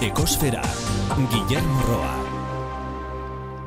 Ekosfera, 0.00 0.62
Guillermo 1.28 1.82
Roa. 1.84 2.12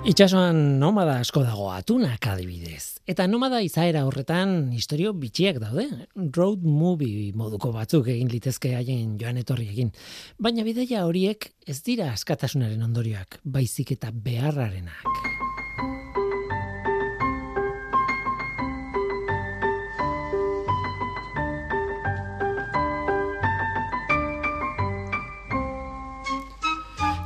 Itxasoan 0.10 0.80
nomada 0.82 1.20
asko 1.22 1.44
dago 1.46 1.68
atunak 1.70 2.26
adibidez. 2.26 2.98
Eta 3.06 3.28
nomada 3.30 3.60
izaera 3.62 4.02
horretan 4.08 4.72
historio 4.74 5.14
bitxiak 5.14 5.60
daude. 5.62 5.86
Road 6.34 6.66
movie 6.66 7.30
moduko 7.38 7.70
batzuk 7.76 8.10
egin 8.16 8.34
litezke 8.34 8.74
haien 8.74 9.14
joan 9.22 9.38
etorri 9.44 9.70
egin. 9.76 9.94
Baina 10.42 10.66
bidaia 10.66 11.06
horiek 11.06 11.52
ez 11.70 11.78
dira 11.86 12.10
askatasunaren 12.16 12.82
ondorioak, 12.82 13.38
baizik 13.46 13.94
eta 14.00 14.10
beharrarenak. 14.10 15.33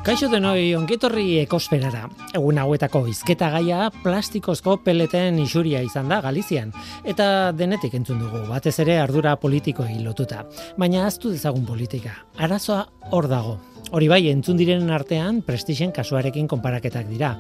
Kaixo 0.08 0.30
denoi 0.32 0.70
ongetorri 0.72 1.34
ekosferara. 1.42 2.06
Egun 2.38 2.62
hauetako 2.62 3.02
izketa 3.12 3.50
gaia 3.52 3.90
plastikozko 4.06 4.78
peleten 4.86 5.36
isuria 5.44 5.82
izan 5.84 6.08
da 6.08 6.22
Galizian. 6.24 6.72
Eta 7.04 7.52
denetik 7.52 7.98
entzun 8.00 8.22
dugu, 8.24 8.46
batez 8.48 8.78
ere 8.86 8.96
ardura 9.02 9.36
politikoei 9.42 10.00
lotuta. 10.06 10.46
Baina 10.80 11.04
aztu 11.10 11.34
dezagun 11.36 11.68
politika. 11.68 12.16
Arazoa 12.40 12.86
hor 13.12 13.28
dago. 13.28 13.58
Hori 13.92 14.08
bai, 14.08 14.24
entzun 14.32 14.56
direnen 14.56 14.96
artean 14.96 15.44
prestixen 15.44 15.92
kasuarekin 15.92 16.48
konparaketak 16.48 17.12
dira. 17.12 17.36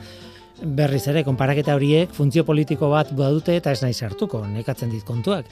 Berriz 0.59 1.05
ere, 1.07 1.23
konparaketa 1.23 1.79
horiek 1.79 2.11
funtzio 2.11 2.43
politiko 2.43 2.91
bat 2.91 3.15
badute 3.15 3.55
eta 3.55 3.71
ez 3.71 3.79
nahi 3.85 3.95
sartuko, 3.95 4.43
nekatzen 4.43 4.91
dit 4.91 5.07
kontuak. 5.07 5.47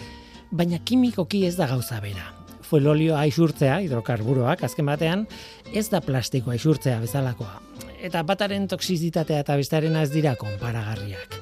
Baina 0.51 0.84
kimikoki 0.84 1.47
ez 1.47 1.55
da 1.55 1.71
gauza 1.71 2.03
bera 2.03 2.34
fuelolio 2.65 3.15
aisurtzea, 3.17 3.79
hidrokarburoak, 3.85 4.63
azken 4.67 4.89
batean, 4.89 5.25
ez 5.73 5.87
da 5.93 6.01
plastiko 6.01 6.51
aisurtzea 6.51 6.99
bezalakoa. 7.03 7.59
Eta 8.05 8.21
bataren 8.27 8.67
toksizitatea 8.70 9.41
eta 9.45 9.57
bestearen 9.57 9.95
ez 10.01 10.09
dira 10.13 10.35
konparagarriak. 10.40 11.40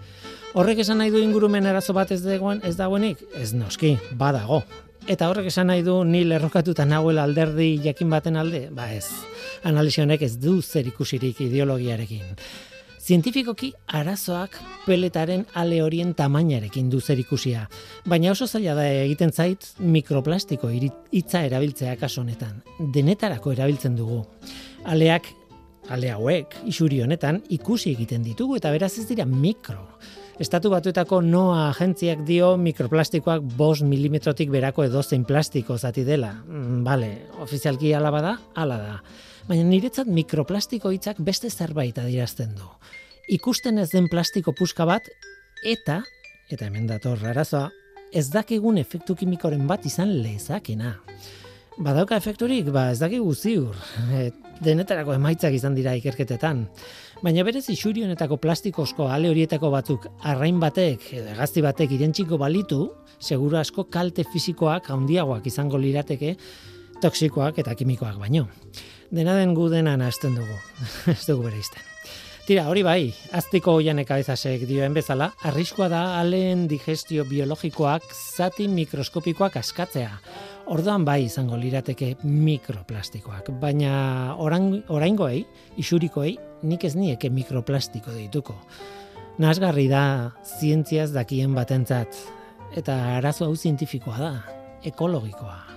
Horrek 0.54 0.84
esan 0.84 1.00
nahi 1.02 1.10
du 1.10 1.18
ingurumen 1.18 1.66
arazo 1.66 1.96
bat 1.98 2.12
ez 2.14 2.22
dagoen 2.22 2.60
ez 2.64 2.76
dagoenik? 2.78 3.24
Ez 3.40 3.54
noski, 3.58 3.96
badago. 4.20 4.62
Eta 5.10 5.28
horrek 5.28 5.50
esan 5.50 5.68
nahi 5.68 5.82
du 5.84 5.98
ni 6.08 6.22
lerrokatuta 6.24 6.86
nahuel 6.88 7.18
alderdi 7.20 7.74
jakin 7.84 8.14
baten 8.14 8.38
alde? 8.40 8.68
Ba 8.72 8.86
ez. 8.94 9.10
Analizionek 9.68 10.22
ez 10.24 10.38
du 10.40 10.62
zer 10.62 10.88
ikusirik 10.88 11.42
ideologiarekin. 11.44 12.38
Zientifikoki 13.04 13.74
arazoak 14.00 14.54
peletaren 14.86 15.42
ale 15.60 15.82
horien 15.84 16.14
tamainarekin 16.16 16.88
du 16.88 17.02
zer 17.04 17.20
ikusia. 17.20 17.66
Baina 18.08 18.30
oso 18.32 18.46
zaila 18.48 18.78
da 18.78 18.86
egiten 18.88 19.34
zait 19.36 19.68
mikroplastiko 19.80 20.70
hitza 20.72 21.42
erabiltzea 21.44 21.98
kaso 22.00 22.22
honetan. 22.22 22.62
Denetarako 22.96 23.52
erabiltzen 23.58 23.98
dugu. 24.00 24.22
Aleak, 24.88 25.28
ale 25.92 26.14
hauek, 26.14 26.56
isuri 26.72 27.02
honetan, 27.04 27.42
ikusi 27.52 27.92
egiten 27.92 28.24
ditugu 28.24 28.56
eta 28.62 28.72
beraz 28.72 28.94
ez 28.96 29.06
dira 29.12 29.28
mikro. 29.28 29.84
Estatu 30.40 30.72
batuetako 30.72 31.20
noa 31.28 31.68
agentziak 31.74 32.24
dio 32.24 32.54
mikroplastikoak 32.56 33.44
bos 33.60 33.82
milimetrotik 33.84 34.48
berako 34.50 34.88
edozein 34.88 35.28
plastiko 35.28 35.76
zati 35.78 36.08
dela. 36.08 36.32
Mm, 36.48 36.82
bale, 36.88 37.14
ofizialki 37.44 37.92
alaba 38.00 38.24
da, 38.24 38.36
ala 38.56 38.80
da 38.80 38.98
baina 39.48 39.64
niretzat 39.68 40.08
mikroplastiko 40.08 40.92
hitzak 40.94 41.20
beste 41.24 41.50
zerbait 41.52 41.98
adierazten 42.00 42.54
du. 42.56 42.68
Ikusten 43.32 43.80
ez 43.80 43.90
den 43.92 44.10
plastiko 44.12 44.54
puska 44.56 44.88
bat 44.88 45.08
eta 45.68 46.02
eta 46.52 46.68
hemen 46.68 46.88
dator 46.88 47.22
arazoa, 47.26 47.70
ez 48.14 48.28
dakigun 48.30 48.78
efektu 48.78 49.16
kimikoren 49.18 49.66
bat 49.68 49.86
izan 49.90 50.12
lezakena. 50.22 50.98
Badauka 51.82 52.20
efekturik, 52.20 52.68
ba 52.70 52.92
ez 52.92 53.00
dakigu 53.02 53.34
ziur. 53.34 53.78
E, 54.14 54.32
denetarako 54.64 55.16
emaitzak 55.16 55.56
izan 55.58 55.74
dira 55.76 55.96
ikerketetan. 55.98 56.68
Baina 57.26 57.44
berez 57.44 57.66
isuri 57.74 58.04
honetako 58.06 58.38
plastikozko 58.38 59.08
ale 59.10 59.32
horietako 59.32 59.72
batzuk 59.74 60.06
arrain 60.30 60.60
batek 60.62 61.08
edo 61.18 61.34
gazti 61.40 61.64
batek 61.66 61.96
irentziko 61.98 62.38
balitu, 62.38 62.86
seguru 63.20 63.58
asko 63.58 63.88
kalte 63.90 64.24
fisikoak 64.30 64.92
handiagoak 64.94 65.48
izango 65.50 65.82
lirateke 65.82 66.36
toksikoak 67.02 67.60
eta 67.64 67.74
kimikoak 67.76 68.20
baino 68.22 68.46
dena 69.14 69.36
den 69.38 69.54
gu 69.54 69.70
dena 69.70 69.96
nazten 69.98 70.36
dugu. 70.36 70.60
Ez 71.14 71.26
dugu 71.28 71.46
bere 71.46 71.60
izten. 71.62 71.90
Tira, 72.44 72.66
hori 72.68 72.82
bai, 72.84 73.14
aztiko 73.38 73.78
oian 73.80 74.02
ekabezasek 74.02 74.66
dioen 74.68 74.92
bezala, 74.92 75.30
arriskoa 75.48 75.88
da 75.88 76.02
alen 76.18 76.66
digestio 76.68 77.24
biologikoak 77.30 78.10
zati 78.12 78.68
mikroskopikoak 78.68 79.56
askatzea. 79.62 80.18
Orduan 80.76 81.06
bai 81.08 81.22
izango 81.30 81.56
lirateke 81.60 82.18
mikroplastikoak, 82.24 83.54
baina 83.62 84.36
oraingoei, 84.44 85.46
isurikoei, 85.80 86.36
nik 86.68 86.84
ez 86.84 86.98
nieke 87.00 87.32
mikroplastiko 87.32 88.12
dituko. 88.18 88.58
Nazgarri 89.40 89.88
da, 89.92 90.06
zientziaz 90.60 91.14
dakien 91.16 91.56
batentzat, 91.56 92.26
eta 92.76 92.98
arazo 93.22 93.48
hau 93.48 93.56
zientifikoa 93.56 94.20
da, 94.20 94.34
ekologikoa. 94.92 95.73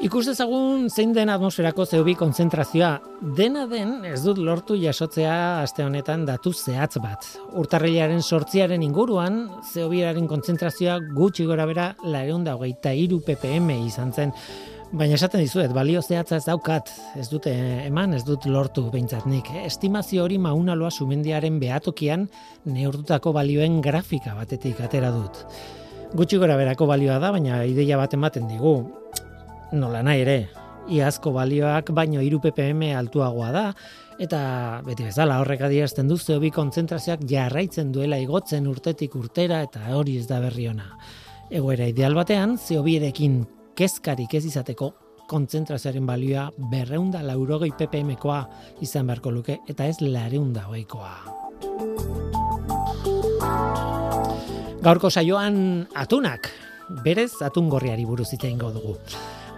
Ikus 0.00 0.22
dezagun 0.30 0.86
zein 0.88 1.10
den 1.12 1.28
atmosferako 1.28 1.84
CO2 1.84 2.14
konzentrazioa. 2.16 2.94
Dena 3.36 3.66
den 3.68 4.06
ez 4.08 4.22
dut 4.24 4.38
lortu 4.40 4.72
jasotzea 4.80 5.34
aste 5.60 5.84
honetan 5.84 6.22
datu 6.24 6.54
zehatz 6.56 6.94
bat. 7.04 7.26
Urtarrilaren 7.60 8.22
sortziaren 8.24 8.80
inguruan 8.80 9.42
CO2aren 9.74 10.24
konzentrazioa 10.30 10.94
gutxi 11.18 11.44
gora 11.44 11.66
bera 11.68 11.90
lareun 12.00 12.46
da 12.46 12.54
hogeita 12.56 12.94
iru 12.96 13.18
ppm 13.26 13.68
izan 13.90 14.14
zen. 14.16 14.32
Baina 14.90 15.18
esaten 15.18 15.44
dizuet, 15.44 15.74
balio 15.76 16.00
zehatza 16.00 16.38
ez 16.40 16.46
daukat, 16.46 16.88
ez 17.20 17.26
dute 17.28 17.52
eman, 17.84 18.16
ez 18.16 18.22
dut 18.24 18.48
lortu 18.48 18.86
behintzat 18.88 19.28
nik. 19.28 19.52
Estimazio 19.66 20.24
hori 20.24 20.40
maunaloa 20.40 20.88
sumendiaren 20.90 21.60
behatokian 21.60 22.24
neurtutako 22.64 23.34
balioen 23.36 23.82
grafika 23.84 24.32
batetik 24.38 24.80
atera 24.80 25.12
dut. 25.12 25.44
Gutxi 26.16 26.40
gora 26.40 26.56
berako 26.56 26.88
balioa 26.88 27.20
da, 27.20 27.34
baina 27.36 27.60
ideia 27.68 28.00
bat 28.00 28.16
ematen 28.16 28.48
digu 28.48 28.78
nola 29.72 30.02
nahi 30.02 30.22
ere, 30.24 30.38
iazko 30.90 31.32
balioak 31.34 31.92
baino 31.94 32.22
iru 32.24 32.40
ppm 32.42 32.90
altuagoa 32.98 33.50
da, 33.54 33.64
eta 34.20 34.40
beti 34.86 35.06
bezala 35.06 35.38
horrek 35.40 35.62
adierazten 35.68 36.08
du 36.10 36.18
zeobi 36.18 36.50
kontzentrazioak 36.54 37.22
jarraitzen 37.30 37.92
duela 37.92 38.18
igotzen 38.20 38.66
urtetik 38.70 39.14
urtera 39.16 39.62
eta 39.66 39.94
hori 39.96 40.18
ez 40.18 40.26
da 40.28 40.40
berri 40.42 40.68
ona. 40.68 40.90
Egoera 41.50 41.86
ideal 41.90 42.14
batean, 42.14 42.56
zeobierekin 42.58 43.44
kezkarik 43.78 44.34
ez 44.34 44.44
izateko 44.50 44.92
kontzentrazioaren 45.30 46.06
balioa 46.06 46.48
berreunda 46.70 47.22
laurogei 47.22 47.70
ppmkoa 47.78 48.40
izan 48.82 49.06
beharko 49.06 49.30
luke 49.30 49.60
eta 49.70 49.86
ez 49.86 50.00
lareunda 50.02 50.66
hoikoa. 50.70 51.14
Gaurko 54.80 55.10
saioan 55.10 55.86
atunak, 55.94 56.48
berez 57.04 57.34
atungorriari 57.44 58.06
buruz 58.08 58.32
itein 58.34 58.58
dugu. 58.58 58.96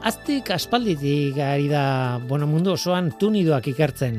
Aztik 0.02 0.50
aspalditik 0.50 1.36
ari 1.38 1.68
da 1.70 2.18
bueno, 2.26 2.48
mundu 2.50 2.72
osoan 2.74 3.12
tunidoak 3.20 3.68
ikertzen. 3.70 4.16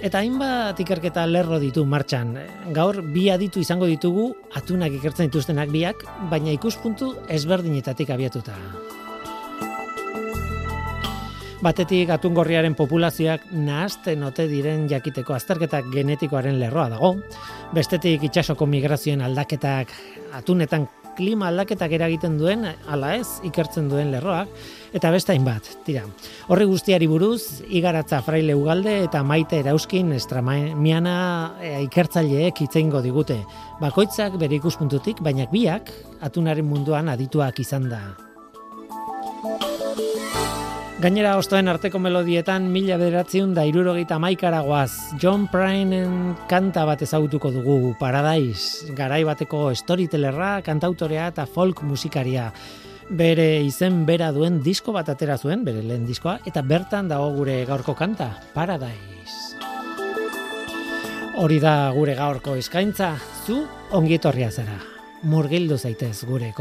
Eta 0.00 0.20
hainbat 0.22 0.78
ikerketa 0.80 1.24
lerro 1.26 1.58
ditu 1.60 1.82
martxan. 1.84 2.36
Gaur 2.76 3.00
bi 3.02 3.26
aditu 3.34 3.60
izango 3.60 3.88
ditugu 3.90 4.30
atunak 4.56 4.94
ikertzen 5.00 5.26
dituztenak 5.28 5.72
biak, 5.74 6.06
baina 6.30 6.54
ikuspuntu 6.54 7.10
ezberdinetatik 7.28 8.14
abiatuta. 8.14 8.54
Batetik 11.60 12.08
atungorriaren 12.14 12.72
populazioak 12.78 13.50
nahazten 13.52 14.22
ote 14.24 14.46
diren 14.48 14.86
jakiteko 14.88 15.34
azterketak 15.36 15.90
genetikoaren 15.92 16.56
lerroa 16.62 16.86
dago. 16.94 17.16
Bestetik 17.76 18.30
itxasoko 18.30 18.64
migrazioen 18.64 19.20
aldaketak 19.26 19.92
atunetan 20.38 20.86
klima 21.18 21.50
aldaketak 21.50 21.92
eragiten 21.92 22.38
duen, 22.40 22.64
ala 22.88 23.12
ez, 23.18 23.42
ikertzen 23.44 23.90
duen 23.90 24.14
lerroak, 24.14 24.48
eta 24.92 25.10
beste 25.10 25.34
hainbat, 25.34 25.66
tira. 25.86 26.04
Horri 26.48 26.66
guztiari 26.70 27.06
buruz, 27.10 27.62
igaratza 27.68 28.22
fraile 28.26 28.54
ugalde 28.58 28.96
eta 29.04 29.22
maite 29.26 29.60
erauskin 29.62 30.12
estramiana 30.16 31.18
e, 31.60 31.74
ikertzaileek 31.86 32.64
itzeingo 32.66 33.02
digute. 33.04 33.40
Bakoitzak 33.80 34.38
bere 34.40 34.58
ikuspuntutik, 34.60 35.22
baina 35.22 35.46
biak 35.52 35.92
atunaren 36.20 36.66
munduan 36.66 37.08
adituak 37.12 37.62
izan 37.62 37.88
da. 37.92 38.02
Gainera 41.00 41.38
ostoen 41.40 41.64
arteko 41.72 41.96
melodietan 41.96 42.66
mila 42.68 42.98
bederatziun 43.00 43.54
da 43.56 43.62
irurogeita 43.64 44.18
maikaragoaz 44.20 45.16
John 45.22 45.46
Prynen 45.48 46.34
kanta 46.50 46.82
bat 46.84 47.00
ezagutuko 47.06 47.48
dugu 47.54 47.94
Paradise, 47.96 48.92
garai 48.98 49.22
bateko 49.24 49.70
storytellerra, 49.80 50.58
kantautorea 50.66 51.30
eta 51.32 51.46
folk 51.48 51.80
musikaria. 51.88 52.50
Bere 53.10 53.64
izen 53.66 54.04
bera 54.06 54.28
duen 54.30 54.60
disko 54.62 54.92
bat 54.94 55.08
atera 55.10 55.34
zuen, 55.34 55.64
bere 55.66 55.82
lehen 55.82 56.04
diskoa, 56.06 56.36
eta 56.46 56.62
bertan 56.62 57.08
dago 57.10 57.32
gure 57.34 57.64
gaurko 57.66 57.94
kanta, 57.98 58.28
Paradise. 58.54 59.58
Hori 61.42 61.58
da 61.58 61.90
gure 61.96 62.14
gaurko 62.14 62.54
eskaintza, 62.54 63.16
zu 63.46 63.64
ongietorria 63.98 64.52
zara. 64.54 64.78
Murgildu 65.26 65.76
zaitez 65.76 66.22
gure 66.24 66.52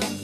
love. 0.00 0.23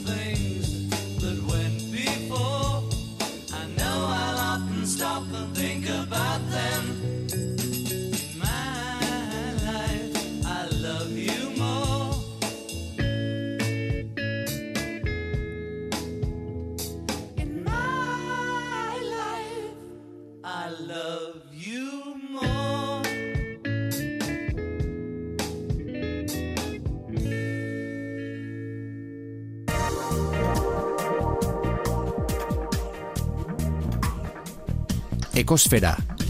Ekosfera, 35.51 35.89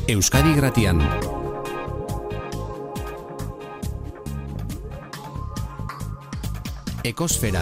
Euskadi 0.09 0.55
Gratian. 0.57 0.97
Ekosfera. 7.05 7.61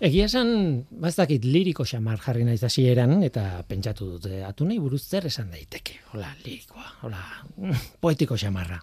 Egia 0.00 0.30
esan, 0.30 0.54
bazakit 0.88 1.44
liriko 1.44 1.84
xamar 1.84 2.24
jarri 2.24 2.46
naiz 2.48 2.62
hasieran 2.64 3.18
eta 3.20 3.44
pentsatu 3.68 4.14
dute 4.14 4.40
atunei 4.48 4.80
buruz 4.80 5.02
zer 5.02 5.28
esan 5.28 5.52
daiteke. 5.52 5.98
Hola, 6.14 6.32
lirikoa, 6.46 6.88
hola, 7.04 7.20
poetiko 8.00 8.40
xamarra. 8.40 8.80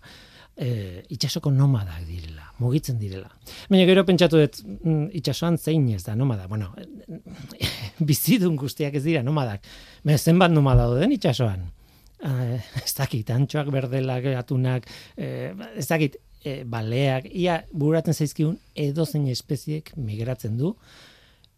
E, 0.53 0.69
itxasoko 1.09 1.49
nomadak 1.49 2.05
direla, 2.05 2.51
mugitzen 2.61 3.01
direla. 3.01 3.33
Baina 3.65 3.89
gero 3.89 4.05
pentsatu 4.05 4.45
dut 4.45 4.61
mm, 4.61 5.09
itxasoan 5.23 5.57
zein 5.57 5.89
ez 5.89 6.03
da 6.05 6.13
nomada. 6.13 6.45
Bueno, 6.45 6.69
bizidun 8.09 8.55
guztiak 8.55 8.95
ez 8.95 9.03
dira 9.03 9.23
nomadak. 9.23 9.65
Me 10.03 10.17
zenbat 10.17 10.51
nomada 10.51 10.89
den 10.95 11.15
itxasoan 11.15 11.67
eh, 12.23 12.61
ez 12.83 12.93
dakit, 12.97 13.29
antxoak 13.29 13.69
berdelak, 13.73 14.25
atunak, 14.37 14.87
eh, 15.17 15.53
ez 15.75 15.85
dakit, 15.87 16.17
eh, 16.43 16.63
baleak, 16.65 17.29
ia 17.33 17.61
buratzen 17.71 18.13
zaizkiun 18.13 18.57
edo 18.75 19.05
zein 19.05 19.27
espeziek 19.27 19.91
migratzen 19.95 20.57
du, 20.57 20.75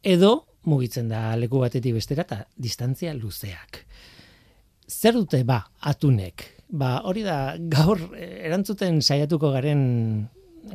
edo 0.03 0.45
mugitzen 0.69 1.09
da 1.09 1.35
leku 1.39 1.61
batetik 1.63 1.95
bestera 1.95 2.25
eta 2.27 2.43
distantzia 2.57 3.13
luzeak. 3.13 3.83
Zer 4.89 5.13
dute 5.13 5.43
ba, 5.45 5.61
atunek? 5.91 6.45
Ba, 6.69 6.99
hori 7.09 7.23
da, 7.25 7.55
gaur 7.59 8.01
eh, 8.17 8.45
erantzuten 8.49 9.01
saiatuko 9.01 9.51
garen 9.53 10.27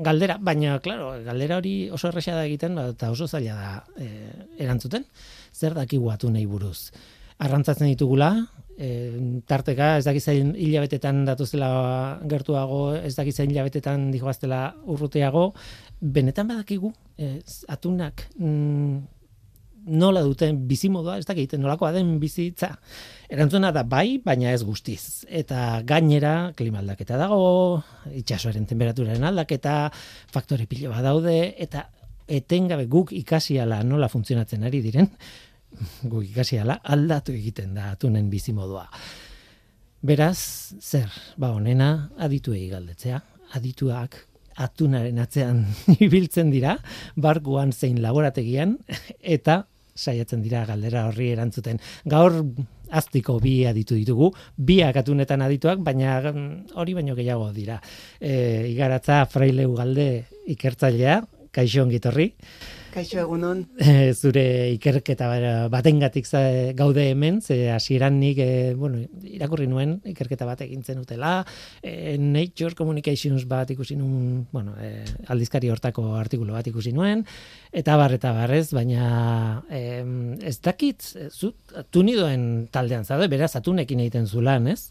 galdera, 0.05 0.39
baina, 0.41 0.79
klaro, 0.83 1.13
galdera 1.27 1.59
hori 1.61 1.75
oso 1.93 2.09
erresa 2.09 2.35
da 2.35 2.45
egiten, 2.49 2.75
ba, 2.79 2.89
eta 2.95 3.11
oso 3.15 3.29
zaila 3.29 3.55
da 3.55 3.73
eh, 4.03 4.47
erantzuten. 4.65 5.05
Zer 5.55 5.77
dakigu 5.77 6.11
atunei 6.11 6.45
buruz? 6.51 6.91
Arrantzatzen 7.45 7.89
ditugula, 7.91 8.31
e, 8.79 8.89
tarteka 9.47 9.95
ez 9.99 10.05
dakiz 10.07 10.27
hilabetetan 10.29 11.25
datuzela 11.29 11.71
gertuago, 12.31 12.95
ez 12.95 13.15
dakiz 13.17 13.39
hilabetetan 13.41 14.11
dihoaztela 14.15 14.75
urruteago, 14.91 15.53
benetan 16.01 16.51
badakigu, 16.51 16.93
ez, 17.19 17.65
atunak 17.71 18.27
mm, 18.39 19.03
nola 19.85 20.23
duten 20.25 20.63
bizimodoa, 20.69 21.19
ez 21.21 21.27
dakit, 21.29 21.57
nolakoa 21.61 21.93
den 21.95 22.17
bizitza. 22.21 22.71
Erantzuna 23.29 23.71
da 23.75 23.83
bai, 23.85 24.19
baina 24.25 24.53
ez 24.55 24.63
guztiz. 24.65 25.25
Eta 25.29 25.83
gainera, 25.87 26.53
klima 26.57 26.81
aldaketa 26.81 27.19
dago, 27.21 27.83
itxasoaren 28.23 28.65
temperaturaren 28.71 29.29
aldaketa, 29.29 29.91
faktore 30.33 30.67
pilo 30.71 30.95
daude, 31.05 31.37
eta 31.61 31.85
etengabe 32.29 32.87
guk 32.91 33.13
ikasiala 33.13 33.83
nola 33.85 34.09
funtzionatzen 34.09 34.65
ari 34.65 34.81
diren, 34.85 35.09
guk 36.03 36.25
ikasi 36.31 36.61
ala, 36.63 36.79
aldatu 36.85 37.35
egiten 37.35 37.75
da 37.75 37.91
atunen 37.95 38.31
bizimodua. 38.31 38.87
Beraz, 40.05 40.39
zer, 40.81 41.09
ba 41.41 41.55
honena 41.57 42.11
adituei 42.21 42.67
galdetzea, 42.69 43.23
adituak 43.57 44.19
atunaren 44.61 45.19
atzean 45.19 45.65
ibiltzen 46.07 46.51
dira, 46.53 46.77
barkuan 47.17 47.73
zein 47.73 48.01
laborategian, 48.03 48.77
eta 49.21 49.65
saiatzen 49.95 50.43
dira 50.43 50.65
galdera 50.67 51.07
horri 51.09 51.31
erantzuten. 51.33 51.79
Gaur 52.11 52.41
aztiko 52.95 53.39
bi 53.43 53.55
aditu 53.67 53.97
ditugu, 53.99 54.31
biak 54.57 54.99
atunetan 55.01 55.43
adituak, 55.47 55.81
baina 55.87 56.19
mm, 56.33 56.77
hori 56.79 56.95
baino 56.99 57.15
gehiago 57.19 57.51
dira. 57.55 57.81
E, 58.21 58.35
igaratza 58.71 59.25
fraileu 59.31 59.73
galde 59.79 60.09
ikertzailea, 60.55 61.21
kaixo 61.55 61.85
ongitorri. 61.85 62.33
Kaixo 62.95 63.19
egunon. 63.19 63.65
zure 64.21 64.45
ikerketa 64.77 65.27
batengatik 65.73 66.29
gaude 66.79 67.09
hemen, 67.11 67.41
ze 67.43 67.71
hasieran 67.75 68.21
nik 68.21 68.39
e, 68.39 68.75
bueno, 68.79 69.01
irakurri 69.27 69.67
nuen 69.67 69.97
ikerketa 70.07 70.47
bat 70.47 70.63
egin 70.63 70.85
utela, 71.01 71.45
e, 71.83 72.17
Nature 72.19 72.75
Communications 72.75 73.47
bat 73.51 73.71
ikusi 73.71 73.97
nuen, 73.97 74.47
bueno, 74.53 74.77
e, 74.79 75.05
aldizkari 75.27 75.71
hortako 75.71 76.15
artikulu 76.15 76.53
bat 76.53 76.67
ikusi 76.67 76.93
nuen, 76.93 77.27
eta 77.73 77.97
bar 77.97 78.15
eta 78.15 78.33
barrez, 78.33 78.71
baina 78.73 79.65
e, 79.71 80.05
ez 80.43 80.61
dakit, 80.61 81.03
zu, 81.31 81.55
tunidoen 81.91 82.69
taldean 82.71 83.05
zaude, 83.05 83.29
beraz 83.29 83.57
atunekin 83.57 84.07
egiten 84.07 84.27
zu 84.27 84.41
lan, 84.41 84.69
ez? 84.69 84.91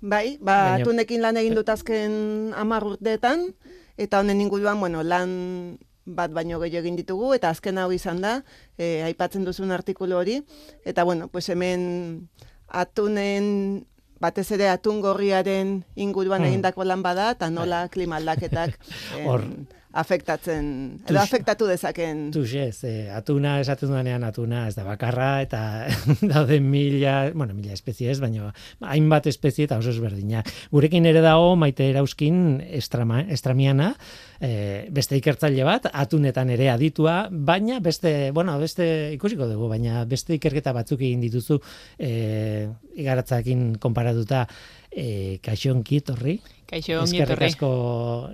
Bai, 0.00 0.38
ba, 0.38 0.74
baina... 0.74 0.82
atunekin 0.82 1.22
lan 1.22 1.38
egin 1.38 1.54
dut 1.58 1.70
azken 1.70 2.54
amar 2.58 2.86
urteetan, 2.86 3.52
eta 3.98 4.20
honen 4.22 4.40
inguruan, 4.42 4.78
bueno, 4.80 5.02
lan 5.02 5.78
bat 6.16 6.32
baino 6.32 6.60
gehiago 6.62 6.86
egin 6.86 6.96
ditugu 6.96 7.32
eta 7.36 7.50
azken 7.52 7.78
hau 7.78 7.90
izan 7.92 8.22
da, 8.24 8.38
e, 8.78 9.02
aipatzen 9.08 9.44
duzun 9.44 9.72
artikulu 9.74 10.16
hori 10.16 10.40
eta 10.84 11.04
bueno, 11.04 11.28
pues 11.28 11.48
hemen 11.48 12.28
atunen 12.68 13.86
batez 14.20 14.50
ere 14.56 14.68
atun 14.68 15.00
gorriaren 15.00 15.82
inguruan 15.96 16.42
hmm. 16.42 16.52
egindako 16.52 16.84
lan 16.84 17.02
bada 17.02 17.32
eta 17.36 17.50
nola 17.50 17.86
bai. 17.86 17.92
klima 17.94 18.16
aldaketak 18.18 18.78
afektatzen, 19.98 20.66
edo 21.08 21.20
afektatu 21.20 21.66
dezaken. 21.68 22.28
Tux 22.34 22.52
ez, 22.60 22.84
eh, 22.84 23.08
atuna 23.14 23.58
esaten 23.62 23.90
duanean 23.90 24.24
atuna 24.26 24.66
ez 24.68 24.74
da 24.76 24.84
bakarra, 24.86 25.40
eta 25.42 25.60
daude 26.32 26.60
mila, 26.60 27.30
bueno, 27.34 27.56
mila 27.56 27.72
espezie 27.72 28.10
ez, 28.12 28.18
baina 28.20 28.52
hainbat 28.84 29.26
espezie 29.30 29.64
eta 29.68 29.78
oso 29.80 29.94
ezberdina. 29.94 30.44
Gurekin 30.74 31.08
ere 31.08 31.22
dago 31.24 31.54
maite 31.56 31.88
erauskin 31.88 32.60
estrama, 32.68 33.22
estramiana, 33.32 33.94
eh, 34.40 34.86
beste 34.94 35.18
ikertzaile 35.18 35.64
bat, 35.66 35.88
atunetan 35.92 36.50
ere 36.54 36.70
aditua, 36.72 37.28
baina 37.30 37.80
beste, 37.84 38.30
bueno, 38.34 38.58
beste 38.60 38.86
ikusiko 39.14 39.48
dugu, 39.50 39.68
baina 39.70 40.04
beste 40.08 40.36
ikerketa 40.38 40.74
batzuk 40.76 41.02
egin 41.02 41.22
dituzu 41.24 41.60
eh, 41.98 42.68
igaratzakin 42.98 43.74
konparatuta 43.82 44.46
e, 44.90 45.38
kaixo 45.44 45.72
onki 45.74 46.02
etorri. 46.02 46.38
Kaixo 46.68 47.00
onki 47.02 47.22
etorri. 47.22 47.50
asko 47.52 47.70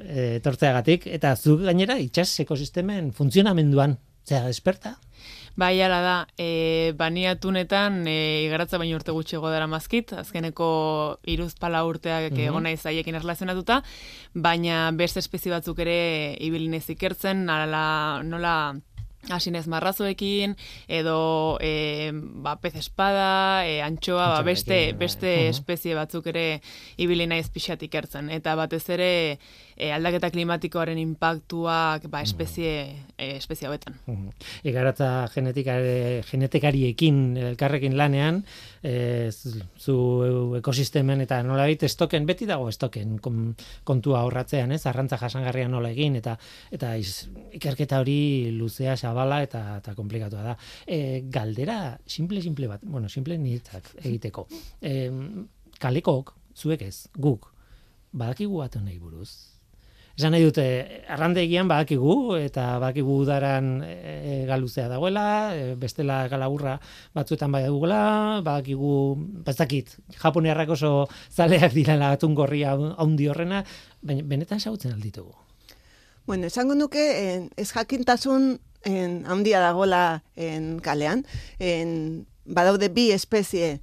e, 0.03 0.27
etortzeagatik 0.41 1.09
eta 1.19 1.35
zu 1.37 1.59
gainera 1.63 1.99
itsas 2.03 2.31
ekosistemen 2.45 3.13
funtzionamenduan 3.17 3.99
zea 4.25 4.49
esperta. 4.49 4.97
Bai, 5.57 5.81
ala 5.87 6.01
da, 6.03 6.15
e, 6.37 6.93
baniatunetan 6.99 8.01
e, 8.11 8.43
igaratza 8.47 8.79
baino 8.79 8.97
urte 8.99 9.13
gutxi 9.15 9.39
dara 9.39 9.69
mazkit, 9.71 10.13
azkeneko 10.13 11.21
iruz 11.31 11.55
pala 11.55 11.85
urteak 11.87 12.33
mm 12.33 12.37
-hmm. 12.37 12.49
egona 12.49 12.71
izaiekin 12.71 13.15
erlazionatuta, 13.15 13.83
baina 14.35 14.91
beste 14.91 15.21
espezie 15.21 15.53
batzuk 15.53 15.79
ere 15.79 16.37
ibilinez 16.41 16.91
ikertzen, 16.91 17.45
nola, 17.47 18.23
nola 18.25 18.75
asinez 19.31 19.67
marrazoekin, 19.67 20.57
edo 20.89 21.57
e, 21.61 22.11
ba, 22.13 22.57
pez 22.61 22.75
espada, 22.77 23.65
e, 23.67 23.81
antxoa, 23.83 24.27
ba, 24.37 24.43
beste, 24.43 24.93
bai. 24.93 24.99
beste 25.07 25.49
espezie 25.49 25.95
batzuk 25.95 26.27
ere 26.33 26.61
ibili 26.97 27.27
naiz 27.27 27.49
pixatik 27.51 27.95
ertzen. 27.95 28.31
Eta 28.31 28.55
batez 28.59 28.85
ere 28.91 29.39
e, 29.77 29.91
aldaketa 29.93 30.31
klimatikoaren 30.35 30.99
impactuak 31.01 32.07
ba, 32.11 32.23
espezie, 32.25 33.05
e, 33.17 33.37
espezie 33.37 33.69
hauetan. 33.69 33.97
Igaratza 34.67 35.29
genetikariekin 35.35 37.21
elkarrekin 37.51 37.97
lanean, 37.99 38.43
e, 38.83 39.31
zu 39.33 39.97
ekosistemen 40.59 41.25
eta 41.25 41.43
nola 41.47 41.67
bit, 41.71 41.87
estoken, 41.89 42.27
beti 42.27 42.49
dago 42.51 42.69
estoken 42.73 43.19
kontua 43.23 44.25
horratzean, 44.27 44.75
ez, 44.75 44.85
arrantza 44.91 45.19
jasangarria 45.21 45.69
nola 45.69 45.91
egin, 45.95 46.19
eta 46.21 46.37
eta 46.75 46.95
ikerketa 46.99 48.01
hori 48.03 48.53
luzea 48.55 48.97
zabala 48.97 49.43
eta 49.45 49.65
eta 49.79 49.95
komplikatua 49.97 50.45
da. 50.51 50.57
E, 50.87 51.25
galdera, 51.31 51.99
simple, 52.07 52.43
simple 52.43 52.69
bat, 52.71 52.85
bueno, 52.85 53.09
simple 53.09 53.39
niretzak 53.39 53.95
egiteko. 54.03 54.47
E, 54.83 55.11
kalekok, 55.81 56.35
zuek 56.55 56.87
ez, 56.87 57.09
guk, 57.19 57.51
badakigu 58.15 58.63
bat 58.63 58.79
nahi 58.81 58.99
buruz, 59.03 59.54
Esan 60.15 60.31
nahi 60.31 60.45
dute, 60.47 60.65
arrandegian 61.11 61.67
badakigu, 61.67 62.37
eta 62.39 62.77
badakigu 62.79 63.17
udaran 63.25 63.81
e, 63.83 64.45
galuzea 64.47 64.87
dagoela, 64.87 65.25
e, 65.59 65.73
bestela 65.75 66.21
galaburra 66.31 66.77
batzuetan 67.17 67.51
bai 67.51 67.65
dugula, 67.67 68.39
badakigu, 68.47 69.17
bazakit, 69.43 69.97
japonearrak 70.21 70.71
oso 70.71 71.09
zaleak 71.35 71.75
dira 71.75 71.97
lagatun 71.99 72.37
gorria 72.39 72.77
haundi 72.79 73.27
horrena, 73.27 73.65
baina 74.07 74.23
benetan 74.23 74.63
sautzen 74.63 74.95
alditugu. 74.95 75.35
Bueno, 76.29 76.47
esango 76.47 76.79
nuke, 76.79 77.03
en, 77.25 77.51
ez 77.57 77.73
jakintasun 77.75 78.61
en, 78.87 79.19
handia 79.27 79.59
dagola 79.67 80.23
en 80.37 80.79
kalean, 80.79 81.27
en, 81.59 82.23
badaude 82.47 82.87
bi 82.87 83.11
espezie, 83.11 83.81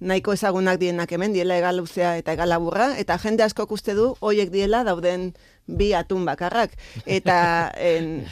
nahiko 0.00 0.34
ezagunak 0.34 0.80
dienak 0.80 1.12
hemen, 1.12 1.30
diela 1.36 1.60
egaluzea 1.60 2.16
eta 2.18 2.34
egalaburra, 2.34 2.96
eta 2.98 3.20
jende 3.22 3.46
asko 3.46 3.68
uste 3.70 3.94
du, 3.94 4.14
hoiek 4.18 4.50
diela 4.50 4.82
dauden 4.82 5.30
bi 5.66 5.92
atun 5.94 6.24
bakarrak. 6.24 6.76
Eta 7.06 7.70
en, 7.90 8.26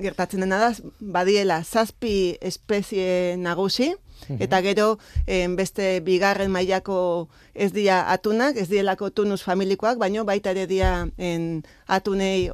gertatzen 0.00 0.44
dena 0.44 0.58
da, 0.60 0.72
badiela 1.00 1.62
zazpi 1.64 2.36
espezie 2.40 3.36
nagusi, 3.40 3.94
eta 4.40 4.60
gero 4.64 4.96
en, 5.26 5.56
beste 5.56 6.00
bigarren 6.04 6.50
mailako 6.52 7.28
ez 7.54 7.72
dia 7.72 8.02
atunak, 8.12 8.56
ez 8.56 8.68
dielako 8.68 9.10
tunus 9.10 9.42
familikoak, 9.44 9.98
baino 9.98 10.24
baita 10.24 10.52
ere 10.52 10.66
dia 10.66 11.08
en, 11.16 11.64
atunei 11.86 12.50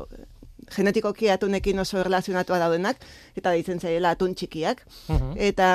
genetikoki 0.72 1.28
atunekin 1.30 1.78
oso 1.82 1.98
erlazionatua 2.00 2.58
daudenak, 2.62 3.02
eta 3.36 3.52
ditzen 3.52 3.80
zaiela 3.80 4.14
atun 4.14 4.34
txikiak. 4.38 4.84
Eta 5.36 5.68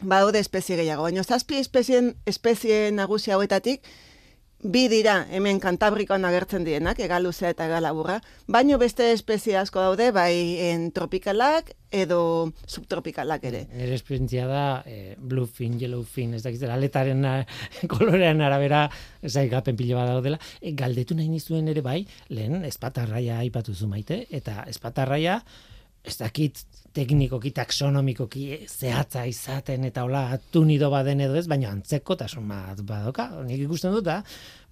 badaude 0.00 0.38
espezie 0.38 0.76
gehiago. 0.78 1.06
Baina 1.06 1.24
zazpi 1.24 1.58
espezien, 1.58 2.12
espezie 2.26 2.90
nagusia 2.94 3.34
hauetatik, 3.34 3.86
bi 4.62 4.88
dira 4.90 5.20
hemen 5.30 5.60
kantabrikoan 5.62 6.24
agertzen 6.26 6.64
dienak, 6.66 6.98
egaluzea 6.98 7.52
eta 7.54 7.68
egalaburra, 7.68 8.18
baino 8.50 8.78
beste 8.78 9.12
espezie 9.12 9.56
asko 9.56 9.80
daude, 9.84 10.10
bai 10.12 10.58
en 10.68 10.90
tropikalak 10.92 11.70
edo 11.94 12.50
subtropikalak 12.66 13.46
ere. 13.48 13.62
Nire 13.72 13.94
esperientzia 13.94 14.48
da, 14.50 14.64
e, 14.84 15.14
blue 15.18 15.46
fin, 15.46 15.78
yellow 15.80 16.02
fin, 16.02 16.34
ez 16.34 16.42
dakiz, 16.42 16.62
aletaren 16.66 17.24
eh, 17.24 17.46
kolorean 17.92 18.42
arabera, 18.42 18.88
zai 19.24 19.48
gapen 19.48 19.78
pilo 19.78 19.96
bat 19.96 20.10
daudela, 20.10 20.40
e, 20.60 20.74
galdetu 20.76 21.16
nahi 21.16 21.30
nizuen 21.30 21.70
ere 21.70 21.84
bai, 21.84 22.02
lehen 22.28 22.64
espatarraia 22.68 23.38
aipatu 23.44 23.74
zu 23.74 23.88
maite, 23.88 24.24
eta 24.30 24.64
espatarraia, 24.66 25.40
ez 26.08 26.16
dakit 26.18 26.64
teknikoki, 26.96 27.52
taxonomikoki 27.54 28.44
zehatza 28.66 29.24
izaten 29.28 29.84
eta 29.86 30.04
hola 30.06 30.24
atunido 30.34 30.88
baden 30.90 31.20
edo 31.22 31.36
ez, 31.38 31.44
baina 31.50 31.70
antzeko 31.70 32.16
tasun 32.18 32.48
bat 32.48 32.80
badoka, 32.86 33.28
nik 33.46 33.60
ikusten 33.66 33.94
dut 33.94 34.06
da, 34.08 34.22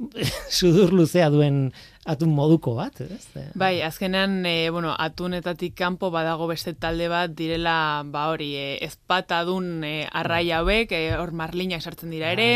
sudur 0.59 0.95
luzea 0.97 1.28
duen 1.33 1.66
atun 2.09 2.33
moduko 2.35 2.75
bat, 2.78 3.02
ez? 3.05 3.28
Bai, 3.59 3.75
azkenean, 3.87 4.40
e, 4.49 4.71
bueno, 4.75 4.95
atunetatik 4.99 5.76
kanpo 5.78 6.11
badago 6.14 6.49
beste 6.50 6.75
talde 6.75 7.11
bat 7.12 7.37
direla, 7.37 7.76
ba 8.11 8.28
hori, 8.33 8.52
e, 8.57 8.66
ezpatadun 8.88 9.85
e, 9.87 9.95
arraia 10.11 10.62
hauek, 10.64 10.97
e, 10.97 11.14
hor 11.21 11.35
marlina 11.37 11.78
esartzen 11.78 12.14
dira 12.14 12.33
ere, 12.35 12.50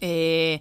e, 0.00 0.60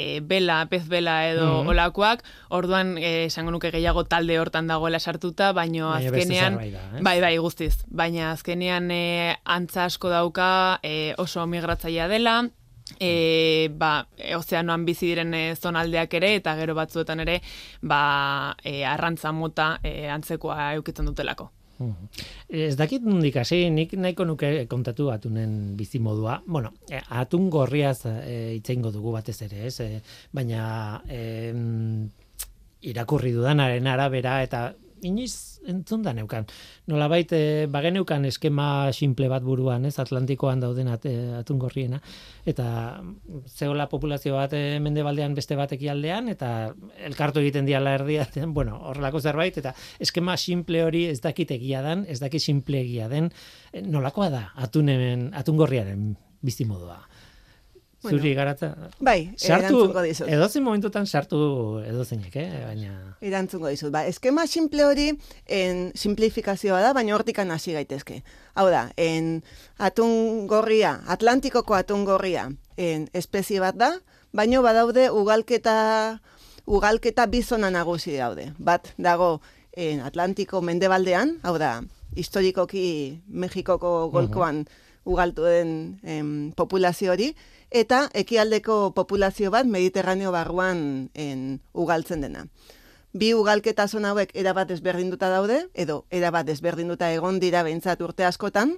e, 0.00 0.20
bela, 0.20 0.62
pez 0.72 0.86
bela 0.88 1.20
edo 1.28 1.48
mm 1.50 1.68
olakoak, 1.70 2.22
orduan 2.56 2.96
e, 2.98 3.26
esango 3.26 3.52
nuke 3.54 3.70
gehiago 3.70 4.02
talde 4.08 4.38
hortan 4.40 4.70
dagoela 4.70 4.98
sartuta, 4.98 5.52
baino 5.52 5.92
azkenean 5.94 6.56
bai, 7.04 7.18
bai, 7.20 7.34
guztiz, 7.38 7.84
baina 7.86 8.32
azkenean 8.32 8.90
e, 8.90 9.36
antza 9.44 9.84
asko 9.84 10.10
dauka 10.10 10.80
e, 10.82 11.12
oso 11.18 11.46
migratzailea 11.46 12.08
dela, 12.10 12.40
e, 12.98 13.68
ba, 13.76 13.92
ozeanoan 14.36 14.84
bizi 14.88 15.12
diren 15.12 15.34
e, 15.36 15.44
zonaldeak 15.54 16.18
ere 16.18 16.34
eta 16.40 16.56
gero 16.58 16.74
batzuetan 16.78 17.22
ere 17.26 17.40
ba, 17.82 18.56
e, 18.64 18.82
arrantza 18.84 19.32
mota 19.36 19.76
e, 19.84 20.08
antzekoa 20.10 20.72
eukitzen 20.80 21.06
dutelako. 21.12 21.50
Ez 22.50 22.74
dakit 22.76 23.04
nondik 23.06 23.36
hasi, 23.40 23.62
nik 23.72 23.94
nahiko 23.96 24.26
nuke 24.28 24.50
kontatu 24.70 25.08
atunen 25.12 25.76
bizi 25.78 26.00
modua. 26.02 26.40
Bueno, 26.46 26.74
e, 26.90 27.00
atun 27.22 27.48
gorriaz 27.50 28.04
e, 28.06 28.36
itzeingo 28.58 28.92
dugu 28.92 29.14
batez 29.16 29.38
ere, 29.46 29.66
ez? 29.70 29.80
E, 29.80 30.00
baina 30.36 31.00
e, 31.08 31.22
irakurri 32.90 33.32
dudanaren 33.36 33.86
arabera 33.86 34.40
eta 34.44 34.68
iniz 35.06 35.60
entzun 35.68 36.02
da 36.02 36.12
neukan. 36.16 36.46
Nola 36.90 37.08
baita, 37.10 37.36
e, 37.36 37.66
bageneukan 37.70 38.24
eskema 38.28 38.90
simple 38.96 39.28
bat 39.32 39.44
buruan, 39.44 39.84
ez, 39.88 39.96
Atlantikoan 40.02 40.60
dauden 40.62 40.90
at, 40.92 41.06
e, 41.06 41.14
atungorriena, 41.40 42.00
eta 42.48 42.66
zeola 43.46 43.88
populazio 43.88 44.36
bat 44.38 44.54
e, 44.56 44.80
mendebaldean 44.82 45.34
beste 45.36 45.58
batek 45.58 45.86
aldean, 45.92 46.28
eta 46.32 46.72
elkartu 47.06 47.44
egiten 47.44 47.68
diala 47.68 47.94
erdia, 47.98 48.26
bueno, 48.46 48.78
horrelako 48.90 49.20
zerbait, 49.20 49.56
eta 49.62 49.74
eskema 50.00 50.36
simple 50.40 50.84
hori 50.84 51.06
ez 51.10 51.20
dakit 51.20 51.50
egia 51.56 51.82
den, 51.86 52.06
ez 52.08 52.20
dakit 52.20 52.42
simple 52.42 52.80
egia 52.84 53.08
den, 53.12 53.30
nolakoa 53.86 54.30
da 54.32 54.44
atunen, 54.68 55.30
atungorriaren 55.36 56.14
bizimodua? 56.42 57.00
Bueno. 58.02 58.16
Zuri 58.16 58.32
garata. 58.34 58.70
Bai, 58.98 59.34
sartu, 59.36 59.66
erantzungo 59.66 60.02
dizut. 60.06 60.28
Edozen 60.32 60.64
momentutan 60.64 61.06
sartu 61.06 61.40
edozeinek, 61.84 62.36
eh? 62.40 62.46
Baina... 62.64 62.94
Erantzungo 63.20 63.68
dizut. 63.68 63.92
Ba, 63.92 64.06
eskema 64.08 64.46
simple 64.48 64.86
hori 64.88 65.10
en 65.44 65.90
simplifikazioa 65.94 66.80
da, 66.80 66.94
baina 66.96 67.12
hortikan 67.18 67.52
hasi 67.52 67.76
gaitezke. 67.76 68.22
Hau 68.56 68.70
da, 68.72 68.86
en 68.96 69.42
atun 69.76 70.46
gorria, 70.48 70.94
Atlantikoko 71.12 71.76
atun 71.76 72.08
gorria, 72.08 72.48
en 72.80 73.10
espezie 73.12 73.60
bat 73.60 73.76
da, 73.76 73.92
baino 74.32 74.64
badaude 74.64 75.10
ugalketa 75.12 76.20
ugalketa 76.64 77.26
bizona 77.28 77.68
nagusi 77.68 78.16
daude. 78.16 78.54
Bat 78.58 78.94
dago 78.96 79.40
en 79.76 80.00
Atlantiko 80.00 80.64
mendebaldean, 80.64 81.36
hau 81.44 81.58
da, 81.60 81.82
historikoki 82.16 83.20
Mexikoko 83.28 84.08
golkoan 84.10 84.64
ugaltu 85.04 85.44
den 85.44 86.00
em, 86.04 86.52
populazio 86.56 87.12
hori, 87.12 87.34
eta 87.70 88.08
ekialdeko 88.14 88.92
populazio 88.94 89.50
bat 89.50 89.66
Mediterraneo 89.66 90.32
barruan 90.32 91.10
en, 91.14 91.60
ugaltzen 91.72 92.20
dena. 92.20 92.46
Bi 93.12 93.32
ugalketa 93.34 93.88
zona 93.88 94.10
hauek 94.10 94.30
erabat 94.34 94.70
ezberdinduta 94.70 95.30
daude, 95.30 95.64
edo 95.74 96.04
erabat 96.10 96.48
ezberdinduta 96.48 97.10
egon 97.12 97.40
dira 97.42 97.62
behintzat 97.66 98.02
urte 98.02 98.24
askotan, 98.24 98.76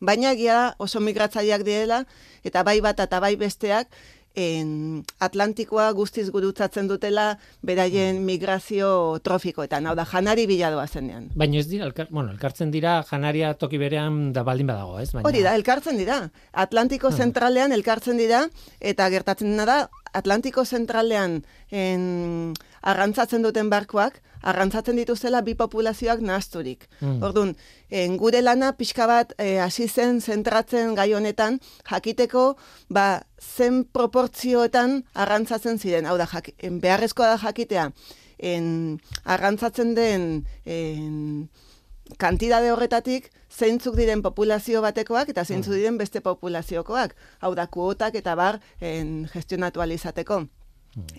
baina 0.00 0.32
egia 0.32 0.74
oso 0.78 1.00
migratzaileak 1.00 1.64
direla, 1.64 2.04
eta 2.44 2.62
bai 2.62 2.80
bat 2.84 3.00
eta 3.00 3.20
bai 3.20 3.36
besteak 3.36 3.88
en 4.34 5.04
Atlantikoa 5.22 5.90
guztiz 5.94 6.26
gurutzatzen 6.34 6.88
dutela 6.90 7.38
beraien 7.62 8.20
migrazio 8.26 9.18
trofikoetan, 9.22 9.86
hau 9.86 9.94
da, 9.94 10.04
janari 10.10 10.46
biladoa 10.50 10.86
zenean. 10.86 11.28
Baina 11.38 11.60
ez 11.60 11.68
dira, 11.70 11.86
elkar, 11.86 12.08
bueno, 12.10 12.32
elkartzen 12.34 12.72
dira 12.74 12.98
janaria 13.08 13.54
toki 13.54 13.78
berean 13.78 14.32
da 14.34 14.42
baldin 14.42 14.70
badago, 14.70 14.98
ez? 14.98 15.12
Baina... 15.12 15.28
Hori 15.28 15.44
da, 15.46 15.54
elkartzen 15.54 15.98
dira. 16.00 16.20
Atlantiko 16.52 17.10
hmm. 17.10 17.22
zentralean 17.22 17.72
elkartzen 17.72 18.18
dira, 18.18 18.44
eta 18.80 19.08
gertatzen 19.14 19.54
dena 19.54 19.68
da, 19.70 19.78
Atlantiko 20.14 20.64
zentralean 20.64 21.40
en, 21.70 22.54
arrantzatzen 22.82 23.42
duten 23.42 23.70
barkoak, 23.70 24.20
arrantzatzen 24.44 24.98
dituzela 25.00 25.40
bi 25.44 25.54
populazioak 25.58 26.22
nahazturik. 26.24 26.86
Mm. 27.00 27.22
Orduan, 27.24 27.54
en, 27.90 28.16
gure 28.20 28.42
lana 28.42 28.72
pixka 28.78 29.06
bat 29.10 29.32
eh, 29.38 29.58
hasi 29.64 29.88
zen 29.88 30.20
zentratzen 30.20 30.94
gai 30.98 31.10
honetan, 31.16 31.60
jakiteko 31.88 32.46
ba, 32.92 33.24
zen 33.40 33.84
proportzioetan 33.96 35.02
arrantzatzen 35.14 35.80
ziren. 35.80 36.06
Hau 36.06 36.18
da, 36.20 36.28
jak, 36.30 36.52
en, 36.58 36.80
beharrezkoa 36.84 37.34
da 37.34 37.38
jakitea, 37.46 37.90
en, 38.52 38.66
arrantzatzen 39.24 39.94
den 39.96 40.26
en, 40.64 41.48
kantidade 42.20 42.68
horretatik, 42.72 43.30
zeintzuk 43.54 43.96
diren 43.96 44.20
populazio 44.22 44.82
batekoak 44.84 45.30
eta 45.32 45.44
zeintzuk 45.44 45.72
mm. 45.72 45.78
diren 45.80 46.00
beste 46.00 46.20
populaziokoak. 46.20 47.16
Hau 47.40 47.54
da, 47.56 47.66
kuotak 47.66 48.20
eta 48.20 48.36
bar 48.36 48.60
en, 48.80 49.24
gestionatu 49.32 49.80
alizateko. 49.84 50.44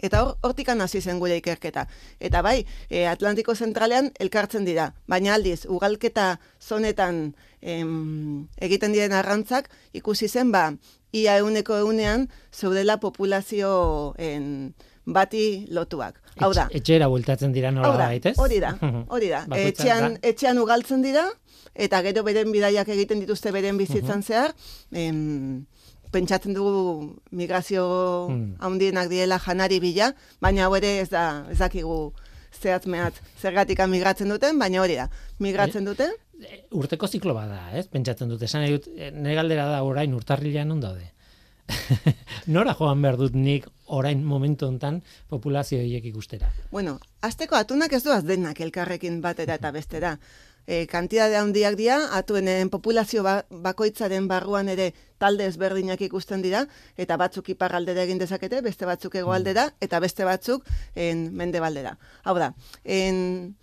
Eta 0.02 0.24
hor, 0.24 0.36
hortikan 0.42 0.82
hasi 0.82 1.02
zen 1.02 1.20
gure 1.20 1.38
ikerketa. 1.38 1.88
Eta 2.20 2.42
bai, 2.46 2.66
e, 2.90 3.06
Atlantiko 3.08 3.56
zentralean 3.56 4.12
elkartzen 4.20 4.66
dira. 4.66 4.94
Baina 5.08 5.36
aldiz, 5.36 5.66
ugalketa 5.66 6.40
zonetan 6.62 7.36
em, 7.62 8.48
egiten 8.58 8.96
diren 8.96 9.14
arrantzak, 9.14 9.70
ikusi 9.94 10.30
zen, 10.30 10.52
ba, 10.52 10.72
ia 11.12 11.38
euneko 11.40 11.78
eunean, 11.78 12.30
zeudela 12.52 13.00
populazio 13.00 14.14
en, 14.18 14.76
bati 15.06 15.66
lotuak. 15.70 16.20
Hau 16.42 16.52
da. 16.54 16.68
Etxera 16.76 17.08
bultatzen 17.08 17.54
dira 17.56 17.72
nola 17.72 18.10
baitez? 18.10 18.36
Hori 18.42 18.60
da, 18.60 18.74
hori 19.14 19.30
da. 19.32 19.46
etxean, 19.56 20.18
etxean 20.26 20.60
ugaltzen 20.60 21.06
dira, 21.06 21.26
eta 21.76 22.02
gero 22.06 22.24
beren 22.26 22.52
bidaiak 22.52 22.90
egiten 22.96 23.22
dituzte 23.24 23.54
beren 23.56 23.78
bizitzan 23.78 24.24
zehar, 24.24 24.54
em, 24.92 25.66
pentsatzen 26.12 26.54
dugu 26.54 27.16
migrazio 27.32 27.86
hmm. 28.30 28.58
handienak 28.60 29.10
diela 29.10 29.40
janari 29.40 29.80
bila, 29.80 30.12
baina 30.42 30.66
hau 30.66 30.76
ere 30.76 31.00
ez 31.02 31.10
da 31.10 31.46
ez 31.52 31.60
dakigu 31.60 32.14
zehatz 32.62 32.86
mehat 32.88 33.18
zergatik 33.42 33.82
migratzen 33.88 34.30
duten, 34.30 34.60
baina 34.60 34.82
hori 34.82 34.96
da, 34.96 35.10
migratzen 35.40 35.84
eh, 35.84 35.90
dute. 35.90 36.10
E, 36.40 36.62
urteko 36.76 37.08
ziklo 37.08 37.36
bada, 37.36 37.60
ez? 37.78 37.88
Pentsatzen 37.92 38.32
dute, 38.32 38.46
esan 38.46 38.66
dut, 38.70 38.88
eh, 38.96 39.12
nire 39.12 39.36
galdera 39.36 39.68
da 39.72 39.84
orain 39.84 40.14
urtarrilean 40.14 40.72
non 40.72 40.82
daude. 40.84 41.12
Nora 42.56 42.76
joan 42.78 43.02
behar 43.02 43.18
dut 43.18 43.36
nik 43.36 43.66
orain 43.86 44.22
momentu 44.24 44.68
hontan 44.68 45.02
populazio 45.32 45.80
hiek 45.82 46.06
ikustera? 46.12 46.52
Bueno, 46.72 47.00
azteko 47.26 47.58
atunak 47.58 47.94
ez 47.94 48.04
duaz 48.06 48.24
denak 48.26 48.62
elkarrekin 48.62 49.22
batera 49.22 49.58
eta 49.58 49.72
bestera 49.74 50.16
e, 50.68 50.86
kantidade 50.88 51.38
handiak 51.38 51.76
dira, 51.80 52.00
atuenen 52.18 52.70
populazio 52.70 53.24
ba, 53.24 53.36
bakoitzaren 53.50 54.28
barruan 54.28 54.70
ere 54.70 54.94
talde 55.18 55.46
ezberdinak 55.48 56.02
ikusten 56.02 56.42
dira, 56.46 56.66
eta 56.98 57.18
batzuk 57.18 57.50
iparraldera 57.54 58.04
egin 58.04 58.20
dezakete, 58.22 58.62
beste 58.66 58.86
batzuk 58.86 59.16
egoaldera, 59.16 59.70
mm. 59.70 59.86
eta 59.88 60.02
beste 60.04 60.26
batzuk 60.26 60.66
en 60.96 61.30
mendebaldera. 61.36 61.98
Hau 62.24 62.38
da, 62.40 62.54
en 62.84 63.56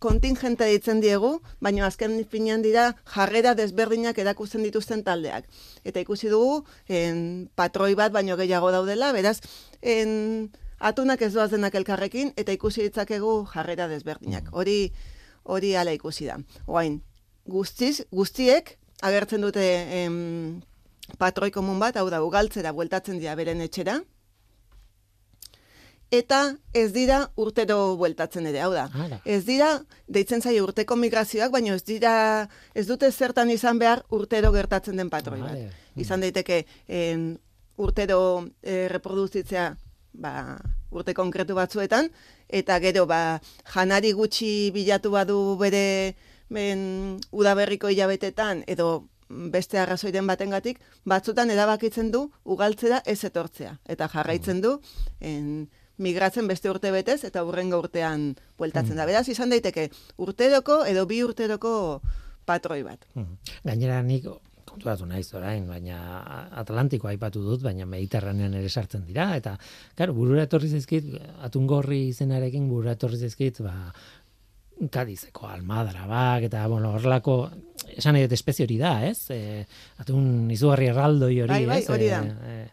kontingente 0.00 0.64
ditzen 0.64 1.02
diegu, 1.04 1.34
baina 1.60 1.84
azken 1.86 2.16
finean 2.24 2.62
dira 2.64 2.94
jarrera 3.14 3.52
desberdinak 3.54 4.18
erakusten 4.18 4.64
dituzten 4.64 5.04
taldeak. 5.04 5.44
Eta 5.84 6.00
ikusi 6.00 6.32
dugu, 6.32 6.64
en, 6.88 7.50
patroi 7.54 7.92
bat 7.94 8.12
baino 8.12 8.38
gehiago 8.40 8.72
daudela, 8.72 9.12
beraz, 9.12 9.38
en, 9.82 10.48
atunak 10.80 11.20
ez 11.22 11.34
doazenak 11.34 11.76
elkarrekin, 11.76 12.32
eta 12.40 12.56
ikusi 12.56 12.88
ditzakegu 12.88 13.44
jarrera 13.52 13.90
desberdinak. 13.92 14.48
Hori, 14.56 14.78
hori 15.42 15.74
ala 15.76 15.92
ikusi 15.96 16.26
da. 16.28 16.38
Oain, 16.66 17.00
guztiz, 17.48 18.02
guztiek 18.12 18.76
agertzen 19.02 19.42
dute 19.42 19.64
em, 20.04 20.60
patroi 21.18 21.50
komun 21.50 21.80
bat, 21.80 21.96
hau 21.96 22.08
da, 22.10 22.22
ugaltzera 22.22 22.72
bueltatzen 22.76 23.18
dira 23.18 23.34
beren 23.38 23.60
etxera, 23.64 24.00
eta 26.10 26.40
ez 26.74 26.90
dira 26.92 27.20
urtero 27.38 27.96
bueltatzen 27.96 28.46
ere, 28.50 28.60
hau 28.64 28.72
da. 28.74 28.88
Ez 29.24 29.44
dira, 29.46 29.70
deitzen 30.10 30.42
zaio 30.42 30.64
urteko 30.66 30.96
migrazioak, 30.98 31.52
baina 31.54 31.76
ez 31.76 31.84
dira, 31.86 32.14
ez 32.74 32.86
dute 32.88 33.10
zertan 33.12 33.50
izan 33.50 33.78
behar 33.78 34.04
urtero 34.10 34.50
gertatzen 34.52 34.98
den 34.98 35.10
patroi 35.10 35.40
bat. 35.40 35.78
Izan 35.96 36.26
daiteke, 36.26 36.64
en, 36.88 37.30
urtero 37.80 38.20
e, 38.62 38.88
reproduzitzea, 38.92 39.70
ba, 40.20 40.34
urte 40.90 41.14
konkretu 41.14 41.54
batzuetan, 41.54 42.10
eta 42.48 42.78
gero 42.82 43.06
ba, 43.06 43.40
janari 43.74 44.12
gutxi 44.12 44.70
bilatu 44.74 45.10
badu 45.14 45.56
bere 45.60 46.14
ben, 46.50 47.20
udaberriko 47.30 47.88
hilabetetan 47.88 48.64
edo 48.66 49.06
beste 49.30 49.78
arrazoiden 49.78 50.26
batengatik 50.26 50.80
batzutan 51.06 51.50
erabakitzen 51.54 52.10
du 52.10 52.24
ugaltzera 52.44 52.98
ez 53.06 53.22
etortzea 53.24 53.76
eta 53.86 54.08
jarraitzen 54.10 54.60
du 54.60 54.80
en, 55.20 55.68
migratzen 56.00 56.48
beste 56.48 56.70
urte 56.72 56.90
betez 56.94 57.20
eta 57.28 57.44
urrengo 57.46 57.78
urtean 57.84 58.32
bueltatzen 58.58 58.96
da. 58.96 59.04
Mm. 59.04 59.10
Beraz, 59.12 59.28
izan 59.28 59.52
daiteke 59.52 59.90
urteroko 60.18 60.80
edo 60.88 61.04
bi 61.06 61.20
urteroko 61.22 61.72
patroi 62.48 62.82
bat. 62.86 63.04
Mm. 63.14 63.36
Gainera 63.68 64.00
nik 64.06 64.26
konturatu 64.70 65.06
naiz 65.08 65.26
orain, 65.34 65.66
baina 65.68 65.98
Atlantiko 66.62 67.10
aipatu 67.10 67.42
dut, 67.44 67.64
baina 67.66 67.86
Mediterranean 67.90 68.54
ere 68.54 68.70
sartzen 68.70 69.04
dira, 69.08 69.30
eta, 69.38 69.56
claro, 69.98 70.14
burura 70.16 70.46
etorri 70.46 70.70
zizkit, 70.70 71.10
atungorri 71.46 72.06
izenarekin 72.12 72.68
burura 72.70 72.94
etorri 72.98 73.20
zizkit, 73.20 73.62
ba, 73.66 73.74
kadizeko 74.94 75.48
almadra 75.50 76.06
bak, 76.08 76.46
eta, 76.48 76.64
bueno, 76.70 76.94
horrelako, 76.96 77.38
esan 77.96 78.16
edo 78.20 78.36
espezie 78.36 78.64
hori 78.64 78.78
da, 78.80 78.94
ez? 79.08 79.26
E, 79.34 79.64
atun 80.00 80.50
izugarri 80.54 80.88
erraldoi 80.92 81.34
hori, 81.44 81.52
bai, 81.52 81.64
bai, 81.74 81.80
hori 81.96 82.12
da. 82.12 82.20
E, 82.24 82.60
e, 82.60 82.68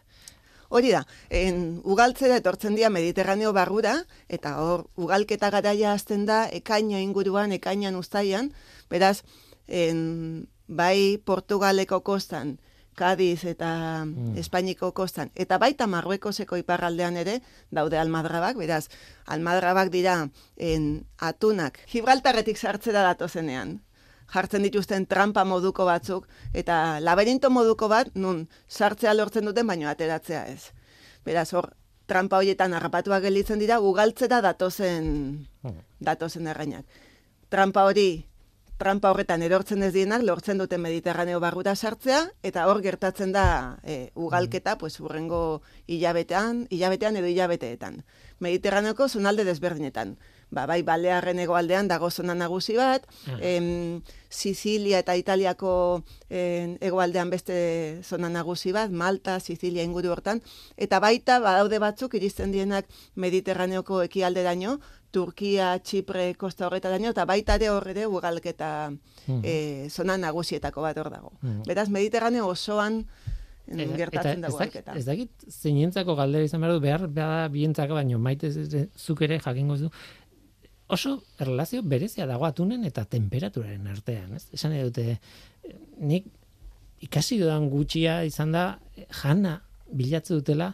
Hori 0.68 0.90
da, 0.92 0.98
en, 1.32 1.78
ugaltzera 1.88 2.34
etortzen 2.42 2.74
dira 2.76 2.90
Mediterraneo 2.92 3.54
barrura, 3.56 3.94
eta 4.28 4.58
hor, 4.60 4.82
ugalketa 5.00 5.48
garaia 5.48 5.94
azten 5.96 6.26
da, 6.28 6.42
ekaina 6.52 7.00
inguruan, 7.00 7.54
ekainan 7.56 7.96
ustaian, 7.96 8.50
beraz, 8.92 9.22
en, 9.64 10.44
bai 10.68 11.18
Portugaleko 11.24 12.02
kostan, 12.04 12.58
Kadiz 12.98 13.44
eta 13.46 14.02
mm. 14.04 14.34
Espainiko 14.42 14.90
kostan, 14.92 15.30
eta 15.38 15.58
baita 15.62 15.86
Marruekoseko 15.86 16.58
iparraldean 16.58 17.16
ere, 17.20 17.36
daude 17.70 17.98
almadrabak, 17.98 18.56
beraz, 18.58 18.88
almadrabak 19.26 19.92
dira 19.94 20.16
en, 20.56 20.88
atunak, 21.22 21.78
Gibraltarretik 21.92 22.58
sartzera 22.58 23.04
datozenean, 23.06 23.76
jartzen 24.34 24.66
dituzten 24.66 25.06
trampa 25.06 25.44
moduko 25.46 25.86
batzuk, 25.86 26.26
eta 26.52 26.98
laberinto 27.00 27.52
moduko 27.54 27.86
bat, 27.88 28.10
nun 28.14 28.48
sartzea 28.66 29.14
lortzen 29.14 29.46
duten, 29.46 29.66
baino 29.70 29.86
ateratzea 29.88 30.42
ez. 30.50 30.72
Beraz, 31.24 31.52
hor, 31.54 31.70
trampa 32.10 32.40
horietan 32.42 32.74
harrapatuak 32.74 33.22
gelitzen 33.28 33.62
dira, 33.62 33.78
gugaltzera 33.84 34.40
datozen, 34.42 35.06
mm. 35.62 35.78
datozen 36.02 36.50
errainak. 36.50 36.98
Trampa 37.48 37.86
hori 37.86 38.26
trampa 38.78 39.10
horretan 39.10 39.42
erortzen 39.42 39.82
ez 39.82 39.90
dienak 39.92 40.22
lortzen 40.22 40.60
dute 40.62 40.78
Mediterraneo 40.78 41.40
barruta 41.42 41.74
sartzea 41.74 42.20
eta 42.46 42.66
hor 42.70 42.80
gertatzen 42.82 43.34
da 43.34 43.44
e, 43.82 44.10
ugalketa 44.14 44.76
mm. 44.76 44.78
pues 44.78 45.00
urrengo 45.02 45.62
hilabetean, 45.86 46.66
hilabetean 46.70 47.18
edo 47.18 47.26
hilabeteetan. 47.26 48.04
Mediterraneoko 48.38 49.08
zonalde 49.08 49.44
desberdinetan. 49.44 50.16
Ba, 50.50 50.66
bai 50.66 50.82
balearren 50.82 51.38
egoaldean 51.38 51.88
dago 51.88 52.10
zona 52.10 52.34
nagusi 52.34 52.76
bat, 52.76 53.04
Ah. 53.26 53.38
em, 53.40 54.00
Sizilia 54.30 54.98
eta 54.98 55.14
Italiako 55.16 56.02
en, 56.30 56.76
egoaldean 56.80 57.30
beste 57.30 58.00
zona 58.04 58.28
nagusi 58.28 58.72
bat, 58.72 58.90
Malta, 58.90 59.40
Sizilia 59.40 59.82
inguru 59.82 60.10
hortan, 60.12 60.42
eta 60.76 61.00
baita 61.00 61.38
badaude 61.40 61.78
batzuk 61.78 62.14
iristen 62.14 62.52
dienak 62.52 62.86
Mediterraneoko 63.14 64.02
ekialderaino, 64.02 64.78
Turkia, 65.10 65.78
Txipre, 65.80 66.34
Kosta 66.36 66.66
horretaraino, 66.66 67.10
eta 67.14 67.24
baita 67.24 67.54
ere 67.56 67.70
hor 67.72 67.86
ere 67.88 68.06
ugalketa 68.06 68.90
Mhm. 69.26 69.40
eh, 69.44 69.86
zona 69.90 70.18
nagusietako 70.18 70.82
bat 70.82 70.98
hor 70.98 71.10
dago. 71.10 71.32
Mhm. 71.42 71.62
Beraz, 71.66 71.88
Mediterraneo 71.88 72.46
osoan 72.46 73.06
Eta- 73.68 73.96
gertatzen 73.96 74.40
dago 74.40 74.58
alketa. 74.60 74.94
Ez 74.96 75.04
dakit 75.04 75.30
zeinentzako 75.50 76.14
galdera 76.16 76.44
izan 76.44 76.60
behar 76.60 76.72
du, 76.72 76.80
behar 76.80 77.06
behar 77.08 77.50
bientzako, 77.50 77.94
baino 77.94 78.18
maite 78.18 78.48
zuk 78.96 79.20
ere 79.22 79.38
jakingo 79.38 79.76
zu. 79.76 79.90
Oso 80.88 81.18
erlazio 81.38 81.82
berezia 81.84 82.26
dago 82.26 82.46
atunen 82.48 82.84
eta 82.88 83.04
temperaturaren 83.04 83.86
artean, 83.92 84.32
ez? 84.38 84.46
Esan 84.56 84.72
dute, 84.86 85.18
eh, 85.18 85.74
nik 86.00 86.30
ikasi 87.04 87.38
dudan 87.42 87.68
gutxia 87.70 88.22
izan 88.24 88.54
da 88.56 88.78
eh, 88.96 89.04
jana 89.22 89.58
bilatze 89.92 90.34
dutela, 90.34 90.72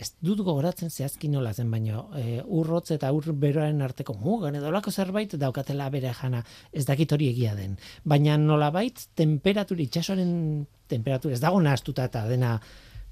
ez 0.00 0.14
dut 0.24 0.40
gogoratzen 0.40 0.88
zehazki 0.88 1.28
nola 1.28 1.52
zen, 1.52 1.70
baino 1.72 2.06
e, 2.16 2.40
urrotz 2.58 2.94
eta 2.94 3.10
ur 3.12 3.26
beroaren 3.36 3.82
arteko 3.84 4.14
mugan 4.16 4.56
edo 4.56 4.70
olako 4.70 4.90
zerbait 4.90 5.34
daukatela 5.36 5.90
bere 5.92 6.12
jana, 6.16 6.40
ez 6.72 6.86
dakit 6.88 7.12
hori 7.12 7.28
egia 7.28 7.52
den. 7.58 7.76
Baina 8.04 8.38
nolabait 8.40 9.02
temperatura, 9.20 9.84
itxasoaren 9.84 10.32
temperatura, 10.88 11.36
ez 11.36 11.42
dago 11.44 11.60
nahaztuta 11.60 12.08
eta 12.08 12.24
dena 12.30 12.54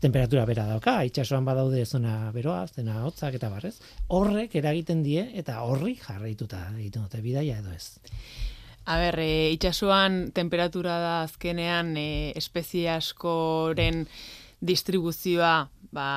temperatura 0.01 0.45
bera 0.47 0.67
dauka, 0.69 1.01
itxasoan 1.09 1.47
badaude 1.47 1.85
zona 1.87 2.31
beroa, 2.35 2.67
zena 2.69 3.03
hotzak 3.07 3.39
eta 3.39 3.51
barrez, 3.51 3.77
horrek 4.15 4.55
eragiten 4.61 5.03
die 5.03 5.25
eta 5.41 5.63
horri 5.67 5.97
jarraituta 5.99 6.61
egiten 6.77 7.07
dute 7.07 7.23
bidaia 7.25 7.59
edo 7.59 7.75
ez. 7.75 7.99
A 8.89 8.97
ber, 8.97 9.19
e, 9.21 9.51
itxasuan 9.53 10.31
temperatura 10.33 10.99
da 11.03 11.15
azkenean 11.27 11.97
e, 12.01 12.33
espezie 12.39 12.89
askoren 12.95 14.07
distribuzioa 14.65 15.57
ba, 15.93 16.09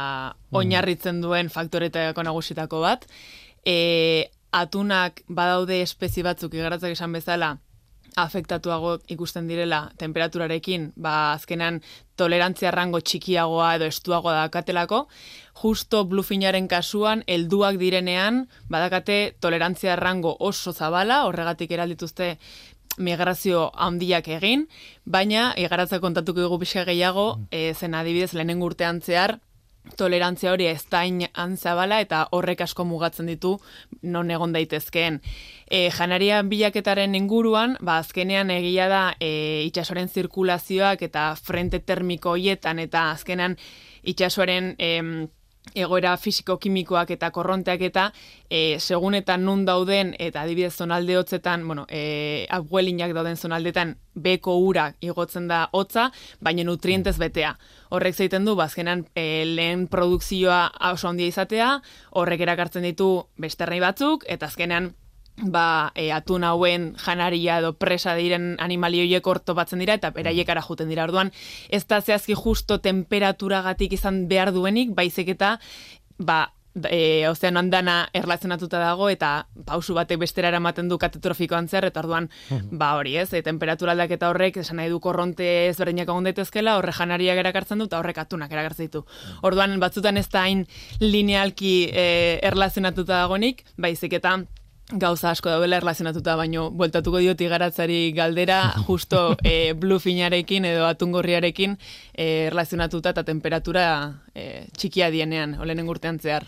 oinarritzen 0.55 1.19
duen 1.21 1.49
faktoretako 1.51 2.23
nagusitako 2.23 2.79
bat. 2.85 3.09
E, 3.65 4.29
atunak 4.51 5.23
badaude 5.27 5.81
espezie 5.83 6.23
batzuk 6.23 6.55
igaratzak 6.55 6.95
esan 6.95 7.13
bezala, 7.15 7.55
afektatuago 8.15 8.97
ikusten 9.07 9.47
direla 9.47 9.91
temperaturarekin, 9.97 10.91
ba 10.95 11.33
azkenan 11.33 11.81
tolerantzia 12.19 12.71
rango 12.71 12.99
txikiagoa 12.99 13.75
edo 13.77 13.87
estuagoa 13.91 14.33
dakatelako, 14.41 15.05
justo 15.61 16.03
blufinaren 16.05 16.67
kasuan 16.67 17.23
helduak 17.27 17.79
direnean 17.81 18.45
badakate 18.69 19.35
tolerantzia 19.39 19.95
rango 19.95 20.35
oso 20.39 20.73
zabala, 20.73 21.23
horregatik 21.25 21.71
eraldituzte 21.71 22.37
migrazio 22.97 23.69
handiak 23.73 24.27
egin, 24.27 24.67
baina 25.05 25.51
igaratza 25.57 26.01
kontatuko 26.03 26.43
dugu 26.43 26.59
pixka 26.63 26.83
gehiago, 26.89 27.39
e, 27.51 27.73
zen 27.73 27.95
adibidez 27.95 28.33
lehenengo 28.33 28.67
urtean 28.67 29.01
zehar, 29.01 29.39
tolerantzia 29.97 30.51
hori 30.51 30.67
ez 30.69 30.83
da 30.91 31.01
antzabala 31.43 31.99
eta 32.01 32.27
horrek 32.31 32.61
asko 32.61 32.85
mugatzen 32.85 33.29
ditu 33.29 33.57
non 34.03 34.31
egon 34.31 34.53
daitezkeen. 34.53 35.21
E, 35.67 35.89
janaria 35.89 36.41
bilaketaren 36.43 37.15
inguruan, 37.15 37.77
ba, 37.81 37.97
azkenean 38.03 38.51
egia 38.53 38.87
da 38.91 39.03
e, 39.19 39.63
itxasoren 39.67 40.09
zirkulazioak 40.09 41.01
eta 41.01 41.31
frente 41.35 41.79
termiko 41.79 42.35
hoietan 42.35 42.79
eta 42.79 43.09
azkenean 43.11 43.57
itxasoren 44.03 44.75
em, 44.77 45.29
egoera 45.75 46.15
fisiko-kimikoak 46.17 47.13
eta 47.15 47.29
korronteak 47.31 47.81
eta 47.85 48.07
e, 48.49 48.79
segun 48.79 49.15
eta 49.15 49.37
nun 49.37 49.63
dauden 49.65 50.15
eta 50.19 50.41
adibidez 50.41 50.73
zonalde 50.73 51.17
hotzetan, 51.17 51.65
bueno, 51.67 51.85
e, 51.89 52.45
abuelinak 52.49 53.13
dauden 53.15 53.37
zonaldetan 53.37 53.95
beko 54.15 54.57
ura 54.59 54.91
igotzen 54.99 55.47
da 55.47 55.67
hotza, 55.71 56.09
baina 56.41 56.65
nutrientez 56.67 57.17
betea. 57.21 57.53
Horrek 57.89 58.15
zeiten 58.15 58.45
du, 58.45 58.55
bazkenan 58.59 59.05
e, 59.15 59.45
lehen 59.45 59.87
produkzioa 59.87 60.63
oso 60.91 61.11
handia 61.11 61.31
izatea, 61.31 61.75
horrek 62.11 62.41
erakartzen 62.41 62.83
ditu 62.83 63.11
besterrei 63.37 63.79
batzuk, 63.79 64.25
eta 64.27 64.51
azkenean 64.51 64.91
ba, 65.37 65.91
e, 65.95 66.11
atun 66.11 66.43
hauen 66.43 66.91
janaria 67.01 67.59
edo 67.59 67.73
presa 67.73 68.15
diren 68.15 68.55
animalioiek 68.59 69.25
horto 69.25 69.55
batzen 69.57 69.81
dira 69.81 69.97
eta 69.97 70.11
beraiek 70.15 70.49
ara 70.49 70.63
juten 70.65 70.89
dira. 70.89 71.05
Orduan, 71.09 71.31
ez 71.69 71.85
da 71.87 72.01
zehazki 72.01 72.35
justo 72.37 72.79
temperaturagatik 72.79 73.93
izan 73.93 74.27
behar 74.27 74.53
duenik, 74.53 74.95
baizik 74.95 75.33
eta 75.35 75.57
ba, 76.17 76.51
e, 76.89 77.27
ozeanoan 77.27 77.69
dana 77.71 77.95
erlazionatuta 78.15 78.79
dago 78.79 79.09
eta 79.11 79.47
pausu 79.67 79.95
batek 79.97 80.21
bestera 80.21 80.51
eramaten 80.51 80.89
du 80.89 80.97
katetrofikoan 81.01 81.67
zer, 81.67 81.85
eta 81.89 82.03
orduan, 82.03 82.29
ba 82.71 82.93
hori 82.99 83.17
ez, 83.17 83.31
e, 83.33 83.41
temperatura 83.45 83.95
aldaketa 83.95 84.29
horrek, 84.29 84.61
esan 84.63 84.79
nahi 84.79 84.89
du 84.89 85.01
korronte 85.03 85.49
ezberdinak 85.67 86.09
egon 86.09 86.29
daitezkela, 86.29 86.77
horre 86.79 86.95
janariak 86.95 87.41
erakartzen 87.43 87.81
du, 87.81 87.89
eta 87.91 87.99
horrek 87.99 88.21
atunak 88.23 88.51
erakartzen 88.51 88.87
ditu. 88.87 89.03
Orduan, 89.47 89.79
batzutan 89.83 90.17
ez 90.17 90.27
da 90.29 90.45
hain 90.47 90.65
linealki 91.01 91.75
e, 91.91 92.07
erlazionatuta 92.47 93.25
dagonik, 93.25 93.65
baizik 93.77 94.19
eta 94.21 94.37
gauza 94.91 95.31
asko 95.31 95.49
daudela 95.49 95.77
erlazionatuta, 95.79 96.35
baino 96.35 96.69
bueltatuko 96.71 97.21
diot 97.23 97.41
igaratzari 97.41 98.11
galdera 98.15 98.61
justo 98.87 99.35
e, 99.43 99.73
bluefinarekin 99.73 100.65
edo 100.65 100.87
atungorriarekin 100.89 101.77
e, 102.13 102.47
erlazionatuta 102.47 103.15
eta 103.15 103.23
temperatura 103.27 103.85
e, 104.35 104.67
txikia 104.77 105.11
dienean, 105.13 105.57
olenen 105.61 105.89
urtean 105.89 106.19
zehar. 106.19 106.47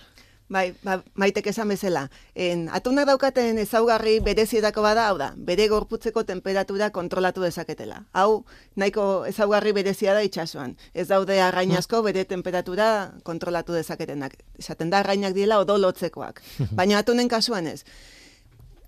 Bai, 0.53 0.73
ba, 0.83 0.99
maitek 1.17 1.47
esan 1.49 1.71
bezala. 1.71 2.03
En, 2.35 2.67
atunak 2.75 3.07
daukaten 3.07 3.57
ezaugarri 3.57 4.17
berezietako 4.21 4.83
bada, 4.85 5.07
hau 5.09 5.15
da, 5.17 5.31
bere 5.37 5.65
gorputzeko 5.71 6.25
temperatura 6.27 6.91
kontrolatu 6.93 7.41
dezaketela. 7.41 8.03
Hau, 8.13 8.43
nahiko 8.75 9.25
ezaugarri 9.25 9.71
berezia 9.73 10.13
da 10.13 10.21
itxasuan. 10.21 10.75
Ez 10.93 11.07
daude 11.09 11.39
arrain 11.41 11.71
asko 11.79 12.03
bere 12.05 12.25
temperatura 12.29 13.13
kontrolatu 13.23 13.73
dezaketenak. 13.73 14.35
Esaten 14.59 14.91
da 14.91 14.99
arrainak 14.99 15.33
diela 15.33 15.61
odolotzekoak. 15.63 16.43
Baina 16.77 16.99
atunen 17.01 17.31
kasuan 17.31 17.71
ez. 17.71 17.81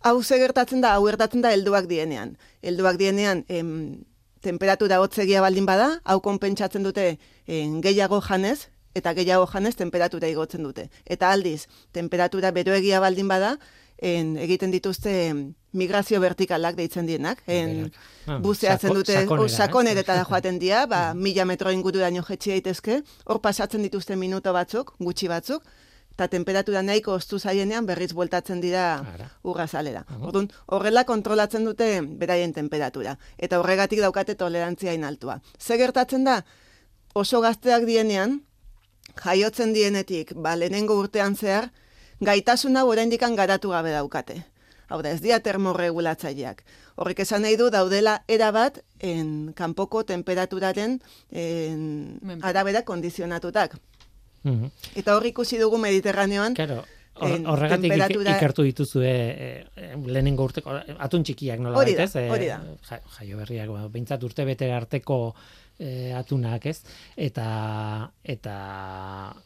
Hau 0.05 0.19
ze 0.23 0.37
gertatzen 0.37 0.81
da, 0.83 0.91
hau 0.95 1.05
gertatzen 1.07 1.41
da 1.41 1.49
helduak 1.55 1.87
dienean. 1.89 2.35
Helduak 2.61 2.99
dienean, 3.01 3.39
em, 3.49 4.03
temperatura 4.45 4.99
hotzegia 5.01 5.41
baldin 5.41 5.65
bada, 5.65 5.87
hau 6.03 6.19
konpentsatzen 6.21 6.83
dute 6.85 7.07
en, 7.49 7.79
gehiago 7.81 8.19
janez, 8.21 8.67
eta 8.93 9.15
gehiago 9.17 9.47
janez 9.49 9.73
temperatura 9.79 10.29
igotzen 10.29 10.61
dute. 10.63 10.89
Eta 11.05 11.31
aldiz, 11.33 11.65
temperatura 11.91 12.51
beroegia 12.53 12.99
baldin 13.01 13.27
bada, 13.27 13.55
en, 13.97 14.35
egiten 14.37 14.69
dituzte 14.75 15.09
em, 15.31 15.39
migrazio 15.73 16.19
vertikalak 16.21 16.75
deitzen 16.77 17.07
dienak. 17.09 17.41
En, 17.47 17.91
Ah, 18.27 18.37
buzeatzen 18.41 18.89
sako- 18.89 18.95
dute, 19.01 19.13
sakonera, 19.13 19.41
o, 19.41 19.45
ez? 19.45 19.55
sakoneretara 19.57 20.23
joaten 20.29 20.59
dira, 20.59 20.85
ba, 20.85 21.13
mila 21.13 21.45
metro 21.45 21.71
ingururaino 21.73 22.21
jetxi 22.29 22.49
daitezke, 22.53 23.01
hor 23.25 23.41
pasatzen 23.41 23.81
dituzte 23.81 24.15
minuto 24.15 24.53
batzuk, 24.53 24.93
gutxi 24.99 25.27
batzuk, 25.29 25.61
eta 26.15 26.30
temperatura 26.32 26.82
nahiko 26.82 27.12
oztu 27.19 27.38
zaienean 27.39 27.86
berriz 27.86 28.13
bueltatzen 28.15 28.62
dira 28.63 29.04
urrazalera. 29.43 30.06
Orduan, 30.21 30.47
horrela 30.71 31.04
kontrolatzen 31.04 31.65
dute 31.67 31.89
beraien 32.21 32.54
temperatura. 32.56 33.17
Eta 33.38 33.60
horregatik 33.60 33.99
daukate 33.99 34.38
tolerantzia 34.39 34.93
inaltua. 34.95 35.41
Ze 35.60 35.75
gertatzen 35.78 36.23
da, 36.23 36.38
oso 37.13 37.41
gazteak 37.43 37.84
dienean, 37.84 38.39
jaiotzen 39.19 39.73
dienetik, 39.75 40.32
ba, 40.39 40.56
lehenengo 40.56 40.95
urtean 40.95 41.36
zehar, 41.36 41.71
gaitasun 42.23 42.78
hau 42.78 42.88
oraindikan 42.88 43.36
garatu 43.36 43.75
gabe 43.75 43.91
daukate. 43.91 44.45
Hau 44.88 45.01
da, 45.01 45.12
ez 45.12 45.19
dira 45.19 45.41
termorregulatzaileak. 45.43 46.62
Horrek 46.95 47.19
esan 47.25 47.43
nahi 47.43 47.58
du 47.60 47.67
daudela 47.73 48.21
erabat 48.32 48.80
en 49.04 49.51
kanpoko 49.58 50.06
temperaturaren 50.08 51.01
en, 51.32 52.39
arabera 52.41 52.86
kondizionatutak. 52.88 53.75
Mhm. 54.45 54.69
Eta 55.01 55.15
hor 55.17 55.25
ikusi 55.25 55.58
dugu 55.58 55.77
Mediterraneoan, 55.81 56.53
Claro, 56.55 56.84
horregatik 57.17 57.86
ik- 57.86 57.91
temperatura- 57.91 58.38
ikertu 58.38 58.63
dituzue 58.67 59.10
e, 59.10 59.65
e, 59.75 59.91
lehenengo 60.05 60.43
urteko 60.45 60.71
atun 60.99 61.23
txikiak 61.23 61.60
nola 61.60 61.77
Hori 61.81 61.95
da, 61.95 62.03
ez? 62.03 62.15
E, 62.15 62.29
hori 62.29 62.47
da. 62.51 62.62
ja- 62.89 63.01
jaio 63.17 63.38
berriak, 63.38 63.69
ba, 63.71 63.88
behintzat 63.88 64.23
urte 64.23 64.45
bete 64.45 64.71
arteko 64.71 65.34
e, 65.79 66.13
atunak, 66.13 66.65
ez? 66.67 66.84
Eta 67.17 68.12
eta 68.23 68.55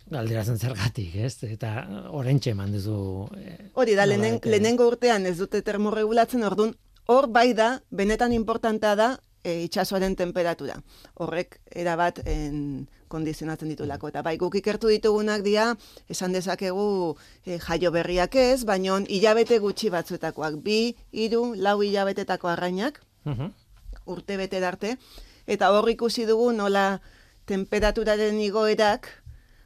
galderazen 0.09 0.57
zergatik, 0.59 1.15
ez? 1.15 1.43
Eta 1.43 1.71
orentxe 2.11 2.51
eman 2.51 2.71
duzu 2.73 3.29
e, 3.37 3.55
Hori 3.73 3.95
da, 3.95 4.05
lehenen, 4.05 4.39
lehenengo 4.43 4.87
urtean 4.87 5.25
ez 5.25 5.37
dute 5.37 5.61
termorregulatzen, 5.61 6.43
orduan, 6.43 6.75
hor 7.07 7.27
bai 7.33 7.53
da, 7.53 7.81
benetan 7.89 8.33
importantea 8.33 8.95
da, 8.95 9.09
e, 9.43 9.61
itxasoaren 9.63 10.15
temperatura. 10.15 10.75
Horrek 11.15 11.59
erabat 11.71 12.19
en, 12.27 12.89
kondizionatzen 13.09 13.69
ditulako. 13.73 14.07
Eta 14.13 14.21
bai, 14.23 14.37
guk 14.37 14.55
ikertu 14.55 14.87
ditugunak 14.93 15.43
dira, 15.43 15.73
esan 16.09 16.31
dezakegu 16.33 17.17
e, 17.45 17.57
jaio 17.59 17.91
berriak 17.91 18.35
ez, 18.39 18.63
baino 18.65 18.99
hilabete 19.07 19.59
gutxi 19.59 19.89
batzuetakoak. 19.89 20.61
Bi, 20.63 20.95
hiru, 21.11 21.55
lau 21.57 21.81
hilabetetako 21.83 22.47
arrainak, 22.53 23.01
Mhm. 23.25 23.51
urte 24.05 24.37
bete 24.37 24.63
arte, 24.65 24.95
eta 25.45 25.71
hor 25.71 25.89
ikusi 25.89 26.25
dugu 26.25 26.51
nola 26.53 27.01
temperaturaren 27.45 28.39
igoerak 28.39 29.09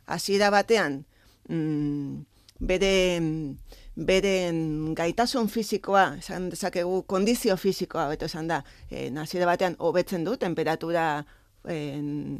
hasiera 0.08 0.49
batean 0.49 1.03
mm, 1.49 2.23
bere 2.60 3.19
mm, 3.19 3.58
beren 3.95 4.95
gaitasun 4.97 5.47
fisikoa, 5.53 6.15
esan 6.17 6.49
dezakegu 6.49 7.03
kondizio 7.06 7.58
fisikoa, 7.58 8.08
beto 8.10 8.25
esan 8.25 8.47
da, 8.47 8.63
e, 8.89 9.10
nazire 9.12 9.45
batean 9.45 9.75
hobetzen 9.77 10.23
du, 10.25 10.36
temperatura 10.38 11.25
en, 11.69 12.39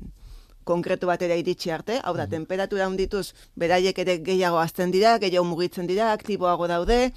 konkretu 0.64 1.08
batera 1.08 1.36
iritsi 1.40 1.72
arte, 1.72 2.00
hau 2.04 2.16
da, 2.18 2.28
temperatura 2.28 2.88
hundituz, 2.88 3.34
beraiek 3.56 4.00
ere 4.00 4.18
gehiago 4.26 4.60
azten 4.62 4.92
dira, 4.92 5.18
gehiago 5.20 5.46
mugitzen 5.50 5.88
dira, 5.88 6.12
aktiboago 6.14 6.68
daude, 6.72 7.14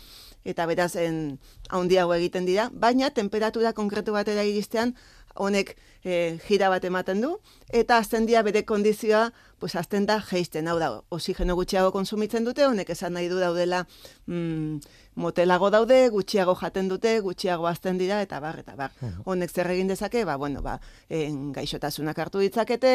eta 0.46 0.66
beraz, 0.70 0.94
en, 0.96 1.38
handiago 1.68 2.14
egiten 2.14 2.46
dira, 2.46 2.68
baina 2.72 3.10
temperatura 3.10 3.72
konkretu 3.72 4.14
batera 4.14 4.44
iristean, 4.46 4.94
honek 5.36 5.76
e, 6.06 6.38
jira 6.46 6.70
bat 6.70 6.84
ematen 6.86 7.20
du, 7.20 7.32
eta 7.74 7.98
azten 7.98 8.26
dira 8.28 8.42
bere 8.46 8.62
kondizioa, 8.64 9.30
pues 9.58 9.74
azten 9.76 10.06
da 10.06 10.20
geisten, 10.20 10.68
hau 10.68 10.76
da, 10.78 10.90
osigeno 11.08 11.56
gutxiago 11.56 11.90
konsumitzen 11.92 12.44
dute, 12.44 12.66
honek 12.66 12.92
esan 12.92 13.16
nahi 13.16 13.28
du 13.32 13.40
daudela 13.40 13.82
mm, 14.26 14.78
motelago 15.16 15.70
daude, 15.72 15.98
gutxiago 16.12 16.54
jaten 16.60 16.90
dute, 16.92 17.14
gutxiago 17.24 17.66
azten 17.66 17.98
dira, 17.98 18.20
eta 18.22 18.38
bar, 18.40 18.60
eta 18.60 18.76
bar. 18.76 18.92
Honek 19.24 19.50
zer 19.50 19.70
egin 19.72 19.88
dezake, 19.88 20.24
ba, 20.28 20.36
bueno, 20.36 20.62
ba, 20.62 20.76
en, 21.08 21.50
gaixotasunak 21.56 22.18
hartu 22.20 22.44
ditzakete, 22.44 22.92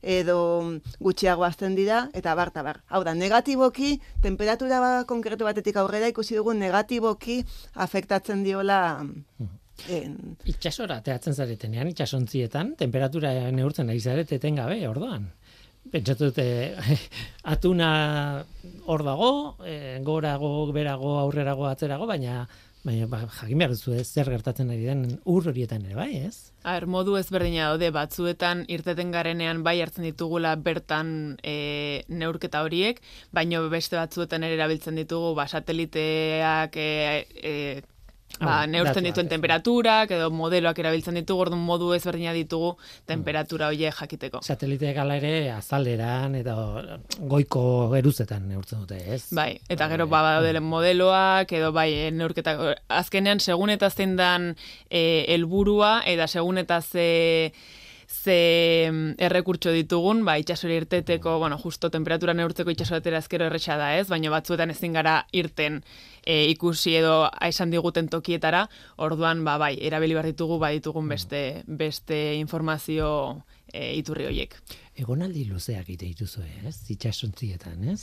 edo 0.00 0.38
gutxiago 1.00 1.44
azten 1.44 1.74
dira, 1.74 2.08
eta 2.14 2.36
bar, 2.38 2.54
eta 2.54 2.62
bar. 2.62 2.80
Hau 2.88 3.02
da, 3.04 3.16
negatiboki, 3.18 3.98
temperatura 4.22 4.80
konkretu 5.10 5.50
batetik 5.50 5.76
aurrera 5.82 6.08
ikusi 6.14 6.38
dugu, 6.38 6.54
negatiboki 6.54 7.42
afektatzen 7.74 8.46
diola 8.46 8.80
En... 9.90 10.36
Itxasora, 10.48 11.00
teatzen 11.04 11.34
zaretenean, 11.34 11.90
itxasontzietan, 11.92 12.74
temperatura 12.80 13.32
neurtzen 13.52 13.90
ari 13.90 14.00
zarete 14.00 14.38
etengabe, 14.40 14.78
orduan. 14.88 15.30
Pentsatu 15.92 16.30
dute, 16.30 16.46
atuna 17.54 17.88
hor 18.86 19.04
dago, 19.04 19.32
e, 19.66 19.98
gorago, 20.06 20.54
berago, 20.72 21.18
aurrerago, 21.24 21.66
atzerago, 21.68 22.08
baina 22.08 22.44
baina 22.84 23.06
ba, 23.08 23.22
jakin 23.40 23.60
behar 23.62 23.72
duzu 23.72 23.94
ez 23.96 24.04
zer 24.06 24.28
gertatzen 24.28 24.68
ari 24.72 24.84
den 24.84 25.04
ur 25.24 25.46
horietan 25.48 25.86
ere, 25.88 25.96
bai, 25.96 26.10
ez? 26.28 26.52
Er, 26.68 26.84
modu 26.90 27.16
ezberdina 27.16 27.70
daude, 27.70 27.88
batzuetan 27.96 28.64
irteten 28.72 29.12
garenean 29.14 29.62
bai 29.64 29.78
hartzen 29.80 30.04
ditugula 30.04 30.52
bertan 30.60 31.08
e, 31.40 32.04
neurketa 32.12 32.60
horiek, 32.64 33.00
baina 33.32 33.62
beste 33.72 33.96
batzuetan 33.96 34.44
ere 34.44 34.58
erabiltzen 34.58 35.00
ditugu 35.00 35.32
ba, 35.38 35.48
sateliteak 35.48 36.76
e, 36.76 36.90
e, 37.40 37.54
ba, 38.40 38.64
neurtzen 38.70 39.06
dituen 39.06 39.28
temperaturak 39.30 40.14
edo 40.16 40.30
modeloak 40.34 40.78
erabiltzen 40.82 41.18
ditugu, 41.20 41.44
orduan 41.46 41.62
modu 41.64 41.92
ezberdina 41.96 42.34
ditugu 42.36 42.74
temperatura 43.10 43.70
hoe 43.72 43.92
jakiteko. 43.98 44.42
Sateliteak 44.42 44.98
ala 45.02 45.18
ere 45.20 45.50
azaleran 45.54 46.34
edo 46.40 46.56
goiko 47.20 47.64
eruzetan 47.98 48.48
neurtzen 48.48 48.84
dute, 48.84 49.00
ez? 49.16 49.22
Bai, 49.36 49.52
eta 49.68 49.88
gero 49.92 50.08
ba 50.10 50.22
daude 50.40 50.60
modeloak 50.60 51.52
edo 51.52 51.72
bai 51.72 52.10
neurketa 52.14 52.56
azkenean 52.88 53.40
segun 53.40 53.70
eta 53.74 53.90
zein 53.90 54.16
dan 54.16 54.54
eh, 54.90 55.24
helburua 55.28 56.00
eta 56.06 56.28
segun 56.28 56.58
eta 56.58 56.80
ze 56.82 57.52
ze 58.24 58.88
mm, 58.90 59.16
errekurtso 59.18 59.72
ditugun, 59.74 60.24
ba, 60.24 60.36
itxasori 60.38 60.76
irteteko, 60.80 61.38
bueno, 61.42 61.58
justo 61.58 61.90
temperatura 61.90 62.34
neurtzeko 62.34 62.72
itxasoratera 62.72 63.20
ezkero 63.20 63.48
erretxa 63.48 63.76
da 63.80 63.94
ez, 63.98 64.06
baina 64.08 64.32
batzuetan 64.32 64.72
ezin 64.74 64.94
gara 64.96 65.16
irten 65.32 65.82
e, 66.26 66.44
ikusi 66.50 66.96
edo 66.98 67.30
esan 67.44 67.70
diguten 67.70 68.08
tokietara, 68.08 68.68
orduan, 68.96 69.44
ba, 69.44 69.58
bai, 69.58 69.74
erabili 69.80 70.16
behar 70.16 70.30
ditugu, 70.32 70.58
ba, 70.58 70.72
ditugun 70.74 71.08
beste, 71.08 71.62
beste 71.66 72.34
informazio 72.40 73.10
e, 73.72 73.94
iturri 73.98 74.26
horiek. 74.30 74.56
Egonaldi 74.96 75.44
luzeak 75.48 75.90
ite 75.90 76.06
dituzu 76.06 76.44
ez, 76.64 76.78
itxasontzietan, 76.94 77.84
ez? 77.92 78.00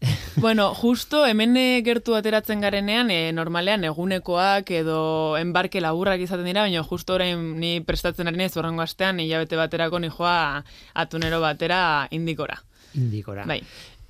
bueno, 0.36 0.74
justo 0.74 1.24
hemen 1.26 1.56
eh, 1.56 1.82
gertu 1.84 2.14
ateratzen 2.14 2.60
garenean, 2.60 3.10
e, 3.10 3.32
normalean 3.32 3.86
egunekoak 3.88 4.70
edo 4.82 5.00
enbarke 5.40 5.80
laburrak 5.80 6.20
izaten 6.20 6.44
dira, 6.44 6.66
baina 6.66 6.84
justo 6.84 7.16
orain 7.16 7.54
ni 7.60 7.80
prestatzen 7.80 8.28
ari 8.28 8.42
naiz 8.42 8.52
horrengo 8.56 8.84
astean 8.84 9.20
hilabete 9.20 9.56
baterako 9.56 10.00
ni 10.00 10.12
joa 10.12 10.64
atunero 10.94 11.40
batera 11.40 12.08
indikora. 12.10 12.60
Indikora. 12.96 13.44
Bai. 13.48 13.62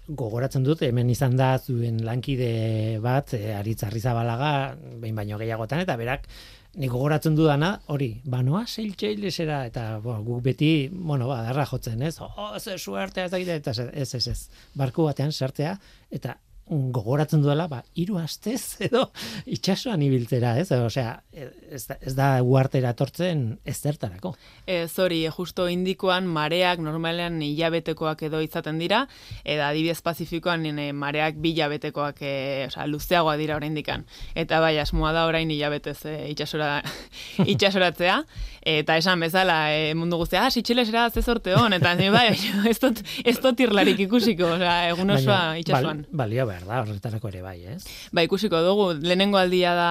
Gogoratzen 0.07 0.63
dut, 0.63 0.85
hemen 0.87 1.09
izan 1.11 1.35
da 1.39 1.57
zuen 1.59 1.99
lankide 2.07 3.01
bat, 3.03 3.35
e, 3.35 3.51
aritzarri 3.59 3.99
zabalaga, 3.99 4.77
behin 5.03 5.17
baino 5.19 5.39
gehiagotan, 5.41 5.83
eta 5.83 5.97
berak 5.99 6.29
nik 6.77 6.93
gogoratzen 6.93 7.35
dudana, 7.35 7.73
hori, 7.93 8.11
banoa 8.29 8.63
seiltxeilesera, 8.69 9.65
eta 9.71 9.87
bo, 10.05 10.19
guk 10.23 10.45
beti, 10.45 10.71
bueno, 10.93 11.27
ba, 11.31 11.41
darra 11.49 11.65
jotzen, 11.67 12.03
ez? 12.07 12.19
Oh, 12.21 12.53
ze 12.61 12.77
suertea, 12.79 13.27
eta 13.27 13.73
ez, 13.73 14.15
ez, 14.15 14.27
ez, 14.29 14.41
barku 14.77 15.09
batean 15.09 15.33
sartea, 15.33 15.75
eta 16.13 16.37
gogoratzen 16.67 17.43
duela, 17.45 17.69
ba, 17.71 17.83
hiru 17.95 18.17
astez 18.19 18.81
edo 18.83 19.05
itxasuan 19.47 20.03
ibiltzera, 20.03 20.57
ez? 20.59 20.73
Osea, 20.75 21.13
ez 21.31 21.85
da, 21.87 21.97
ez 22.03 22.15
da 22.17 22.29
uartera 22.43 22.93
tortzen 22.99 23.45
ez 23.65 23.77
zertarako. 23.77 24.33
Ez 24.67 24.91
hori, 24.99 25.21
justo 25.31 25.69
indikoan 25.71 26.27
mareak 26.27 26.83
normalean 26.83 27.39
hilabetekoak 27.43 28.25
edo 28.27 28.41
izaten 28.43 28.81
dira, 28.83 29.05
eta 29.45 29.69
adibidez 29.71 30.01
pazifikoan 30.03 30.67
e, 30.73 30.89
mareak 30.93 31.39
bilabetekoak, 31.43 32.23
e, 32.23 32.35
osea, 32.67 32.89
luzeagoa 32.91 33.37
dira 33.39 33.61
orain 33.61 33.79
dikan. 33.79 34.03
Eta 34.35 34.59
bai, 34.65 34.75
asmoa 34.83 35.15
da 35.15 35.27
orain 35.31 35.51
hilabetez 35.51 36.01
e, 36.11 36.17
itxasora, 36.35 36.81
itxasoratzea, 37.55 38.19
eta 38.67 38.99
esan 38.99 39.23
bezala, 39.23 39.61
e, 39.71 39.95
mundu 39.95 40.19
guztia, 40.19 40.49
ah, 40.49 40.51
sitxilesera 40.51 41.07
ze 41.15 41.23
sorte 41.23 41.55
hon, 41.55 41.79
eta 41.79 41.95
bai, 42.11 42.27
ez 42.73 42.79
dut, 42.83 43.07
ez 43.23 43.39
dut 43.39 43.67
irlarik 43.69 44.03
ikusiko, 44.09 44.57
osea, 44.59 44.77
egun 44.91 45.15
osoa 45.15 45.41
itxasuan. 45.63 46.07
Bal, 46.11 46.35
behar 46.57 46.67
da, 46.69 46.81
horretarako 46.83 47.29
ere 47.29 47.43
bai, 47.45 47.57
ez? 47.75 47.83
Ba, 48.17 48.25
ikusiko 48.27 48.61
dugu, 48.65 48.89
lehenengo 49.03 49.39
aldia 49.41 49.75
da 49.77 49.91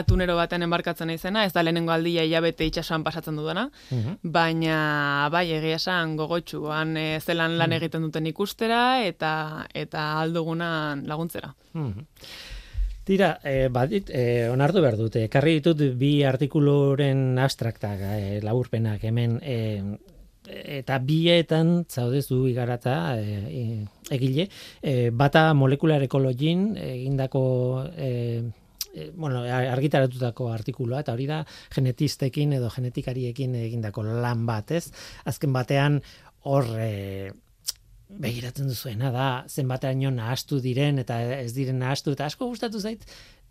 atunero 0.00 0.36
baten 0.38 0.64
enbarkatzen 0.66 1.12
izena, 1.14 1.44
ez 1.44 1.52
da 1.52 1.64
lehenengo 1.64 1.92
aldia 1.92 2.24
hilabete 2.24 2.66
itxasuan 2.70 3.04
pasatzen 3.06 3.36
dudana, 3.36 3.68
mhm. 3.90 4.18
baina, 4.22 4.80
bai, 5.32 5.46
egia 5.58 5.76
esan 5.80 6.16
gogotxu, 6.16 6.66
han 6.72 6.96
e, 6.96 7.06
zelan 7.20 7.58
lan 7.60 7.70
mhm. 7.70 7.78
egiten 7.80 8.08
duten 8.08 8.26
ikustera, 8.32 8.82
eta 9.04 9.32
eta 9.74 10.12
aldugunan 10.24 11.06
laguntzera. 11.06 11.54
Mm 11.74 12.06
Tira, 13.06 13.36
e, 13.46 13.68
badit, 13.70 14.08
e, 14.10 14.48
onartu 14.50 14.80
behar 14.82 14.96
dute, 14.98 15.20
karri 15.30 15.60
ditut 15.60 15.78
bi 15.94 16.24
artikuluren 16.26 17.38
abstraktak, 17.38 18.00
e, 18.02 18.40
laburpenak, 18.42 19.04
hemen, 19.06 19.36
e, 19.46 20.15
eta 20.46 20.98
bietan 21.02 21.84
zaudezu 21.90 22.44
igarata 22.50 23.16
e, 23.18 23.86
egile 24.14 24.48
e, 24.82 25.10
bata 25.10 25.50
molekular 25.54 26.02
ekologin 26.06 26.68
egindako 26.78 27.42
e, 27.96 28.10
e, 28.94 29.10
bueno, 29.14 29.42
argitaratutako 29.46 30.50
artikuloa 30.52 31.02
eta 31.04 31.16
hori 31.16 31.26
da 31.30 31.42
genetistekin 31.74 32.56
edo 32.58 32.70
genetikariekin 32.74 33.56
egindako 33.66 34.06
lan 34.06 34.46
bat, 34.46 34.70
ez? 34.70 34.86
Azken 35.26 35.52
batean 35.56 36.00
hor 36.46 36.70
e, 36.78 37.30
begiratzen 38.06 38.68
duzuena 38.70 39.10
da 39.10 39.28
zenbateraino 39.50 40.12
nahastu 40.14 40.60
diren 40.62 41.02
eta 41.02 41.18
ez 41.40 41.52
diren 41.56 41.80
nahastu 41.82 42.14
eta 42.14 42.28
asko 42.30 42.46
gustatu 42.52 42.78
zait 42.78 43.02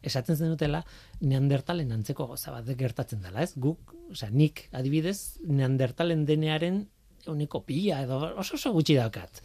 esaten 0.03 0.38
zen 0.38 0.51
dutela 0.53 0.84
neandertalen 1.21 1.91
antzeko 1.95 2.27
goza 2.31 2.53
bat 2.55 2.67
gertatzen 2.77 3.21
dela, 3.23 3.43
ez? 3.43 3.53
Guk, 3.55 3.95
osea, 4.12 4.29
nik 4.31 4.67
adibidez 4.75 5.38
neandertalen 5.45 6.25
denearen 6.25 6.86
uniko 7.31 7.63
pila 7.65 8.01
edo 8.05 8.19
oso 8.41 8.60
oso 8.60 8.73
gutxi 8.75 8.97
daukat. 8.99 9.41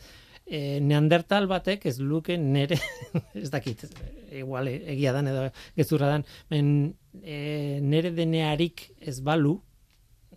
E, 0.51 0.81
neandertal 0.83 1.47
batek 1.51 1.87
ez 1.87 1.97
luke 2.03 2.37
nere, 2.39 2.81
ez 3.43 3.51
dakit, 3.53 3.87
igual 4.35 4.69
egia 4.73 5.15
dan 5.15 5.31
edo 5.31 5.47
gezurra 5.79 6.11
dan, 6.17 6.27
men, 6.51 6.75
e, 7.23 7.79
nere 7.83 8.11
denearik 8.17 8.89
ez 8.99 9.21
balu, 9.25 9.55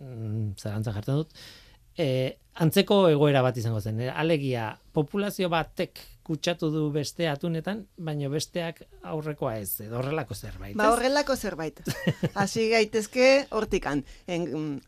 mm, 0.00 0.54
zarantza 0.60 0.94
jartzen 0.94 1.22
dut, 1.22 1.34
e, 1.98 2.08
antzeko 2.62 3.08
egoera 3.10 3.42
bat 3.42 3.58
izango 3.58 3.80
zen. 3.82 4.00
E, 4.06 4.10
alegia, 4.10 4.70
populazio 4.94 5.50
batek 5.50 6.00
kutsatu 6.24 6.70
du 6.72 6.88
beste 6.94 7.28
atunetan, 7.28 7.84
baina 8.00 8.30
besteak 8.32 8.82
aurrekoa 9.02 9.58
ez, 9.60 9.80
edo 9.84 10.00
horrelako 10.00 10.34
zerbait. 10.34 10.76
Ba 10.76 10.90
horrelako 10.94 11.36
zerbait. 11.36 11.80
Hasi 12.40 12.70
gaitezke 12.72 13.46
hortikan. 13.52 14.04
En, 14.26 14.80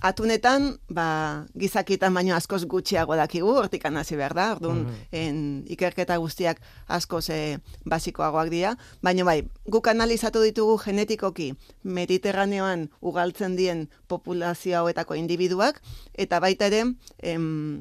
atunetan, 0.00 0.78
ba, 0.88 1.46
gizakietan 1.58 2.14
baino 2.16 2.34
askoz 2.34 2.64
gutxiago 2.64 3.16
dakigu, 3.18 3.52
hortikan 3.62 3.98
hasi 4.00 4.16
behar 4.16 4.34
da, 4.34 4.46
orduan, 4.56 4.84
mm 4.86 4.98
en, 5.20 5.38
ikerketa 5.68 6.16
guztiak 6.22 6.60
askoz 6.88 7.28
e, 7.34 7.58
basikoagoak 7.84 8.50
dira, 8.52 8.74
baina 9.04 9.26
bai, 9.26 9.42
guk 9.68 9.90
analizatu 9.90 10.42
ditugu 10.46 10.78
genetikoki 10.80 11.50
mediterraneoan 11.82 12.88
ugaltzen 13.02 13.56
dien 13.58 13.88
populazio 14.08 14.78
hauetako 14.80 15.18
individuak, 15.20 15.82
eta 16.14 16.40
baita 16.40 16.70
ere, 16.70 16.84
em, 17.18 17.80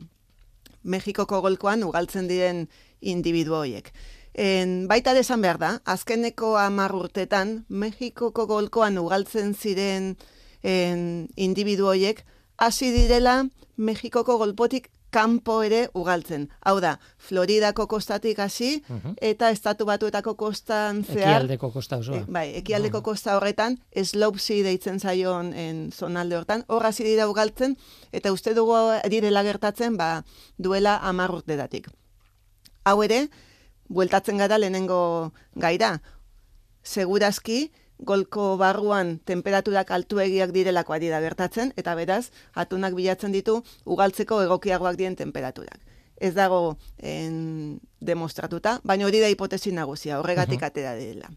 Mexikoko 0.79 1.41
golkoan 1.43 1.83
ugaltzen 1.83 2.29
diren 2.29 2.69
individu 3.01 3.55
horiek. 3.55 3.91
En, 4.33 4.88
baita 4.88 5.13
desan 5.17 5.41
behar 5.41 5.57
da, 5.59 5.71
azkeneko 5.85 6.55
amar 6.57 6.93
urtetan, 6.95 7.65
Mexikoko 7.67 8.45
golkoan 8.47 8.97
ugaltzen 8.97 9.55
ziren 9.55 10.13
en, 10.63 11.27
individu 11.35 11.89
horiek 11.89 12.23
hasi 12.57 12.91
direla 12.91 13.43
Mexikoko 13.75 14.38
golpotik 14.38 14.89
kanpo 15.09 15.62
ere 15.65 15.88
ugaltzen. 15.97 16.47
Hau 16.62 16.77
da, 16.83 16.97
Floridako 17.17 17.88
kostatik 17.89 18.39
hasi 18.39 18.83
eta 19.25 19.49
estatu 19.49 19.88
batuetako 19.89 20.35
kostan 20.38 21.03
zehar 21.03 21.41
Ekialdeko 21.41 21.71
kosta 21.73 21.97
osoa. 21.97 22.21
E, 22.21 22.25
bai, 22.29 22.45
ekialdeko 22.62 23.01
kosta 23.01 23.38
horretan, 23.38 23.79
slopesi 24.03 24.62
deitzen 24.63 24.99
zaion 24.99 25.53
en 25.53 25.89
zonalde 25.91 26.38
hortan, 26.38 26.65
hor 26.67 26.85
hasi 26.85 27.07
dira 27.07 27.29
ugaltzen, 27.29 27.77
eta 28.12 28.33
uste 28.35 28.53
dugu 28.53 28.77
direla 29.09 29.43
gertatzen, 29.43 29.97
ba, 29.97 30.12
duela 30.57 30.99
hamar 31.01 31.33
urtetatik. 31.33 31.89
Hau 32.83 33.01
ere, 33.03 33.27
bueltatzen 33.89 34.37
gara 34.37 34.57
lehenengo 34.57 35.33
gaira. 35.55 35.99
Segurazki, 36.83 37.71
golko 37.99 38.55
barruan 38.57 39.17
temperaturak 39.27 39.91
altuegiak 39.91 40.53
direlako 40.55 40.95
ari 40.95 41.09
da 41.11 41.19
gertatzen, 41.19 41.73
eta 41.75 41.95
beraz, 41.99 42.31
atunak 42.53 42.95
bilatzen 42.95 43.35
ditu 43.35 43.59
ugaltzeko 43.85 44.41
egokiagoak 44.45 44.95
dien 44.97 45.17
temperaturak. 45.19 45.79
Ez 46.19 46.33
dago 46.35 46.77
en, 46.97 47.79
demostratuta, 47.99 48.79
baina 48.83 49.07
hori 49.07 49.19
da 49.19 49.29
hipotesi 49.31 49.71
nagusia, 49.75 50.19
horregatik 50.19 50.63
atera 50.63 50.95
direla. 50.95 51.29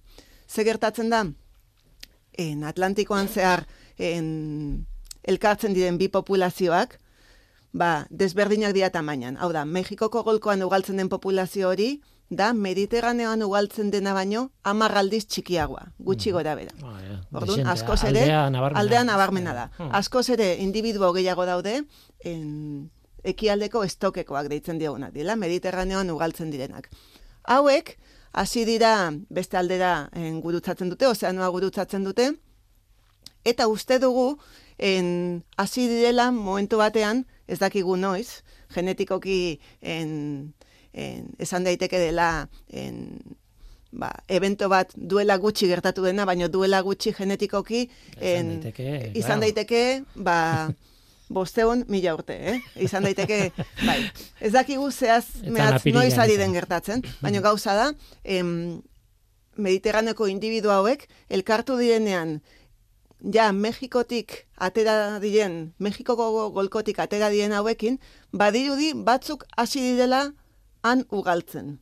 Ze 0.46 0.64
gertatzen 0.64 1.11
da, 1.11 1.24
en 2.38 2.64
Atlantikoan 2.64 3.28
zehar 3.28 3.66
en, 3.98 4.87
elkartzen 5.22 5.74
diren 5.74 5.98
bi 5.98 6.09
populazioak, 6.11 6.98
ba, 7.72 8.06
desberdinak 8.11 8.74
dira 8.76 8.90
tamainan. 8.90 9.37
Hau 9.40 9.52
da, 9.52 9.64
Mexikoko 9.64 10.22
golkoan 10.22 10.62
ugaltzen 10.62 11.00
den 11.00 11.08
populazio 11.08 11.70
hori, 11.72 12.00
da 12.32 12.52
Mediterraneoan 12.56 13.42
ugaltzen 13.44 13.90
dena 13.92 14.14
baino 14.16 14.46
hamar 14.64 14.94
aldiz 14.96 15.26
txikiagoa, 15.26 15.90
gutxi 15.98 16.32
gora 16.32 16.54
bera. 16.56 16.72
Ah, 16.80 16.96
ja. 17.04 17.18
Orduan, 17.40 17.66
askoz 17.68 18.00
ere, 18.08 18.22
aldea 18.22 18.46
nabarmena. 18.50 18.80
aldea 18.80 19.04
nabarmena 19.04 19.54
da. 19.56 19.66
Hmm. 19.76 19.90
Askoz 20.00 20.28
ere, 20.32 20.54
individuo 20.64 21.12
gehiago 21.12 21.44
daude, 21.48 21.82
en, 22.24 22.90
ekialdeko 23.22 23.85
estokekoak 23.87 24.48
deitzen 24.50 24.80
diogunak 24.80 25.12
dira, 25.14 25.37
Mediterraneoan 25.37 26.11
ugaltzen 26.11 26.50
direnak. 26.50 26.88
Hauek, 27.44 27.98
hasi 28.32 28.64
dira 28.64 29.12
beste 29.28 29.61
aldera 29.61 30.08
en, 30.16 30.40
gurutzatzen 30.40 30.88
dute, 30.88 31.06
ozeanoa 31.06 31.48
gurutzatzen 31.52 32.04
dute, 32.04 32.32
eta 33.44 33.68
uste 33.68 33.98
dugu, 33.98 34.38
en, 34.83 35.45
hasi 35.57 35.87
direla 35.87 36.33
momentu 36.35 36.81
batean, 36.81 37.23
ez 37.47 37.61
dakigu 37.62 37.95
noiz, 37.97 38.42
genetikoki 38.75 39.61
en, 39.81 40.11
en, 40.92 41.29
esan 41.38 41.62
daiteke 41.68 42.01
dela 42.03 42.49
en, 42.68 42.97
ba, 43.92 44.11
evento 44.27 44.66
bat 44.73 44.90
duela 44.97 45.38
gutxi 45.38 45.68
gertatu 45.71 46.03
dena, 46.03 46.27
baina 46.27 46.49
duela 46.51 46.83
gutxi 46.83 47.12
genetikoki 47.14 47.85
Izan 48.18 48.55
daiteke, 48.57 48.88
izan 49.14 49.29
claro. 49.29 49.40
daiteke, 49.47 49.83
ba, 50.16 50.38
bosteun 51.33 51.85
mila 51.88 52.16
urte, 52.18 52.35
eh? 52.53 52.59
Izan 52.83 53.07
daiteke, 53.07 53.53
bai. 53.88 54.01
Ez 54.40 54.51
dakigu 54.57 54.90
zehaz 54.90 55.45
mehatz 55.47 55.79
napirilean 55.79 56.11
noiz 56.11 56.18
ari 56.18 56.40
den 56.40 56.59
gertatzen, 56.59 57.07
baina 57.25 57.45
gauza 57.45 57.79
da, 57.79 57.92
em, 58.25 58.83
Mediterraneko 59.53 60.25
individu 60.33 60.71
hauek 60.73 61.03
elkartu 61.29 61.75
direnean 61.77 62.38
ja 63.32 63.52
Mexikotik 63.52 64.48
atera 64.56 65.18
diren, 65.20 65.74
Mexikoko 65.78 66.50
golkotik 66.50 66.98
atera 66.98 67.28
diren 67.30 67.52
hauekin, 67.52 68.00
badirudi 68.32 68.92
batzuk 68.94 69.44
hasi 69.56 69.80
direla 69.80 70.32
han 70.82 71.06
ugaltzen. 71.11 71.78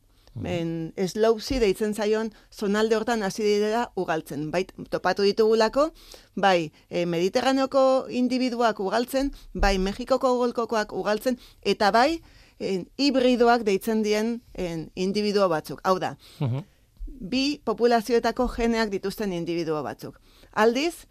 En 0.47 0.93
Slowsi 0.95 1.57
deitzen 1.59 1.93
zaion 1.93 2.29
zonalde 2.55 2.95
hortan 2.95 3.21
hasi 3.21 3.43
direla 3.43 3.91
ugaltzen. 3.99 4.49
Bai, 4.51 4.63
topatu 4.89 5.25
ditugulako, 5.27 5.89
bai, 6.35 6.71
e, 6.89 7.05
Mediterraneoko 7.05 8.05
individuak 8.07 8.79
ugaltzen, 8.79 9.33
bai, 9.53 9.77
Mexikoko 9.77 10.37
golkokoak 10.37 10.93
ugaltzen, 10.93 11.37
eta 11.61 11.91
bai, 11.91 12.21
en, 12.59 12.87
hibridoak 12.95 13.65
deitzen 13.67 14.03
dien 14.03 14.37
en, 14.53 14.89
individuo 14.95 15.49
batzuk. 15.49 15.81
Hau 15.83 15.99
da, 15.99 16.15
Mhm. 16.39 16.63
bi 17.07 17.59
populazioetako 17.65 18.47
geneak 18.47 18.89
dituzten 18.89 19.33
individuo 19.33 19.83
batzuk. 19.83 20.15
Aldiz, 20.53 21.07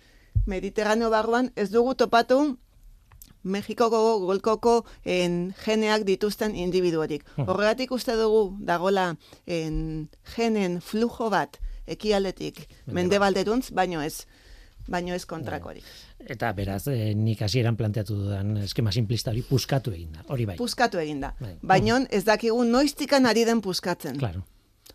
Mediterraneo 0.47 1.11
barruan 1.11 1.53
ez 1.57 1.71
dugu 1.71 1.95
topatu 1.95 2.59
Mexikoko 3.43 4.19
golkoko 4.21 4.85
en, 5.05 5.55
geneak 5.65 6.05
dituzten 6.05 6.55
individuorik. 6.55 7.25
Horregatik 7.41 7.93
uste 7.97 8.13
dugu 8.19 8.59
dagola 8.61 9.15
en, 9.47 10.11
genen 10.37 10.81
flujo 10.85 11.31
bat 11.33 11.57
ekialdetik 11.89 12.67
mendebalderuntz, 12.87 13.71
baino 13.73 14.03
ez 14.05 14.27
baino 14.91 15.15
ez 15.15 15.25
kontrakorik. 15.29 15.85
Eta 16.19 16.53
beraz, 16.53 16.87
eh, 16.89 17.15
nik 17.15 17.41
hasieran 17.43 17.77
planteatu 17.77 18.17
dudan 18.17 18.57
eskema 18.65 18.93
simplista 18.93 19.31
hori 19.31 19.43
puskatu 19.47 19.93
egin 19.95 20.13
da. 20.13 20.25
Hori 20.29 20.47
bai. 20.47 20.57
Puskatu 20.57 20.99
eginda. 20.99 21.35
Bai. 21.41 21.57
Baino 21.63 22.01
ez 22.11 22.25
dakigu 22.25 22.65
noiztikan 22.65 23.27
ari 23.27 23.45
den 23.45 23.61
puskatzen. 23.61 24.19
Claro. 24.19 24.45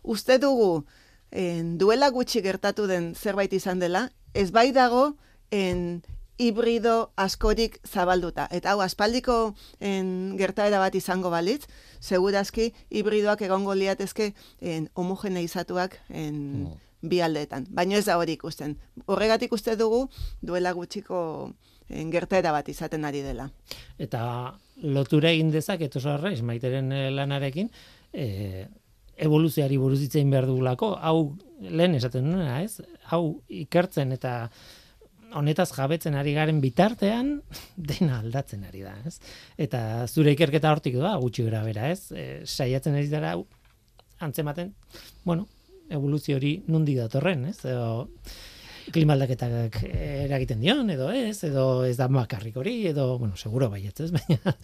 uste 0.06 0.38
dugu 0.38 0.84
en, 1.30 1.76
duela 1.78 2.10
gutxi 2.10 2.42
gertatu 2.42 2.86
den 2.86 3.14
zerbait 3.14 3.52
izan 3.52 3.78
dela, 3.78 4.10
ez 4.34 4.50
bai 4.52 4.72
dago 4.72 5.16
en, 5.50 6.02
hibrido 6.38 7.12
askorik 7.16 7.80
zabalduta. 7.86 8.46
Eta 8.52 8.72
hau, 8.72 8.80
aspaldiko 8.84 9.54
en, 9.80 10.36
gertaera 10.38 10.80
bat 10.82 10.94
izango 10.94 11.30
balitz, 11.32 11.64
segurazki 12.00 12.72
hibridoak 12.90 13.42
egongo 13.48 13.74
liatezke 13.74 14.32
en, 14.60 14.90
homogeneizatuak 14.94 15.98
en, 16.10 16.68
bi 17.00 17.20
aldeetan. 17.24 17.66
Baina 17.70 17.96
ez 17.98 18.06
da 18.06 18.18
hori 18.18 18.36
ikusten. 18.36 18.76
Horregatik 19.06 19.52
uste 19.52 19.76
dugu 19.76 20.06
duela 20.42 20.72
gutxiko 20.76 21.18
en, 21.88 22.10
gertaera 22.12 22.52
bat 22.52 22.68
izaten 22.68 23.04
ari 23.08 23.22
dela. 23.24 23.48
Eta 23.98 24.56
lotura 24.82 25.32
egin 25.32 25.52
dezaket 25.54 25.96
oso 25.96 26.12
arraiz, 26.12 26.42
maiteren 26.44 26.92
eh, 26.92 27.08
lanarekin, 27.14 27.70
e, 28.12 28.66
evoluzioari 29.16 29.78
buruz 29.80 30.00
hitz 30.02 30.14
egin 30.14 30.32
behar 30.34 30.48
dugulako, 30.48 30.94
hau 31.00 31.36
lehen 31.60 31.96
esaten 31.96 32.26
nuena, 32.28 32.60
ez? 32.62 32.80
Hau 33.12 33.40
ikertzen 33.48 34.12
eta 34.16 34.36
honetaz 35.36 35.70
jabetzen 35.74 36.14
ari 36.16 36.34
garen 36.36 36.60
bitartean 36.62 37.36
dena 37.90 38.20
aldatzen 38.20 38.64
ari 38.68 38.84
da, 38.86 38.94
ez? 39.08 39.18
Eta 39.58 39.80
zure 40.06 40.34
ikerketa 40.36 40.72
hortik 40.72 40.98
doa 40.98 41.16
gutxi 41.22 41.46
gara 41.48 41.64
bera, 41.66 41.90
ez? 41.92 42.10
E, 42.12 42.26
saiatzen 42.44 42.96
ari 42.98 43.12
hau 43.32 43.46
antzematen, 44.20 44.72
bueno, 45.24 45.46
evoluzio 45.92 46.36
hori 46.36 46.56
nundi 46.68 46.96
datorren, 46.96 47.44
ez? 47.50 47.58
Edo, 47.68 48.06
klimaldaketak 48.94 49.80
eragiten 49.88 50.60
dion, 50.62 50.88
edo 50.94 51.10
ez, 51.10 51.40
edo 51.44 51.84
ez 51.86 51.96
da 51.98 52.06
makarrik 52.12 52.56
hori, 52.60 52.78
edo, 52.92 53.16
bueno, 53.18 53.36
seguro 53.36 53.68
baietz, 53.72 53.98
ez, 54.04 54.12
baina, 54.16 54.54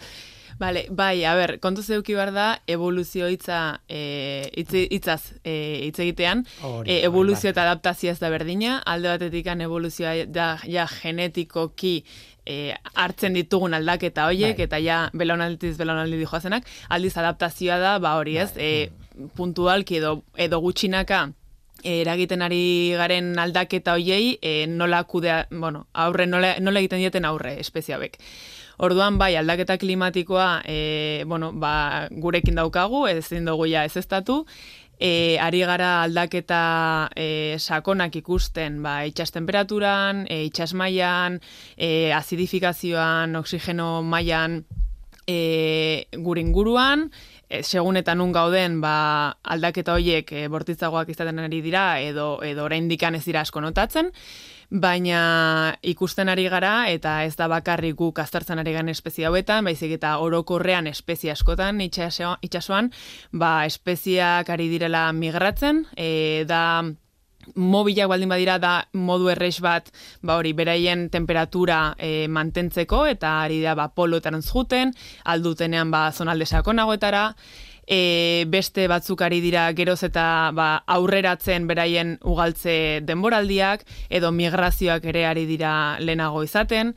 Bale, 0.59 0.87
bai, 0.91 1.25
a 1.25 1.35
ber, 1.35 1.57
kontu 1.61 1.83
zeuki 1.83 2.15
behar 2.15 2.33
da, 2.35 2.47
evoluzio 2.67 3.29
hitza, 3.33 3.81
e, 3.89 4.51
hitz, 4.57 4.73
hitzaz 4.91 5.21
e, 5.45 5.55
hitz 5.87 5.99
egitean, 6.05 6.45
Hori, 6.63 6.91
e, 6.91 7.01
evoluzio 7.07 7.49
bai. 7.49 7.55
eta 7.55 7.65
adaptazioa 7.69 8.13
ez 8.13 8.21
da 8.21 8.31
berdina, 8.31 8.79
alde 8.87 9.09
batetikan 9.09 9.61
evoluzioa 9.61 10.15
da 10.27 10.57
ja 10.69 10.87
genetikoki 10.91 12.05
e, 12.47 12.75
hartzen 12.95 13.35
ditugun 13.39 13.75
aldaketa 13.75 14.27
hoiek, 14.31 14.57
Bai. 14.57 14.67
eta 14.69 14.81
ja 14.83 15.03
belaunaldiz 15.15 15.77
belaunaldi 15.79 16.25
joazenak, 16.25 16.67
aldiz 16.89 17.15
adaptazioa 17.17 17.79
da, 17.83 17.99
ba 18.03 18.17
hori 18.21 18.39
ez, 18.39 18.51
Bai. 18.57 18.65
e, 18.65 19.29
puntualki 19.37 20.01
edo, 20.01 20.23
edo 20.37 20.61
gutxinaka, 20.65 21.27
e, 21.83 22.01
eragiten 22.01 22.43
ari 22.43 22.95
garen 22.99 23.35
aldaketa 23.39 23.97
hoiei 23.99 24.39
e, 24.41 24.67
nola 24.67 25.03
kudea, 25.05 25.47
bueno, 25.51 25.87
aurre 25.93 26.27
nola, 26.27 26.57
nola 26.61 26.83
egiten 26.83 27.03
dieten 27.03 27.27
aurre 27.29 27.59
espeziabek. 27.61 28.19
Orduan 28.79 29.19
bai, 29.19 29.35
aldaketa 29.37 29.77
klimatikoa 29.79 30.63
e, 30.65 31.25
bueno, 31.27 31.53
ba, 31.53 32.09
gurekin 32.11 32.57
daukagu, 32.57 33.07
ezin 33.09 33.45
dugu 33.45 33.67
ja 33.69 33.85
ez 33.85 33.97
estatu, 33.97 34.47
e, 34.99 35.39
ari 35.43 35.61
gara 35.67 36.03
aldaketa 36.05 37.11
e, 37.17 37.59
sakonak 37.59 38.17
ikusten, 38.23 38.81
ba, 38.83 39.03
itxas 39.09 39.33
temperaturan, 39.35 40.27
e, 40.31 40.45
itxas 40.49 40.73
mailan, 40.79 41.41
e, 41.77 42.13
azidifikazioan, 42.17 43.37
oxigeno 43.37 44.03
mailan, 44.03 44.63
e, 45.27 46.07
gure 46.17 46.41
inguruan, 46.41 47.11
e, 47.49 47.63
segun 47.63 47.99
eta 48.01 48.15
nun 48.15 48.33
gauden 48.33 48.81
ba, 48.83 49.37
aldaketa 49.43 49.95
horiek 49.99 50.33
e, 50.33 50.47
bortitzagoak 50.49 51.13
izaten 51.13 51.43
ari 51.43 51.61
dira 51.63 52.01
edo 52.01 52.41
edo 52.47 52.65
oraindikan 52.65 53.15
ez 53.19 53.25
dira 53.27 53.43
asko 53.43 53.61
notatzen, 53.61 54.11
baina 54.73 55.77
ikusten 55.85 56.31
ari 56.33 56.47
gara 56.49 56.89
eta 56.89 57.19
ez 57.27 57.35
da 57.37 57.49
bakarrik 57.53 57.95
guk 57.99 58.19
aztertzen 58.23 58.59
ari 58.59 58.73
garen 58.73 58.89
espezie 58.89 59.27
hauetan, 59.29 59.67
baizik 59.69 59.99
eta 59.99 60.17
orokorrean 60.25 60.89
espezie 60.89 61.33
askotan 61.33 61.81
itxaso, 61.85 62.39
itxasoan, 62.41 62.89
ba 63.33 63.67
espeziak 63.69 64.49
ari 64.49 64.71
direla 64.73 65.11
migratzen, 65.13 65.85
e, 65.97 66.45
da 66.49 66.83
mobilak 67.55 68.09
baldin 68.09 68.31
badira 68.31 68.57
da 68.63 68.73
modu 68.95 69.29
errex 69.33 69.59
bat, 69.61 69.91
ba 70.23 70.39
hori, 70.39 70.55
beraien 70.57 71.09
temperatura 71.11 71.95
e, 71.99 72.29
mantentzeko, 72.29 73.05
eta 73.11 73.43
ari 73.43 73.61
da 73.61 73.75
ba, 73.77 73.91
poloetan 73.93 74.41
juten, 74.41 74.95
aldutenean 75.25 75.91
ba, 75.91 76.07
zonalde 76.13 76.47
sakonagoetara, 76.47 77.33
e, 77.87 78.45
beste 78.49 78.87
batzuk 78.89 79.23
ari 79.23 79.41
dira 79.41 79.67
geroz 79.77 80.03
eta 80.07 80.51
ba, 80.55 80.83
aurreratzen 80.87 81.67
beraien 81.67 82.19
ugaltze 82.25 83.01
denboraldiak, 83.07 83.87
edo 84.11 84.33
migrazioak 84.33 85.05
ere 85.13 85.27
ari 85.27 85.47
dira 85.47 85.99
lehenago 86.01 86.43
izaten, 86.45 86.95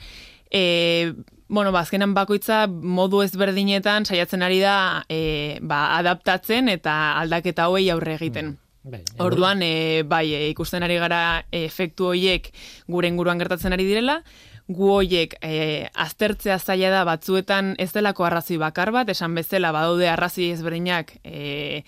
e, 0.51 1.13
bueno, 1.47 1.71
ba, 1.71 1.81
azkenan 1.85 2.13
bakoitza 2.13 2.65
modu 2.67 3.21
ezberdinetan 3.25 4.05
saiatzen 4.05 4.43
ari 4.45 4.59
da 4.63 5.05
e, 5.09 5.59
ba, 5.61 5.97
adaptatzen 5.99 6.69
eta 6.69 7.17
aldaketa 7.21 7.69
hoei 7.69 7.89
aurre 7.89 8.15
egiten. 8.17 8.55
Bai, 8.85 9.01
Orduan, 9.17 9.63
e, 9.65 10.03
bai, 10.05 10.27
e, 10.37 10.49
ikusten 10.51 10.83
ari 10.85 10.99
gara 11.01 11.45
efektu 11.51 12.11
hoiek 12.11 12.51
gure 12.87 13.09
inguruan 13.09 13.41
gertatzen 13.41 13.73
ari 13.73 13.87
direla, 13.87 14.19
gu 14.67 14.89
hoiek 14.89 15.35
e, 15.45 15.87
aztertzea 15.93 16.57
zaila 16.59 16.89
da 16.89 17.03
batzuetan 17.05 17.75
ez 17.77 17.91
delako 17.93 18.25
arrazoi 18.25 18.57
bakar 18.57 18.91
bat, 18.91 19.09
esan 19.09 19.35
bezala 19.37 19.71
badaude 19.75 20.09
arrazoi 20.09 20.49
ezberdinak 20.55 21.13
e, 21.23 21.83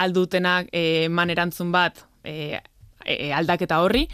aldutenak 0.00 0.70
e, 0.72 1.08
man 1.12 1.30
erantzun 1.30 1.72
bat 1.72 2.06
e, 2.24 2.60
e, 3.04 3.32
aldaketa 3.36 3.82
horri, 3.84 4.06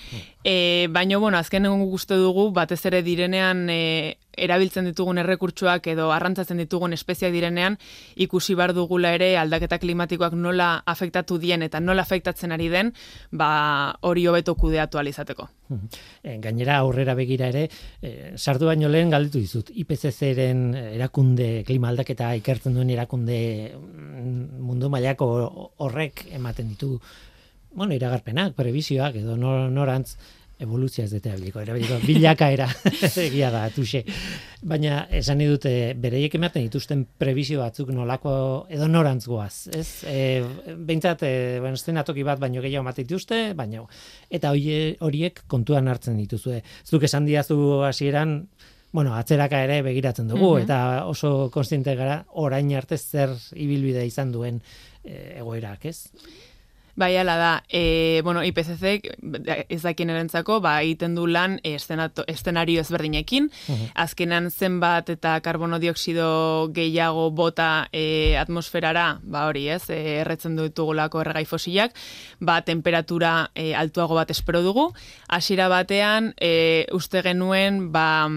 e, 0.43 0.89
baina, 0.91 1.18
bueno, 1.22 1.39
azken 1.39 1.68
egun 1.70 1.87
guztu 1.91 2.18
dugu, 2.18 2.51
batez 2.55 2.80
ere 2.91 3.03
direnean 3.07 3.68
e, 3.70 4.16
erabiltzen 4.37 4.87
ditugun 4.91 5.18
errekurtsuak 5.22 5.87
edo 5.93 6.11
arrantzatzen 6.14 6.61
ditugun 6.62 6.93
espeziak 6.97 7.32
direnean, 7.34 7.78
ikusi 8.16 8.55
bar 8.59 8.74
dugula 8.76 9.12
ere 9.16 9.34
aldaketa 9.41 9.78
klimatikoak 9.82 10.37
nola 10.39 10.70
afektatu 10.87 11.39
dien 11.43 11.64
eta 11.66 11.80
nola 11.80 12.07
afektatzen 12.07 12.53
ari 12.53 12.68
den, 12.72 12.93
ba 13.32 13.97
hori 14.07 14.26
hobeto 14.26 14.55
kudeatu 14.55 14.99
alizateko. 14.99 15.49
E, 16.22 16.37
gainera 16.39 16.78
aurrera 16.78 17.16
begira 17.18 17.49
ere, 17.51 17.66
e, 18.01 18.32
sartu 18.37 18.68
baino 18.70 18.89
lehen 18.89 19.11
galditu 19.11 19.43
dizut, 19.43 19.72
IPCC-ren 19.74 20.68
erakunde, 20.95 21.64
klima 21.66 21.91
aldaketa 21.91 22.34
ikertzen 22.39 22.76
duen 22.76 22.91
erakunde 22.95 23.39
mm, 23.74 24.61
mundu 24.62 24.91
mailako 24.93 25.30
horrek 25.82 26.28
ematen 26.37 26.70
ditu 26.74 26.97
bueno, 27.76 27.93
iragarpenak, 27.93 28.55
prebisioak 28.57 29.18
edo 29.20 29.37
nor, 29.37 29.66
norantz 29.70 30.16
evoluzia 30.62 31.04
ez 31.04 31.12
dute 31.12 31.30
abiliko, 31.32 31.61
erabiliko, 31.61 31.98
bilakaera 32.07 32.68
egia 33.26 33.50
da, 33.52 33.66
tuxe. 33.74 34.02
Baina 34.66 35.02
esan 35.14 35.42
dute 35.44 35.72
bereiek 36.00 36.38
ematen 36.38 36.64
dituzten 36.64 37.04
prebizio 37.20 37.61
batzuk 37.61 37.92
nolako 37.94 38.36
edo 38.72 38.88
norantz 38.88 39.26
goaz, 39.28 39.68
ez? 39.76 39.88
E, 40.09 40.42
Beintzat, 40.76 41.26
e, 41.28 41.61
bueno, 41.61 41.76
atoki 41.76 42.24
bat 42.24 42.40
baino 42.40 42.62
gehiago 42.64 42.86
ematen 42.86 43.04
dituzte, 43.04 43.42
baina 43.59 43.84
eta 44.30 44.52
horiek 44.52 45.44
kontuan 45.46 45.88
hartzen 45.88 46.16
dituzue. 46.16 46.62
Zuk 46.84 47.04
esan 47.04 47.28
diazu 47.28 47.82
hasieran 47.84 48.40
bueno, 48.96 49.12
atzeraka 49.14 49.61
ere 49.61 49.82
begiratzen 49.84 50.28
dugu, 50.30 50.54
mhm. 50.54 50.62
eta 50.64 51.07
oso 51.11 51.50
konstiente 51.52 51.92
gara 51.98 52.22
orain 52.40 52.70
arte 52.78 52.96
zer 52.96 53.34
ibilbide 53.52 54.07
izan 54.09 54.32
duen 54.32 54.62
e, 55.04 55.36
egoerak, 55.42 55.84
ez? 55.90 56.09
Bai, 56.97 57.16
ala 57.18 57.36
da, 57.36 57.64
e, 57.68 58.22
bueno, 58.24 58.42
IPCC 58.42 59.03
ez 59.68 59.82
dakien 59.82 60.09
erentzako, 60.09 60.62
ba, 60.64 60.78
egiten 60.80 61.14
du 61.14 61.26
lan 61.28 61.59
estenario 61.62 62.80
ezberdinekin, 62.80 63.51
uh 63.68 63.74
azkenan 64.07 64.51
zenbat 64.51 65.09
eta 65.12 65.34
karbono 65.40 65.78
dioksido 65.78 66.68
gehiago 66.72 67.30
bota 67.30 67.88
e, 67.92 68.36
atmosferara, 68.40 69.20
ba 69.22 69.47
hori 69.47 69.66
ez, 69.68 69.90
e, 69.90 70.20
erretzen 70.22 70.57
ditugulako 70.57 71.20
erregai 71.20 71.44
fosilak, 71.44 71.92
ba, 72.40 72.62
temperatura 72.64 73.51
e, 73.55 73.74
altuago 73.74 74.16
bat 74.16 74.30
espero 74.32 74.62
dugu, 74.64 74.88
hasiera 75.28 75.68
batean, 75.68 76.32
e, 76.40 76.86
uste 76.97 77.22
genuen, 77.22 77.90
ba, 77.92 78.28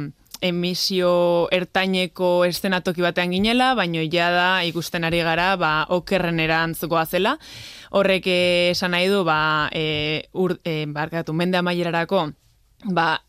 emisio 0.41 1.47
ertaineko 1.51 2.45
estenatoki 2.47 3.03
batean 3.03 3.31
ginela, 3.35 3.73
baino 3.75 4.01
ja 4.11 4.29
da 4.33 4.49
ikusten 4.67 5.03
ari 5.03 5.21
gara 5.25 5.55
ba 5.57 5.71
okerren 5.89 6.39
erantzukoa 6.39 7.05
zela. 7.05 7.37
Horrek 7.91 8.27
esan 8.27 8.91
nahi 8.95 9.09
du 9.09 9.23
ba 9.27 9.69
e, 9.73 10.29
ur, 10.33 10.57
e, 10.63 10.85
barkatu 10.85 11.33
mende 11.33 11.57
amaierarako 11.57 12.29
ba 12.93 13.19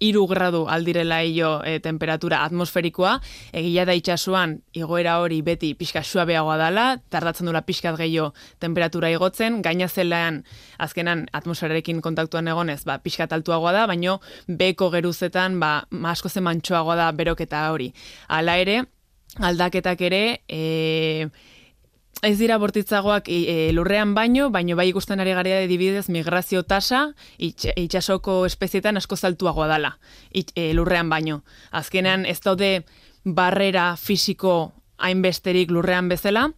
iru 0.00 0.26
gradu 0.26 0.64
aldirela 0.68 1.20
io 1.22 1.60
e, 1.64 1.78
temperatura 1.84 2.42
atmosferikoa, 2.44 3.16
egia 3.52 3.84
da 3.84 3.94
itxasuan 3.96 4.56
igoera 4.72 5.18
hori 5.20 5.42
beti 5.44 5.74
pixka 5.76 6.02
suabeagoa 6.02 6.56
dala, 6.56 6.86
tardatzen 7.12 7.46
dula 7.46 7.62
pixkat 7.66 7.98
gehiago 8.00 8.32
temperatura 8.58 9.10
igotzen, 9.12 9.60
gaina 9.62 9.88
zelean 9.88 10.42
azkenan 10.78 11.26
atmosferarekin 11.36 12.00
kontaktuan 12.00 12.48
egonez, 12.48 12.82
ba, 12.88 12.98
pixkat 13.04 13.32
altuagoa 13.36 13.74
da, 13.76 13.86
baino 13.86 14.20
beko 14.48 14.90
geruzetan 14.94 15.60
ba, 15.60 15.82
asko 16.12 16.32
zen 16.32 16.46
mantxoagoa 16.48 16.96
da 16.96 17.10
beroketa 17.12 17.66
hori. 17.70 17.92
Hala 18.28 18.56
ere, 18.62 18.82
aldaketak 19.44 20.00
ere, 20.08 20.22
e, 20.48 21.28
ez 22.22 22.38
dira 22.38 22.56
bortitzagoak 22.58 23.28
e, 23.28 23.70
lurrean 23.72 24.14
baino, 24.14 24.48
baino 24.50 24.76
bai 24.76 24.88
ikusten 24.88 25.20
ari 25.20 25.34
garea 25.36 25.60
dibidez 25.68 26.08
migrazio 26.08 26.62
tasa 26.64 27.12
itxasoko 27.38 28.44
espezietan 28.46 28.96
asko 28.96 29.16
zaltuagoa 29.16 29.68
dala 29.68 29.96
e, 30.32 30.72
lurrean 30.74 31.10
baino. 31.10 31.42
Azkenean 31.70 32.26
ez 32.26 32.40
daude 32.40 32.84
barrera 33.24 33.96
fisiko 33.96 34.72
hainbesterik 34.98 35.70
lurrean 35.70 36.08
bezala, 36.08 36.48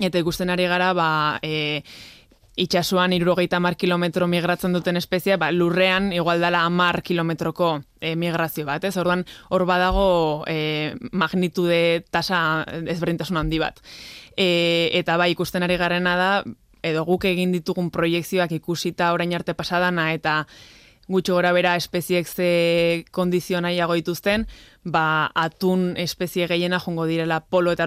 eta 0.00 0.18
ikusten 0.18 0.50
ari 0.50 0.66
gara 0.66 0.92
ba, 0.92 1.38
e, 1.42 1.84
itxasuan 2.56 3.12
irurogeita 3.12 3.58
mar 3.60 3.76
kilometro 3.76 4.26
migratzen 4.30 4.72
duten 4.72 4.96
espezia, 4.96 5.36
ba, 5.36 5.50
lurrean 5.50 6.12
igual 6.12 6.40
dala 6.40 6.62
amar 6.64 7.02
kilometroko 7.02 7.80
e, 8.00 8.14
migrazio 8.16 8.66
bat, 8.66 8.84
ez? 8.84 8.94
Orduan, 9.00 9.24
hor 9.50 9.64
badago 9.66 10.44
e, 10.46 10.94
magnitude 11.12 12.04
tasa 12.14 12.64
ezberdintasun 12.86 13.40
handi 13.42 13.58
bat. 13.58 13.82
E, 14.36 14.90
eta 14.94 15.18
bai, 15.18 15.32
ikusten 15.34 15.66
ari 15.66 15.78
garena 15.80 16.14
da, 16.16 16.30
edo 16.84 17.04
guk 17.08 17.26
egin 17.26 17.52
ditugun 17.54 17.90
proiektzioak 17.90 18.52
ikusita 18.60 19.12
orain 19.16 19.34
arte 19.34 19.56
pasadana, 19.58 20.12
eta 20.14 20.44
gutxo 21.08 21.34
gora 21.34 21.52
bera 21.52 21.74
espeziek 21.76 22.28
ze 22.28 23.04
kondizionaiago 23.10 23.98
dituzten, 23.98 24.46
ba, 24.84 25.30
atun 25.34 25.94
espezie 26.00 26.46
gehiena 26.48 26.80
jongo 26.80 27.06
direla 27.10 27.40
polo 27.44 27.74
eta 27.74 27.86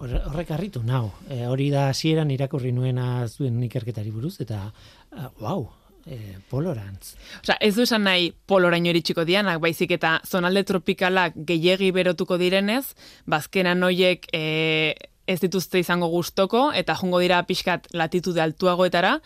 horrek 0.00 0.50
harritu 0.50 0.82
nau. 0.82 1.08
E, 1.30 1.44
hori 1.46 1.70
da 1.72 1.88
hasieran 1.92 2.30
irakurri 2.34 2.72
nuena 2.72 3.26
zuen 3.28 3.62
ikerketari 3.66 4.10
buruz 4.10 4.36
eta 4.42 4.60
uh, 4.66 5.28
wow, 5.40 5.66
e, 6.06 6.36
polorantz. 6.50 7.14
Osea, 7.42 7.56
ez 7.60 7.74
du 7.76 7.84
esan 7.86 8.04
nahi 8.06 8.30
poloraino 8.46 8.92
iritsiko 8.92 9.24
dianak, 9.28 9.60
baizik 9.62 9.94
eta 9.96 10.18
zonalde 10.26 10.64
tropikalak 10.68 11.36
gehiegi 11.48 11.90
berotuko 11.94 12.38
direnez, 12.40 12.94
bazkenan 13.30 13.80
noiek 13.84 14.28
e, 14.32 14.94
ez 15.26 15.38
dituzte 15.40 15.80
izango 15.80 16.10
gustoko 16.12 16.66
eta 16.76 16.96
jongo 17.00 17.20
dira 17.22 17.42
pixkat 17.48 17.88
latitude 17.96 18.42
altuagoetara, 18.44 19.18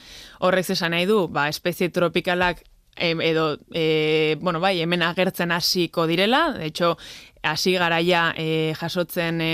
horrek 0.46 0.74
esan 0.76 0.94
nahi 0.94 1.08
du, 1.10 1.24
ba, 1.32 1.48
espezie 1.50 1.90
tropikalak 1.90 2.62
edo, 2.98 3.58
e, 3.74 4.36
bueno, 4.40 4.60
bai, 4.60 4.80
hemen 4.82 5.04
agertzen 5.06 5.52
hasiko 5.54 6.06
direla, 6.10 6.52
de 6.52 6.66
hecho, 6.66 6.96
hasi 7.42 7.76
garaia 7.78 8.32
e, 8.36 8.74
jasotzen 8.78 9.40
e, 9.40 9.52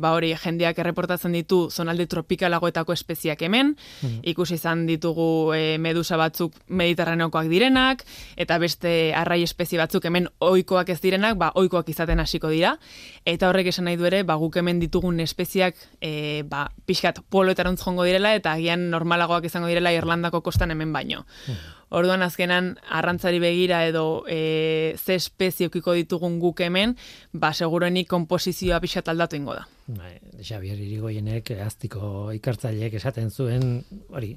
ba 0.00 0.12
hori 0.12 0.32
jendeak 0.36 0.78
erreportatzen 0.82 1.32
ditu 1.32 1.68
zonalde 1.70 2.06
tropikalagoetako 2.10 2.92
espeziak 2.92 3.42
hemen, 3.46 3.74
mm. 4.02 4.18
ikusi 4.32 4.56
izan 4.58 4.84
ditugu 4.88 5.54
e, 5.56 5.78
medusa 5.78 6.18
batzuk 6.20 6.54
mediterraneokoak 6.68 7.48
direnak, 7.48 8.04
eta 8.36 8.58
beste 8.58 9.14
arrai 9.16 9.42
espezie 9.46 9.78
batzuk 9.80 10.04
hemen 10.04 10.28
oikoak 10.40 10.90
ez 10.92 11.00
direnak, 11.00 11.38
ba 11.40 11.52
oikoak 11.54 11.88
izaten 11.92 12.20
hasiko 12.20 12.50
dira, 12.52 12.76
eta 13.24 13.48
horrek 13.48 13.70
esan 13.72 13.88
nahi 13.88 13.96
du 13.96 14.08
ere, 14.08 14.22
ba 14.24 14.36
guk 14.40 14.56
hemen 14.60 14.80
ditugun 14.82 15.20
espeziak 15.24 15.78
e, 16.00 16.42
ba, 16.48 16.66
pixkat 16.86 17.22
poloetarontz 17.30 17.80
jongo 17.82 18.04
direla, 18.08 18.34
eta 18.34 18.52
agian 18.56 18.90
normalagoak 18.90 19.48
izango 19.48 19.70
direla 19.72 19.94
Irlandako 19.96 20.42
kostan 20.42 20.74
hemen 20.74 20.92
baino. 20.92 21.24
Mm. 21.46 21.75
Orduan 21.94 22.22
azkenan 22.26 22.72
arrantzari 22.90 23.38
begira 23.38 23.84
edo 23.86 24.24
e, 24.26 24.94
ze 24.98 25.14
espeziokiko 25.14 25.94
ditugun 25.94 26.40
guk 26.42 26.60
hemen, 26.64 26.96
ba 27.32 27.52
segurenik 27.54 28.08
konposizioa 28.10 28.80
pixat 28.82 29.08
aldatu 29.08 29.38
ingo 29.38 29.54
da. 29.54 29.66
Bai, 29.86 30.16
Xavier 30.42 30.80
Irigoienek 30.82 31.52
aztiko 31.62 32.32
ikartzaileek 32.34 32.98
esaten 32.98 33.30
zuen, 33.30 33.84
hori, 34.10 34.34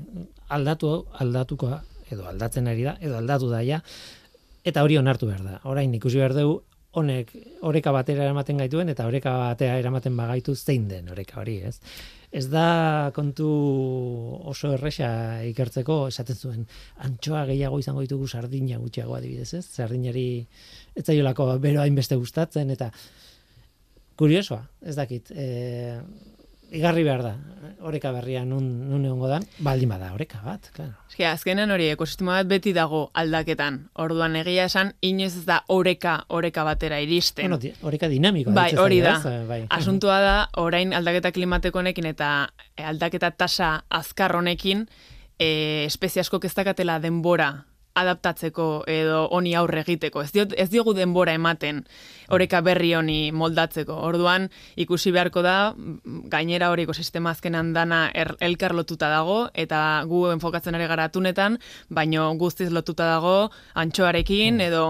aldatu 0.50 0.94
aldatuko 1.18 1.74
edo 2.12 2.28
aldatzen 2.30 2.70
ari 2.70 2.86
da, 2.86 2.98
edo 3.02 3.18
aldatu 3.18 3.50
daia, 3.50 3.82
eta 4.64 4.84
hori 4.86 5.00
onartu 5.02 5.30
behar 5.30 5.42
da. 5.46 5.60
Orain 5.70 5.94
ikusi 5.98 6.22
behar 6.22 6.36
dugu, 6.38 6.62
honek 6.98 7.34
oreka 7.70 7.92
batera 7.94 8.24
eramaten 8.26 8.58
gaituen, 8.58 8.90
eta 8.90 9.06
oreka 9.06 9.36
batera 9.38 9.78
eramaten 9.78 10.16
bagaitu 10.18 10.56
zein 10.56 10.88
den 10.90 11.10
oreka 11.14 11.42
hori, 11.42 11.60
ez? 11.70 11.78
ez 12.32 12.46
da 12.50 13.10
kontu 13.14 13.48
oso 14.52 14.74
erresa 14.76 15.42
ikertzeko 15.50 16.04
esaten 16.12 16.38
zuen 16.38 16.66
antxoa 17.06 17.46
gehiago 17.50 17.80
izango 17.82 18.04
ditugu 18.06 18.28
sardina 18.28 18.78
gutxiago 18.78 19.16
adibidez, 19.18 19.54
ez? 19.58 19.66
Sardinari 19.66 20.28
ez 20.96 21.06
zaiolako 21.06 21.50
bero 21.64 21.82
hainbeste 21.82 22.18
gustatzen 22.20 22.70
eta 22.76 22.92
kuriosoa, 24.20 24.62
ez 24.86 24.96
dakit. 25.00 25.32
E, 25.32 25.98
igarri 26.72 27.04
behar 27.04 27.24
da, 27.24 27.34
oreka 27.86 28.12
berria 28.12 28.44
nun, 28.46 28.66
nun 28.90 29.06
egongo 29.08 29.30
dan, 29.32 29.46
baldin 29.64 29.90
bada, 29.90 30.12
oreka 30.14 30.42
bat, 30.44 30.70
claro. 30.76 30.94
Eski, 31.10 31.26
azkenen 31.30 31.72
hori, 31.72 31.88
ekosistema 31.94 32.38
bat 32.40 32.50
beti 32.50 32.74
dago 32.76 33.06
aldaketan. 33.18 33.80
Orduan 34.00 34.36
egia 34.40 34.68
esan, 34.70 34.94
inoiz 35.06 35.34
ez 35.40 35.46
da 35.48 35.62
oreka, 35.68 36.20
oreka 36.28 36.66
batera 36.68 37.00
iristen. 37.04 37.50
Bueno, 37.50 37.76
oreka 37.88 38.10
dinamiko. 38.12 38.54
Bai, 38.56 38.72
hori 38.78 39.00
da. 39.06 39.18
Bai. 39.48 39.64
Asuntua 39.76 40.20
da, 40.24 40.36
orain 40.62 40.94
aldaketa 40.94 41.32
klimateko 41.36 41.82
honekin 41.82 42.10
eta 42.12 42.50
aldaketa 42.92 43.32
tasa 43.32 43.80
azkar 43.90 44.36
honekin, 44.36 44.88
e, 45.40 45.86
espeziasko 45.88 46.40
ez 46.44 46.54
dakatela 46.54 47.00
denbora 47.00 47.54
adaptatzeko 47.98 48.84
edo 48.88 49.26
honi 49.36 49.56
aurre 49.58 49.82
egiteko. 49.82 50.22
Ez, 50.22 50.32
diot, 50.36 50.54
ez 50.58 50.70
diogu 50.70 50.94
denbora 50.98 51.34
ematen 51.38 51.84
oreka 52.30 52.62
berri 52.66 52.94
honi 52.96 53.32
moldatzeko. 53.36 53.96
Orduan, 54.10 54.50
ikusi 54.80 55.12
beharko 55.16 55.44
da, 55.46 55.74
gainera 56.32 56.70
hori 56.72 56.86
ekosistema 56.88 57.34
azkenan 57.36 57.74
dana 57.74 58.06
er, 58.14 58.36
elkar 58.40 58.76
lotuta 58.78 59.10
dago, 59.12 59.42
eta 59.54 60.04
gu 60.08 60.28
enfokatzen 60.36 60.78
ari 60.78 60.88
gara 60.88 61.10
atunetan, 61.10 61.60
baino 61.90 62.30
guztiz 62.40 62.70
lotuta 62.72 63.10
dago 63.10 63.38
antxoarekin 63.76 64.62
edo 64.62 64.90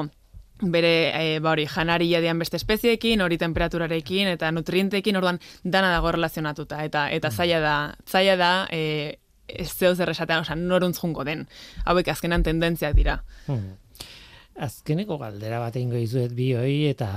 bere 0.61 1.11
e, 1.15 1.39
ba 1.39 1.53
hori 1.53 1.65
janaria 1.71 2.19
dian 2.19 2.39
beste 2.39 2.59
espezieekin, 2.59 3.21
hori 3.23 3.37
temperaturarekin 3.39 4.27
eta 4.33 4.51
nutrienteekin, 4.51 5.15
orduan 5.15 5.39
dana 5.63 5.91
dago 5.93 6.11
relazionatuta 6.11 6.83
eta 6.83 7.07
eta 7.15 7.31
zaila 7.31 7.59
da, 7.63 7.75
zaila 8.07 8.35
da 8.35 8.51
e, 8.71 9.19
ez 9.55 9.69
zeu 9.73 9.93
zer 9.95 10.11
esatean, 10.13 10.45
oza, 10.45 10.55
noruntz 10.55 10.97
jungo 11.01 11.25
den. 11.27 11.45
Hauek 11.85 12.09
azkenan 12.13 12.43
tendentziak 12.45 12.97
dira. 12.97 13.19
Hmm. 13.47 13.77
Azkeneko 14.59 15.15
galdera 15.21 15.61
bat 15.63 15.77
ingo 15.79 15.95
izuet 15.95 16.33
bi 16.35 16.49
hoi 16.59 16.89
eta 16.89 17.07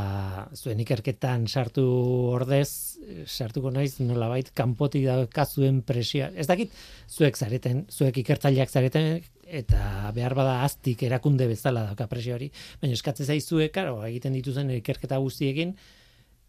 zuen 0.54 0.78
ikerketan 0.84 1.48
sartu 1.50 1.82
ordez, 2.30 2.98
sartuko 3.26 3.72
naiz 3.74 3.96
nolabait 3.98 4.52
kanpoti 4.54 5.02
kazuen 5.34 5.80
presioa. 5.82 6.30
Ez 6.38 6.46
dakit, 6.46 6.70
zuek 7.10 7.36
zareten, 7.36 7.82
zuek 7.90 8.22
ikertzaileak 8.22 8.70
zareten, 8.70 9.24
eta 9.52 10.12
behar 10.14 10.36
bada 10.38 10.60
aztik 10.64 11.02
erakunde 11.02 11.48
bezala 11.50 11.82
dauka 11.90 12.06
presio 12.08 12.38
hori, 12.38 12.48
baina 12.80 12.94
eskatzen 12.94 13.28
zaizue, 13.34 13.68
karo, 13.74 13.98
egiten 14.06 14.38
dituzen 14.38 14.70
ikerketa 14.78 15.18
guztiekin, 15.20 15.74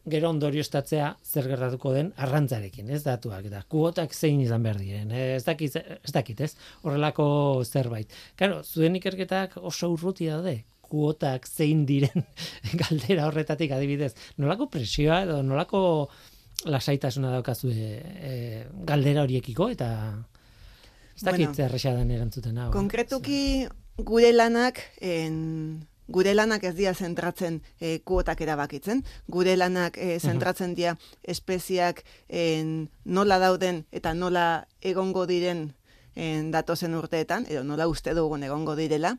gero 0.09 0.29
ondorioztatzea 0.33 1.13
zer 1.23 1.47
gertatuko 1.47 1.93
den 1.95 2.11
arrantzarekin, 2.19 2.89
ez 2.91 3.03
datuak 3.05 3.45
eta 3.47 3.61
kuotak 3.71 4.13
zein 4.13 4.41
izan 4.43 4.63
behar 4.65 4.81
diren, 4.81 5.11
ez 5.15 5.43
dakit, 5.45 5.77
ez 5.79 6.11
dakit, 6.11 6.41
ez? 6.43 6.51
Horrelako 6.83 7.25
zerbait. 7.63 8.11
Claro, 8.39 8.61
zuen 8.63 8.97
ikerketak 8.99 9.55
oso 9.61 9.93
urruti 9.93 10.27
daude, 10.27 10.57
kuotak 10.83 11.47
zein 11.47 11.85
diren 11.89 12.27
galdera 12.81 13.29
horretatik 13.29 13.71
adibidez. 13.71 14.11
Nolako 14.37 14.67
presioa 14.75 15.23
edo 15.27 15.39
nolako 15.45 15.83
lasaitasuna 16.69 17.31
daukazu 17.37 17.71
e, 17.73 18.65
galdera 18.87 19.23
horiekiko 19.23 19.69
eta 19.73 19.89
ez 21.15 21.23
dakit 21.23 21.47
bueno, 21.47 21.55
zerrexadan 21.55 22.11
erantzuten 22.11 22.59
hau. 22.59 22.69
Konkretuki 22.75 23.41
gure 24.03 24.31
lanak 24.35 24.81
en 25.01 25.85
gure 26.13 26.33
lanak 26.37 26.63
ez 26.69 26.75
dira 26.77 26.93
zentratzen 26.93 27.59
e, 27.79 27.97
kuotak 28.05 28.41
erabakitzen, 28.45 29.01
gure 29.27 29.55
lanak 29.57 29.97
e, 29.97 30.19
zentratzen 30.19 30.75
dira 30.77 30.95
espeziak 31.35 32.03
en, 32.29 32.89
nola 33.05 33.39
dauden 33.41 33.83
eta 33.91 34.13
nola 34.13 34.67
egongo 34.81 35.25
diren 35.29 35.71
en, 36.15 36.51
datozen 36.53 36.93
urteetan, 36.99 37.47
edo 37.49 37.63
nola 37.65 37.89
uste 37.89 38.13
dugun 38.13 38.45
egongo 38.45 38.77
direla. 38.77 39.15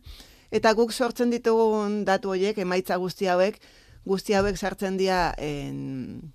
Eta 0.55 0.71
guk 0.79 0.93
sortzen 0.93 1.33
ditugun 1.35 2.05
datu 2.07 2.31
horiek, 2.31 2.59
emaitza 2.63 3.01
guzti 3.03 3.27
hauek, 3.27 3.59
guzti 4.07 4.37
hauek 4.39 4.57
sartzen 4.61 5.01
dira 5.01 5.35
en, 5.43 6.31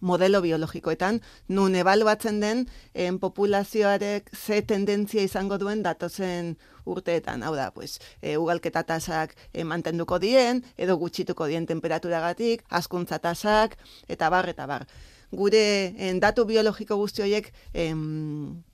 modelo 0.00 0.40
biologikoetan, 0.42 1.20
nun 1.48 1.74
ebaluatzen 1.74 2.40
den 2.40 2.66
en, 2.94 3.18
populazioarek 3.18 4.30
ze 4.36 4.62
tendentzia 4.62 5.22
izango 5.22 5.58
duen 5.58 5.82
datozen 5.82 6.56
urteetan, 6.88 7.42
hau 7.42 7.54
da, 7.56 7.70
pues, 7.74 7.98
e, 8.22 8.36
ugalketa 8.36 8.82
tasak 8.88 9.36
e, 9.52 9.64
mantenduko 9.64 10.18
dien, 10.18 10.64
edo 10.76 10.96
gutxituko 10.96 11.46
dien 11.46 11.66
temperaturagatik, 11.66 12.64
askuntza 12.68 13.18
tasak, 13.18 13.76
eta 14.08 14.30
bar, 14.30 14.48
eta 14.48 14.66
bar. 14.66 14.88
Gure 15.30 15.94
en, 15.98 16.20
datu 16.20 16.46
biologiko 16.48 16.96
guzti 16.96 17.22
horiek 17.22 17.52
em, 17.74 18.64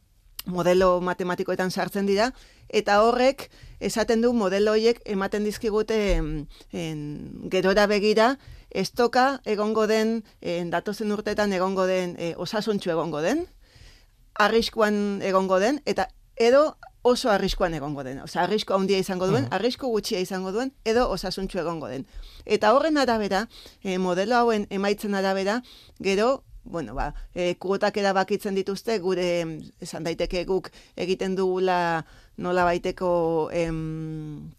modelo 0.47 1.01
matematikoetan 1.01 1.71
sartzen 1.71 2.07
dira, 2.07 2.31
eta 2.69 3.01
horrek 3.03 3.49
esaten 3.81 4.23
du 4.23 4.33
modelo 4.37 4.75
horiek 4.77 5.01
ematen 5.05 5.45
dizkigute 5.45 5.99
en, 6.17 7.49
gerora 7.51 7.87
begira, 7.91 8.35
estoka 8.75 9.41
egongo 9.45 9.87
den, 9.87 10.25
en, 10.43 10.71
datozen 10.71 11.13
urteetan 11.15 11.53
egongo 11.55 11.87
den, 11.87 12.17
e, 12.19 12.35
osasuntxu 12.37 12.91
egongo 12.91 13.23
den, 13.25 13.47
arriskuan 14.35 15.23
egongo 15.23 15.61
den, 15.63 15.81
eta 15.87 16.09
edo 16.37 16.75
oso 17.07 17.31
arriskuan 17.31 17.75
egongo 17.75 18.03
den. 18.03 18.19
Osa, 18.25 18.43
arrisko 18.43 18.75
handia 18.75 18.99
izango 18.99 19.29
duen, 19.31 19.47
mm 19.47 19.55
arrisku 19.55 19.89
gutxia 19.93 20.21
izango 20.21 20.53
duen, 20.53 20.73
edo 20.85 21.07
osasuntxu 21.13 21.61
egongo 21.63 21.89
den. 21.89 22.07
Eta 22.45 22.73
horren 22.75 22.99
arabera, 22.99 23.47
e, 23.83 23.99
modelo 23.99 24.37
hauen 24.37 24.67
emaitzen 24.71 25.15
arabera, 25.15 25.61
gero, 26.01 26.43
bueno, 26.65 26.95
ba, 26.97 27.13
e, 27.35 27.55
kuotak 27.61 27.97
erabakitzen 28.01 28.57
dituzte, 28.57 28.99
gure, 28.99 29.29
esan 29.85 30.05
daiteke 30.05 30.45
guk 30.49 30.73
egiten 30.97 31.37
dugula 31.37 32.05
nola 32.37 32.65
baiteko... 32.65 33.15
Em, 33.53 34.51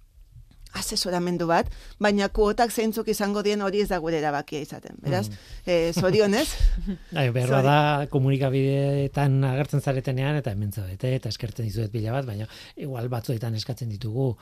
asesoramendu 0.76 1.48
bat, 1.50 1.72
baina 2.02 2.28
kuotak 2.30 2.72
zeintzuk 2.72 3.10
izango 3.14 3.44
dien 3.46 3.62
hori 3.66 3.82
ez 3.84 3.90
da 3.92 4.00
gure 4.04 4.20
erabakia 4.20 4.62
izaten. 4.66 5.00
Beraz, 5.04 5.26
mm. 5.30 5.40
eh, 5.66 5.94
zorionez? 5.94 6.48
Bai, 7.16 7.30
berra 7.36 7.62
da 7.66 7.78
komunikabideetan 8.12 9.42
agertzen 9.52 9.82
zaretenean 9.82 10.42
eta 10.42 10.56
hemen 10.56 10.74
zaudete 10.76 11.16
eta 11.20 11.32
eskertzen 11.34 11.68
dizuet 11.70 11.94
bila 11.94 12.18
bat, 12.18 12.28
baina 12.28 12.50
igual 12.76 13.10
batzuetan 13.12 13.56
eskatzen 13.56 13.92
ditugu 13.94 14.34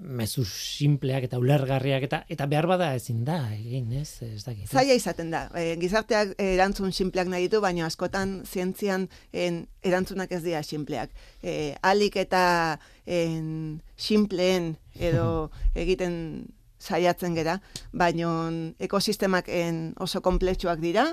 mezu 0.00 0.44
simpleak 0.48 1.26
eta 1.26 1.38
ulergarriak 1.40 2.04
eta 2.06 2.22
eta 2.32 2.46
behar 2.48 2.66
bada 2.70 2.90
ezin 2.96 3.24
da 3.24 3.38
egin, 3.52 3.92
ez? 4.00 4.22
Ez 4.24 4.44
dakit. 4.46 4.68
Zaila 4.70 4.96
izaten 4.96 5.30
da. 5.32 5.42
E, 5.54 5.74
gizarteak 5.80 6.34
erantzun 6.40 6.94
simpleak 6.96 7.28
nahi 7.28 7.48
ditu, 7.48 7.60
baina 7.60 7.86
askotan 7.86 8.40
zientzian 8.48 9.08
en, 9.32 9.64
erantzunak 9.84 10.32
ez 10.32 10.42
dira 10.46 10.62
simpleak. 10.64 11.12
E, 11.42 11.74
alik 11.84 12.16
eta 12.20 12.42
en, 13.04 13.80
simpleen 14.00 14.74
edo 14.98 15.50
egiten 15.82 16.46
saiatzen 16.80 17.36
gera, 17.36 17.60
baina 17.92 18.32
ekosistemak 18.80 19.48
en, 19.52 19.92
oso 20.00 20.22
komplexuak 20.24 20.80
dira, 20.80 21.10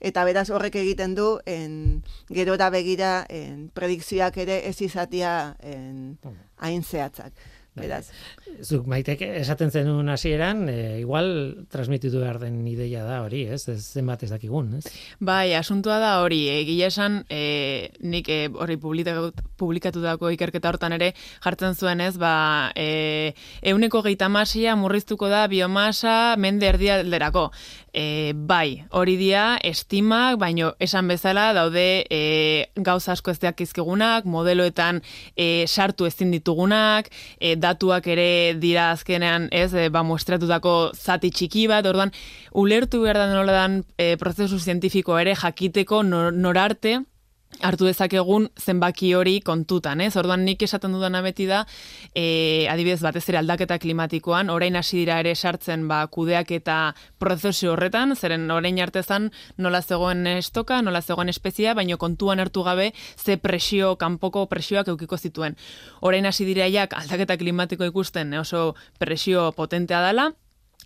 eta 0.00 0.24
beraz 0.28 0.48
horrek 0.50 0.76
egiten 0.82 1.14
du 1.14 1.38
en, 1.46 2.02
gero 2.28 2.56
da 2.60 2.68
begira 2.74 3.24
en, 3.30 3.68
predikzioak 3.74 4.36
ere 4.42 4.60
ez 4.68 4.80
izatia 4.82 5.56
en, 5.62 6.18
hain 6.58 6.82
zehatzak. 6.82 7.32
Beraz. 7.76 8.06
Zuk 8.64 8.86
maitek 8.88 9.20
esaten 9.26 9.68
zenun 9.68 10.08
hasieran, 10.08 10.62
e, 10.72 11.00
igual 11.02 11.28
transmititu 11.68 12.22
behar 12.22 12.38
den 12.40 12.62
ideia 12.70 13.02
da 13.04 13.18
hori, 13.26 13.42
ez? 13.52 13.66
Ez 13.68 13.82
zenbat 13.98 14.22
ez 14.24 14.30
dakigun, 14.32 14.78
ez? 14.78 14.86
Bai, 15.20 15.52
asuntua 15.58 15.98
da 16.00 16.14
hori, 16.22 16.40
egia 16.54 16.88
esan, 16.88 17.18
e, 17.28 17.92
nik 18.00 18.30
e, 18.32 18.38
hori 18.48 18.78
publikatu 18.80 20.00
dako 20.00 20.32
ikerketa 20.32 20.72
hortan 20.72 20.96
ere 20.96 21.12
jartzen 21.44 21.76
zuen, 21.76 22.00
ez? 22.00 22.14
Ba, 22.16 22.72
e, 22.72 23.34
euneko 23.60 24.00
geita 24.06 24.30
masia 24.32 24.76
murriztuko 24.80 25.28
da 25.28 25.44
biomasa 25.52 26.36
mende 26.40 26.72
erdia 26.72 27.02
derako. 27.04 27.50
E, 27.96 28.34
bai, 28.36 28.84
hori 28.92 29.14
dia 29.16 29.56
estimak, 29.64 30.34
baino 30.36 30.74
esan 30.84 31.08
bezala 31.08 31.46
daude 31.56 32.04
e, 32.12 32.68
gauza 32.76 33.14
asko 33.14 33.32
ez 33.32 33.38
izkegunak, 33.40 34.26
modeloetan 34.28 35.00
e, 35.34 35.64
sartu 35.66 36.04
ezin 36.04 36.30
ditugunak, 36.30 37.08
e, 37.40 37.56
datuak 37.56 38.06
ere 38.06 38.52
dira 38.60 38.90
azkenean, 38.90 39.48
ez, 39.50 39.72
e, 39.72 39.88
ba 39.88 40.02
muestratutako 40.02 40.92
zati 40.92 41.30
txiki 41.30 41.66
bat, 41.68 41.86
orduan 41.86 42.12
ulertu 42.52 43.00
behar 43.00 43.16
da 43.16 43.32
nola 43.32 43.52
dan 43.52 43.84
e, 43.96 44.16
prozesu 44.20 44.58
zientifiko 44.58 45.16
ere 45.18 45.32
jakiteko 45.34 46.02
norarte, 46.04 46.98
hartu 47.64 47.86
dezakegun 47.88 48.48
zenbaki 48.60 49.12
hori 49.14 49.40
kontutan, 49.44 50.00
ez? 50.00 50.14
Orduan 50.16 50.44
nik 50.44 50.62
esaten 50.62 50.92
dudana 50.92 51.22
beti 51.24 51.46
da, 51.48 51.62
e, 52.14 52.66
adibidez 52.70 53.00
batez 53.04 53.24
ere 53.28 53.40
aldaketa 53.40 53.78
klimatikoan, 53.78 54.50
orain 54.50 54.76
hasi 54.76 54.98
dira 55.02 55.18
ere 55.20 55.34
sartzen 55.34 55.86
ba 55.88 56.02
kudeak 56.12 56.50
eta 56.58 56.94
prozesu 57.18 57.72
horretan, 57.72 58.16
zeren 58.16 58.50
orain 58.50 58.80
artezan 58.82 59.30
nola 59.56 59.82
zegoen 59.82 60.26
estoka, 60.36 60.80
nola 60.82 61.02
zegoen 61.02 61.28
espezia, 61.28 61.74
baino 61.74 61.98
kontuan 61.98 62.40
hartu 62.40 62.62
gabe 62.62 62.92
ze 63.16 63.36
presio 63.36 63.96
kanpoko 63.96 64.46
presioak 64.46 64.88
eukiko 64.88 65.16
zituen. 65.16 65.56
Orain 66.00 66.26
hasi 66.26 66.44
dira 66.44 66.66
aldaketa 66.66 67.36
klimatiko 67.36 67.84
ikusten 67.84 68.34
oso 68.34 68.74
presio 68.98 69.52
potentea 69.52 70.02
dela, 70.06 70.32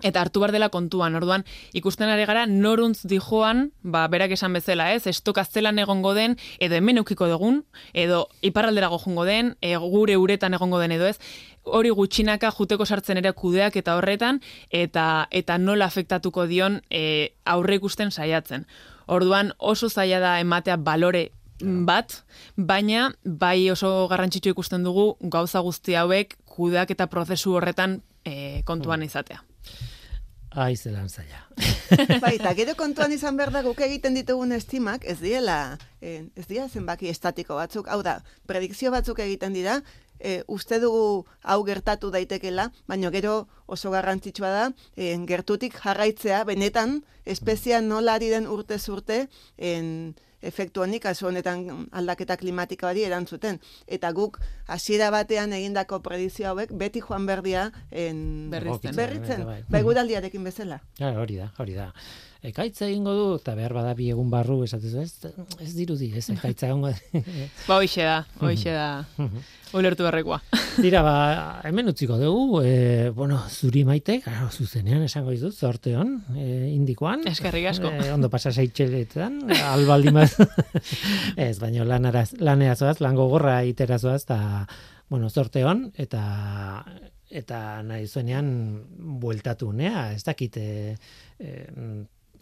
Eta 0.03 0.23
hartu 0.23 0.41
bar 0.41 0.53
dela 0.53 0.71
kontuan, 0.73 1.15
orduan 1.15 1.45
ikusten 1.77 2.09
ari 2.09 2.25
gara 2.29 2.47
noruntz 2.49 3.05
dijoan, 3.09 3.71
ba, 3.83 4.07
berak 4.09 4.33
esan 4.37 4.55
bezala, 4.57 4.91
ez, 4.95 5.07
estoka 5.07 5.45
zelan 5.45 5.79
egongo 5.79 6.15
den, 6.17 6.37
edo 6.59 6.77
hemen 6.79 7.03
eukiko 7.03 7.29
dugun, 7.29 7.65
edo 7.93 8.27
iparralderago 8.43 8.99
jongo 9.03 9.27
den, 9.29 9.57
e, 9.61 9.77
gure 9.77 10.17
uretan 10.17 10.57
egongo 10.57 10.81
den 10.81 10.97
edo 10.97 11.09
ez, 11.11 11.19
hori 11.65 11.91
gutxinaka 11.91 12.51
juteko 12.57 12.87
sartzen 12.87 13.21
ere 13.21 13.33
kudeak 13.37 13.77
eta 13.77 13.97
horretan, 13.99 14.41
eta 14.71 15.27
eta 15.31 15.59
nola 15.59 15.91
afektatuko 15.93 16.47
dion 16.47 16.81
e, 16.89 17.35
aurre 17.45 17.77
ikusten 17.77 18.11
saiatzen. 18.11 18.67
Orduan 19.07 19.53
oso 19.59 19.91
zaila 19.91 20.21
da 20.23 20.39
ematea 20.41 20.77
balore 20.77 21.31
bat, 21.61 22.23
baina 22.57 23.11
bai 23.25 23.71
oso 23.71 24.09
garrantzitsu 24.09 24.55
ikusten 24.55 24.85
dugu 24.85 25.17
gauza 25.21 25.61
guzti 25.61 25.95
hauek 25.95 26.37
kudeak 26.49 26.91
eta 26.95 27.07
prozesu 27.13 27.55
horretan 27.59 28.01
e, 28.25 28.63
kontuan 28.65 29.01
hmm. 29.01 29.11
izatea. 29.11 29.43
Ai, 30.51 30.75
zelan 30.77 31.09
zaila. 31.09 31.45
bai, 32.25 32.35
eta 32.35 32.51
gero 32.59 32.75
kontuan 32.75 33.13
izan 33.15 33.37
behar 33.39 33.53
da 33.55 33.63
guk 33.63 33.79
egiten 33.87 34.17
ditugun 34.19 34.51
estimak, 34.53 35.05
ez 35.07 35.21
diela, 35.21 35.79
eh, 36.03 36.25
ez 36.35 36.47
dira 36.49 36.67
zenbaki 36.69 37.07
estatiko 37.07 37.55
batzuk, 37.55 37.87
hau 37.87 38.01
da, 38.03 38.17
predikzio 38.51 38.91
batzuk 38.91 39.23
egiten 39.23 39.55
dira, 39.55 39.79
e, 40.19 40.43
uste 40.49 40.81
dugu 40.83 41.25
hau 41.43 41.61
gertatu 41.65 42.11
daitekela, 42.11 42.67
baina 42.91 43.13
gero 43.15 43.47
oso 43.67 43.93
garrantzitsua 43.95 44.51
da, 44.57 44.65
e, 44.97 45.15
gertutik 45.31 45.79
jarraitzea, 45.79 46.43
benetan, 46.45 47.05
espezia 47.25 47.81
nola 47.81 48.19
ari 48.19 48.33
den 48.35 48.51
urte 48.51 48.79
zurte, 48.79 49.29
en, 49.57 50.17
efektu 50.43 50.81
honik, 50.83 51.03
kasu 51.03 51.27
honetan 51.29 51.87
aldaketa 51.93 52.37
klimatiko 52.37 52.87
hori 52.89 53.05
erantzuten. 53.05 53.61
Eta 53.87 54.13
guk 54.13 54.39
hasiera 54.67 55.11
batean 55.11 55.53
egindako 55.53 56.01
predizio 56.03 56.49
hauek 56.49 56.73
beti 56.73 57.01
joan 57.01 57.27
berdia 57.27 57.71
en 57.91 58.51
Berritzen. 58.51 58.97
berritzen, 58.97 59.45
Bai, 59.45 59.63
bai. 59.63 59.65
bai 59.69 59.83
gudaldiarekin 59.83 60.45
bezala. 60.45 60.81
Ja, 60.99 61.13
hori 61.21 61.37
da, 61.37 61.53
hori 61.59 61.75
da. 61.75 61.93
Ekaitza 62.41 62.87
egingo 62.87 63.13
du, 63.13 63.25
eta 63.37 63.53
behar 63.53 63.75
bada 63.77 63.91
bi 63.93 64.07
egun 64.09 64.31
barru, 64.33 64.63
esatezu, 64.65 65.03
ez, 65.03 65.33
ez 65.61 65.73
dirudi, 65.77 66.07
ez, 66.17 66.25
ekaitza 66.33 66.71
egongo. 66.71 66.89
Ba, 67.69 67.77
hoxe 67.77 68.07
da, 68.07 68.15
hoxe 68.41 68.73
da. 68.73 68.87
Ulertu 69.77 70.07
berrekoa. 70.07 70.39
Dira, 70.85 71.03
ba, 71.05 71.17
hemen 71.69 71.93
utziko 71.93 72.17
dugu, 72.17 72.63
e, 72.65 73.11
bueno, 73.13 73.43
zuri 73.53 73.83
maite, 73.85 74.23
claro, 74.25 74.49
zuzenean 74.49 75.05
esango 75.05 75.35
dizut, 75.35 75.53
zorte 75.53 75.93
hon, 76.01 76.15
e, 76.33 76.47
indikoan. 76.73 77.27
Eskerrik 77.29 77.69
asko. 77.75 77.93
E, 77.93 78.09
ondo 78.15 78.31
pasa 78.33 78.55
zaitxeletan, 78.57 79.43
albaldi 79.61 80.15
maz. 80.17 80.31
ez, 81.37 81.59
baina 81.61 81.85
lanara, 81.85 82.25
lanea 82.41 82.73
zoaz, 82.73 83.03
lan 83.05 83.21
gogorra 83.21 83.59
itera 83.69 84.01
zoaz, 84.01 84.23
eta, 84.25 84.41
bueno, 85.13 85.29
zorte 85.29 85.67
hon, 85.69 85.91
eta 86.01 86.25
eta 87.31 87.59
nahi 87.87 88.09
zuenean 88.11 88.49
bueltatu 89.23 89.69
nea, 89.77 90.09
ez 90.17 90.25
dakit 90.27 90.57
e, 90.59 90.97
e, 91.39 91.53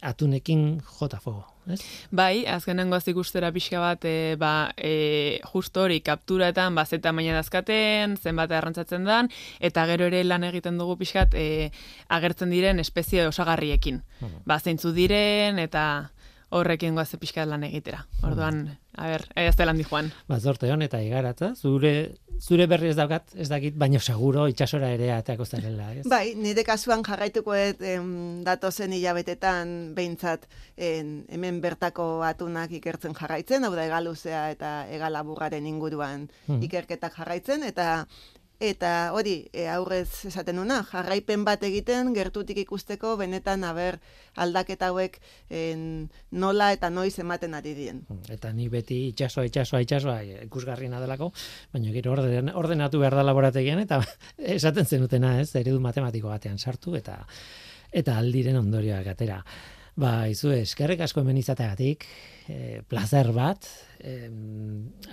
atunekin 0.03 0.81
jota 0.99 1.19
fogo, 1.21 1.45
ez? 1.67 1.81
Bai, 2.11 2.47
azkenengo 2.47 2.99
ikustera 3.07 3.51
pixka 3.53 3.81
bat, 3.81 4.05
e, 4.05 4.37
ba, 4.39 4.73
e, 4.77 5.41
justo 5.53 5.83
hori 5.83 6.01
kapturatan, 6.01 6.75
ba, 6.75 6.85
zeta 6.87 7.13
maina 7.13 7.35
dazkaten, 7.35 8.17
zenbat 8.17 8.53
arrantzatzen 8.53 9.05
dan, 9.05 9.31
eta 9.61 9.87
gero 9.87 10.07
ere 10.07 10.25
lan 10.25 10.45
egiten 10.45 10.79
dugu 10.79 10.97
pixkat 10.99 11.35
e, 11.35 11.71
agertzen 12.09 12.51
diren 12.51 12.79
espezie 12.79 13.27
osagarriekin. 13.27 14.03
Ba, 14.47 14.61
zeintzu 14.61 14.93
diren, 14.93 15.59
eta 15.59 16.11
horrekin 16.51 16.95
goaze 16.95 17.19
pixka 17.19 17.45
lan 17.47 17.65
egitera. 17.65 18.07
Orduan, 18.23 18.79
a 18.99 19.07
ber, 19.13 19.25
ez 19.37 19.55
dela 19.57 19.71
handi 19.73 19.85
joan. 19.89 20.11
Ba, 20.29 20.41
zorte 20.41 20.71
hon 20.73 20.83
eta 20.83 21.01
igaratza, 21.03 21.53
zure, 21.57 22.15
zure 22.41 22.67
berri 22.71 22.89
ez 22.91 22.97
daukat, 22.99 23.35
ez 23.35 23.49
dakit, 23.49 23.75
baino 23.79 24.01
seguro 24.01 24.47
itxasora 24.51 24.91
ere 24.95 25.13
ateako 25.15 25.45
zarela, 25.47 25.93
ez? 25.95 26.05
Bai, 26.09 26.35
nire 26.35 26.65
kasuan 26.67 27.03
jarraituko 27.07 27.55
dut 27.57 27.83
em, 27.83 28.43
datozen 28.45 28.93
hilabetetan 28.93 29.95
behintzat 29.95 30.47
en, 30.77 31.25
hemen 31.29 31.61
bertako 31.61 32.23
atunak 32.27 32.71
ikertzen 32.79 33.15
jarraitzen, 33.15 33.65
hau 33.65 33.75
da 33.75 33.87
egaluzea 33.87 34.51
eta 34.55 34.73
egalaburraren 34.91 35.67
inguruan 35.67 36.29
Mhm. 36.49 36.63
ikerketak 36.63 37.15
jarraitzen, 37.17 37.63
eta 37.63 38.07
eta 38.61 39.13
hori 39.15 39.47
e, 39.53 39.69
aurrez 39.71 40.27
esaten 40.27 40.59
nuna, 40.59 40.81
jarraipen 40.87 41.45
bat 41.47 41.63
egiten 41.63 42.11
gertutik 42.17 42.59
ikusteko 42.65 43.15
benetan 43.21 43.63
aber 43.65 44.01
aldaketa 44.35 44.91
hauek 44.91 45.21
en, 45.51 46.09
nola 46.31 46.73
eta 46.75 46.91
noiz 46.91 47.15
ematen 47.23 47.55
ari 47.55 47.75
dien. 47.79 48.03
Eta 48.29 48.53
ni 48.53 48.69
beti 48.69 49.05
itxasoa, 49.13 49.47
itxasoa, 49.47 49.83
itxasoa 49.87 50.19
ikusgarriena 50.49 51.01
delako, 51.01 51.31
baina 51.73 51.95
gero 51.95 52.13
orden, 52.17 52.51
ordenatu 52.55 52.99
behar 52.99 53.19
da 53.21 53.27
laborategian, 53.27 53.83
eta 53.87 54.03
esaten 54.59 54.87
zenutena, 54.87 55.39
ez, 55.41 55.53
eredu 55.55 55.81
matematiko 55.81 56.35
batean 56.35 56.59
sartu, 56.59 56.97
eta 56.99 57.23
eta 57.89 58.19
aldiren 58.21 58.59
ondorioak 58.59 59.07
atera. 59.15 59.43
Ba, 59.99 60.29
izu, 60.31 60.53
eskerrik 60.55 61.01
asko 61.03 61.25
hemen 61.25 61.41
izateagatik, 61.41 62.05
e, 62.47 62.83
placer 62.87 63.33
bat, 63.35 63.67
e, 63.99 64.29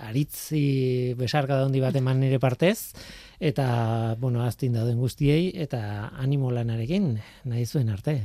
aritzi 0.06 1.14
besarka 1.18 1.58
handi 1.64 1.82
bat 1.82 1.96
eman 1.98 2.20
nire 2.22 2.38
partez, 2.38 2.94
eta, 3.42 3.66
bueno, 4.22 4.44
aztin 4.46 4.78
dauden 4.78 5.00
guztiei, 5.02 5.50
eta 5.66 6.12
animo 6.14 6.52
lanarekin, 6.54 7.16
nahi 7.50 7.66
zuen 7.66 7.90
arte. 7.90 8.20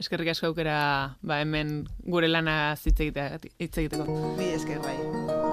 Eskerrik 0.00 0.32
asko 0.32 0.54
aukera, 0.54 0.78
ba, 1.20 1.42
hemen 1.44 1.82
gure 2.04 2.32
lana 2.32 2.76
hitz 2.80 2.96
egiteko. 2.96 4.08
Bi 4.40 4.54
esker 4.56 4.80
bai. 4.80 5.45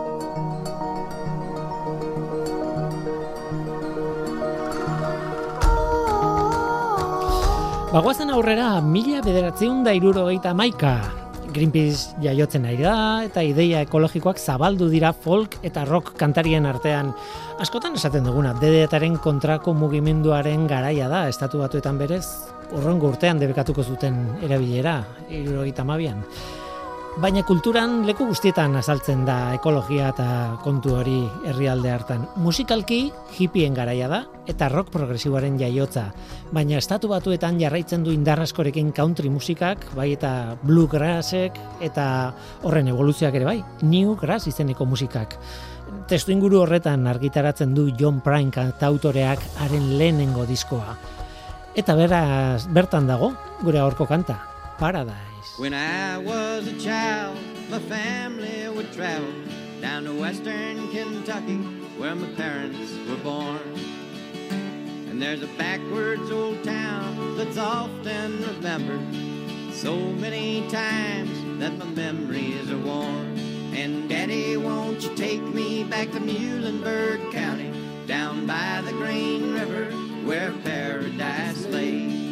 Bagoazen 7.94 8.32
aurrera, 8.34 8.80
mila 8.82 9.20
bederatzeun 9.22 9.84
da 9.86 9.92
irurogeita 9.94 10.50
maika. 10.58 10.96
Greenpeace 11.54 12.16
jaiotzen 12.24 12.64
ari 12.66 12.80
da, 12.82 12.94
eta 13.28 13.44
ideia 13.46 13.84
ekologikoak 13.86 14.40
zabaldu 14.42 14.88
dira 14.90 15.12
folk 15.14 15.60
eta 15.62 15.84
rock 15.86 16.16
kantarien 16.18 16.66
artean. 16.66 17.12
Askotan 17.62 17.94
esaten 17.94 18.26
duguna, 18.26 18.56
DDTaren 18.58 19.20
kontrako 19.22 19.76
mugimenduaren 19.78 20.66
garaia 20.66 21.06
da, 21.12 21.28
estatu 21.30 21.62
batuetan 21.62 22.02
berez, 22.02 22.26
urrengo 22.74 23.14
urtean 23.14 23.38
debekatuko 23.38 23.86
zuten 23.86 24.18
erabilera, 24.42 24.98
irurogeita 25.30 25.86
mabian. 25.86 26.26
Baina 27.22 27.44
kulturan 27.46 28.08
leku 28.08 28.26
guztietan 28.26 28.74
azaltzen 28.80 29.20
da 29.28 29.54
ekologia 29.54 30.08
eta 30.10 30.26
kontu 30.64 30.96
hori 30.98 31.20
herrialde 31.46 31.92
hartan. 31.94 32.24
Musikalki 32.42 33.12
hippien 33.38 33.76
garaia 33.78 34.08
da 34.10 34.24
eta 34.50 34.66
rock 34.74 34.90
progresiboaren 34.96 35.60
jaiotza. 35.60 36.08
Baina 36.52 36.80
estatu 36.82 37.12
batuetan 37.12 37.60
jarraitzen 37.62 38.02
du 38.04 38.10
indarraskorekin 38.16 38.90
country 38.98 39.30
musikak, 39.30 39.86
bai 39.94 40.08
eta 40.16 40.56
bluegrassek 40.64 41.60
eta 41.86 42.06
horren 42.64 42.90
evoluzioak 42.90 43.38
ere 43.38 43.46
bai, 43.46 43.60
new 43.84 44.16
grass 44.18 44.50
izeneko 44.50 44.88
musikak. 44.90 45.38
Testu 46.10 46.34
inguru 46.34 46.64
horretan 46.64 47.06
argitaratzen 47.12 47.76
du 47.78 47.92
John 48.00 48.24
Prine 48.26 48.50
kantautoreak 48.56 49.44
haren 49.62 49.86
lehenengo 50.00 50.48
diskoa. 50.50 50.98
Eta 51.78 51.94
beraz, 51.94 52.66
bertan 52.74 53.06
dago, 53.06 53.36
gure 53.62 53.80
aurko 53.86 54.10
kanta, 54.10 54.40
Paradise. 54.82 55.33
When 55.56 55.76
I 55.76 56.18
was 56.18 56.68
a 56.68 56.80
child, 56.80 57.38
my 57.70 57.78
family 57.78 58.68
would 58.70 58.92
travel 58.92 59.32
down 59.82 60.06
to 60.06 60.20
western 60.20 60.90
Kentucky 60.90 61.58
where 61.96 62.16
my 62.16 62.28
parents 62.30 62.92
were 63.08 63.18
born. 63.18 63.62
And 64.50 65.22
there's 65.22 65.44
a 65.44 65.48
backwards 65.56 66.32
old 66.32 66.64
town 66.64 67.38
that's 67.38 67.60
often 67.60 68.42
remembered 68.42 69.76
so 69.76 69.96
many 69.96 70.68
times 70.72 71.60
that 71.60 71.78
my 71.78 71.86
memories 71.86 72.72
are 72.72 72.80
worn. 72.80 73.38
And 73.76 74.10
Daddy, 74.10 74.58
won't 74.58 75.04
you 75.04 75.14
take 75.14 75.44
me 75.44 75.84
back 75.84 76.10
to 76.14 76.20
Muhlenberg 76.20 77.32
County 77.32 77.72
down 78.08 78.48
by 78.48 78.82
the 78.84 78.92
Green 78.94 79.54
River 79.54 79.92
where 80.26 80.52
paradise 80.64 81.64
lay? 81.68 82.23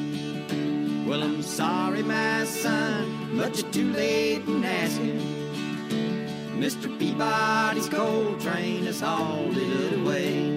Well, 1.11 1.23
I'm 1.23 1.41
sorry, 1.41 2.03
my 2.03 2.45
son, 2.45 3.35
but 3.35 3.61
you're 3.61 3.69
too 3.71 3.91
late 3.91 4.47
in 4.47 4.63
asking. 4.63 5.19
Mr. 6.57 6.87
Peabody's 6.97 7.89
coal 7.89 8.37
train 8.37 8.85
has 8.85 9.01
hauled 9.01 9.57
it 9.57 9.99
away. 9.99 10.55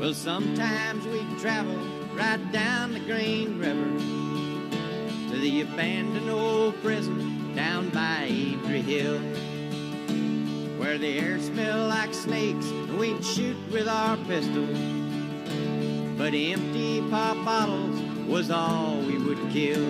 Well, 0.00 0.14
sometimes 0.14 1.06
we 1.06 1.24
travel 1.38 1.78
right 2.12 2.40
down 2.50 2.94
the 2.94 2.98
Green 2.98 3.60
River 3.60 5.30
to 5.30 5.38
the 5.38 5.60
abandoned 5.60 6.28
old 6.28 6.74
prison 6.82 7.54
down 7.54 7.90
by 7.90 8.24
Avery 8.24 8.82
Hill, 8.82 9.20
where 10.80 10.98
the 10.98 11.20
air 11.20 11.38
smelled 11.38 11.88
like 11.88 12.12
snakes 12.12 12.66
and 12.66 12.98
we'd 12.98 13.24
shoot 13.24 13.56
with 13.70 13.86
our 13.86 14.16
pistols. 14.26 14.99
But 16.20 16.34
empty 16.34 17.00
pop 17.08 17.42
bottles 17.46 17.98
was 18.28 18.50
all 18.50 19.00
we 19.00 19.16
would 19.16 19.38
kill. 19.50 19.82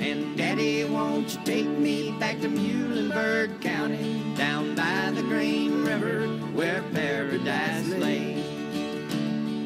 And 0.00 0.36
Daddy, 0.36 0.84
won't 0.84 1.34
you 1.34 1.40
take 1.44 1.66
me 1.66 2.12
back 2.12 2.40
to 2.42 2.48
Muhlenberg 2.48 3.60
County, 3.60 4.22
down 4.36 4.76
by 4.76 5.10
the 5.10 5.22
Green 5.22 5.84
River 5.84 6.28
where 6.54 6.80
paradise 6.92 7.88
lay? 7.88 8.36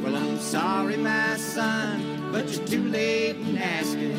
Well, 0.02 0.16
I'm 0.16 0.38
sorry, 0.38 0.96
my 0.96 1.36
son, 1.36 2.30
but 2.32 2.48
you're 2.56 2.66
too 2.66 2.88
late 2.88 3.36
in 3.36 3.58
asking. 3.58 4.16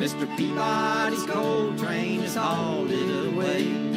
Mr. 0.00 0.26
Peabody's 0.36 1.22
coal 1.26 1.72
train 1.78 2.22
has 2.22 2.34
hauled 2.34 2.90
it 2.90 3.32
away. 3.32 3.89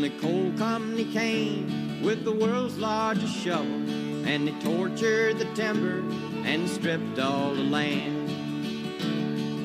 The 0.00 0.10
coal 0.20 0.52
company 0.56 1.04
came 1.12 2.02
with 2.02 2.24
the 2.24 2.32
world's 2.32 2.78
largest 2.78 3.36
shovel, 3.36 3.66
and 4.26 4.46
they 4.46 4.52
tortured 4.60 5.38
the 5.38 5.44
timber 5.56 5.98
and 6.46 6.68
stripped 6.68 7.18
all 7.18 7.52
the 7.52 7.64
land. 7.64 8.28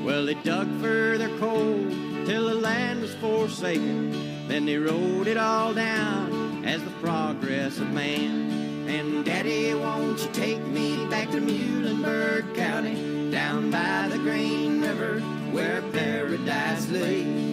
Well, 0.04 0.26
they 0.26 0.34
dug 0.34 0.68
for 0.82 1.20
their 1.20 1.38
coal 1.38 1.88
till 2.26 2.48
the 2.50 2.56
land 2.56 3.04
was 3.04 3.14
forsaken. 3.16 4.48
Then 4.48 4.66
they 4.66 4.78
wrote 4.78 5.28
it 5.28 5.38
all 5.38 5.72
down 5.74 6.66
as 6.66 6.84
the 6.84 6.92
progress 7.00 7.78
of 7.78 7.92
man. 7.92 8.90
And 8.90 9.24
Daddy, 9.24 9.76
won't 9.76 10.20
you 10.20 10.30
take 10.34 10.66
me 10.66 11.06
back 11.12 11.30
to 11.30 11.40
Muhlenberg 11.40 12.56
County, 12.56 13.30
down 13.32 13.70
by 13.70 14.08
the 14.10 14.18
Green 14.18 14.82
River, 14.82 15.20
where 15.52 15.84
paradise 15.94 16.90
lay? 16.90 17.53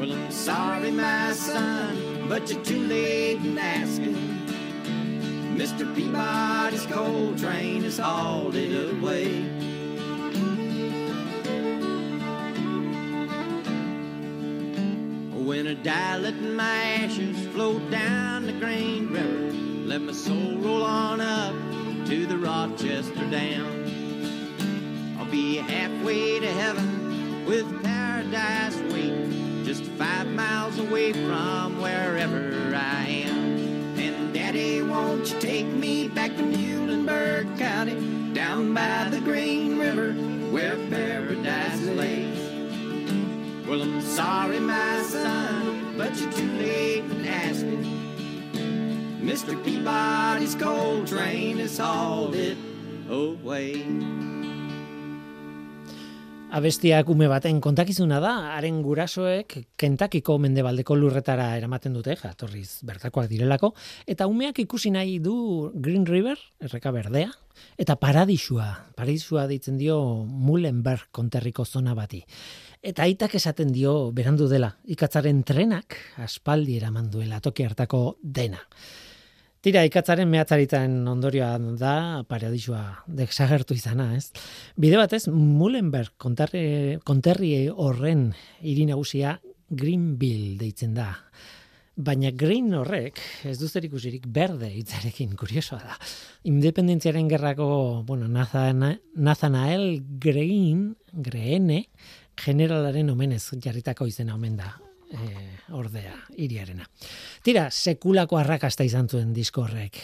Well, 0.00 0.12
I'm 0.14 0.30
sorry, 0.30 0.90
my 0.92 1.30
son, 1.34 2.26
but 2.26 2.50
you're 2.50 2.64
too 2.64 2.80
late 2.86 3.36
in 3.36 3.58
asking. 3.58 4.14
Mr. 5.58 5.94
Peabody's 5.94 6.86
coal 6.86 7.34
train 7.36 7.82
has 7.82 7.98
hauled 7.98 8.54
it 8.54 8.94
away. 8.94 9.42
When 15.44 15.66
I 15.66 15.74
die, 15.74 16.16
let 16.16 16.40
my 16.40 16.76
ashes 17.02 17.46
float 17.48 17.90
down 17.90 18.46
the 18.46 18.54
Green 18.54 19.08
River. 19.08 19.52
Let 19.86 20.00
my 20.00 20.12
soul 20.12 20.56
roll 20.60 20.82
on 20.82 21.20
up 21.20 21.54
to 22.06 22.24
the 22.24 22.38
Rochester 22.38 23.26
Dam. 23.30 23.66
I'll 25.18 25.26
be 25.26 25.56
halfway 25.56 26.40
to 26.40 26.46
heaven 26.46 27.44
with 27.44 27.82
paradise 27.82 28.76
waiting, 28.92 29.19
just 29.70 29.84
five 29.92 30.26
miles 30.26 30.76
away 30.80 31.12
from 31.12 31.80
wherever 31.80 32.74
I 32.74 33.04
am. 33.24 33.96
And 33.96 34.34
Daddy, 34.34 34.82
won't 34.82 35.32
you 35.32 35.38
take 35.38 35.66
me 35.66 36.08
back 36.08 36.36
to 36.38 36.42
Muhlenberg 36.42 37.56
County, 37.56 37.94
down 38.34 38.74
by 38.74 39.08
the 39.10 39.20
Green 39.20 39.78
River, 39.78 40.12
where 40.50 40.74
paradise 40.88 41.82
lays? 41.82 42.36
Well, 43.68 43.82
I'm 43.82 44.00
sorry, 44.00 44.58
my 44.58 45.02
son, 45.02 45.94
but 45.96 46.20
you're 46.20 46.32
too 46.32 46.50
late 46.58 47.04
in 47.04 47.24
asking. 47.26 47.84
Mr. 49.22 49.54
Peabody's 49.64 50.56
coal 50.56 51.04
train 51.06 51.58
has 51.58 51.78
hauled 51.78 52.34
it 52.34 52.58
away. 53.08 53.84
Abestiak 56.50 57.06
ume 57.12 57.28
baten 57.30 57.60
kontakizuna 57.62 58.16
da, 58.18 58.30
haren 58.56 58.80
gurasoek 58.82 59.52
kentakiko 59.78 60.34
mendebaldeko 60.42 60.96
lurretara 60.98 61.44
eramaten 61.54 61.94
dute, 61.94 62.16
jatorriz 62.18 62.80
bertakoak 62.88 63.28
direlako, 63.30 63.70
eta 64.10 64.26
umeak 64.26 64.58
ikusi 64.58 64.90
nahi 64.90 65.20
du 65.22 65.34
Green 65.78 66.08
River, 66.08 66.40
erreka 66.58 66.90
berdea, 66.90 67.30
eta 67.78 67.94
paradisua, 68.02 68.66
paradisua 68.98 69.44
deitzen 69.46 69.78
dio 69.78 70.00
Muhlenberg 70.26 71.06
konterriko 71.14 71.64
zona 71.64 71.94
bati. 71.94 72.24
Eta 72.82 73.06
aitak 73.06 73.36
esaten 73.38 73.70
dio 73.70 74.10
berandu 74.10 74.48
dela, 74.50 74.72
ikatzaren 74.90 75.44
trenak 75.46 76.00
aspaldi 76.18 76.80
eraman 76.80 77.12
duela 77.14 77.38
toki 77.38 77.68
hartako 77.68 78.16
dena. 78.22 78.58
Tira, 79.60 79.82
ikatzaren 79.84 80.24
mehatzaritan 80.32 80.92
ondorioa 81.10 81.58
da 81.76 81.94
paradisua 82.24 82.80
desagertu 83.04 83.76
izana, 83.76 84.06
ez? 84.16 84.30
Bide 84.80 84.96
batez, 84.96 85.26
Muhlenberg 85.28 86.14
konterri, 86.16 86.96
konterri 87.04 87.68
horren 87.68 88.30
hiri 88.64 88.88
nagusia 88.88 89.34
Greenville 89.68 90.56
deitzen 90.62 90.96
da. 90.96 91.10
Baina 92.00 92.32
green 92.32 92.72
horrek, 92.72 93.20
ez 93.44 93.58
du 93.60 93.68
zer 93.68 93.84
ikusirik 93.84 94.24
berde 94.32 94.72
hitzarekin, 94.72 95.36
kuriosoa 95.36 95.82
da. 95.84 96.00
Independentziaren 96.48 97.28
gerrako, 97.28 97.70
bueno, 98.08 98.32
Nathanael 98.32 99.90
Green, 100.24 100.94
Greene, 101.12 101.82
generalaren 102.32 103.12
omenez 103.12 103.44
jarritako 103.60 104.08
izena 104.08 104.40
omen 104.40 104.56
da 104.56 104.78
e, 105.10 105.72
ordea 105.76 106.14
iriarena. 106.38 106.86
Tira, 107.42 107.68
sekulako 107.70 108.38
arrakasta 108.40 108.86
izan 108.86 109.08
zuen 109.08 109.32
disko 109.34 109.64
horrek. 109.66 109.98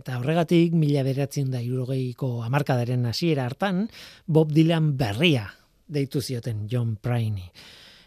Eta 0.00 0.18
horregatik, 0.20 0.74
mila 0.76 1.02
beratzen 1.06 1.50
da 1.52 1.62
irurogeiko 1.64 2.40
amarkadaren 2.46 3.06
hasiera 3.08 3.46
hartan, 3.48 3.86
Bob 4.26 4.52
Dylan 4.52 4.94
berria 4.98 5.46
deitu 5.90 6.22
zioten 6.22 6.66
John 6.70 6.96
Priney. 7.00 7.50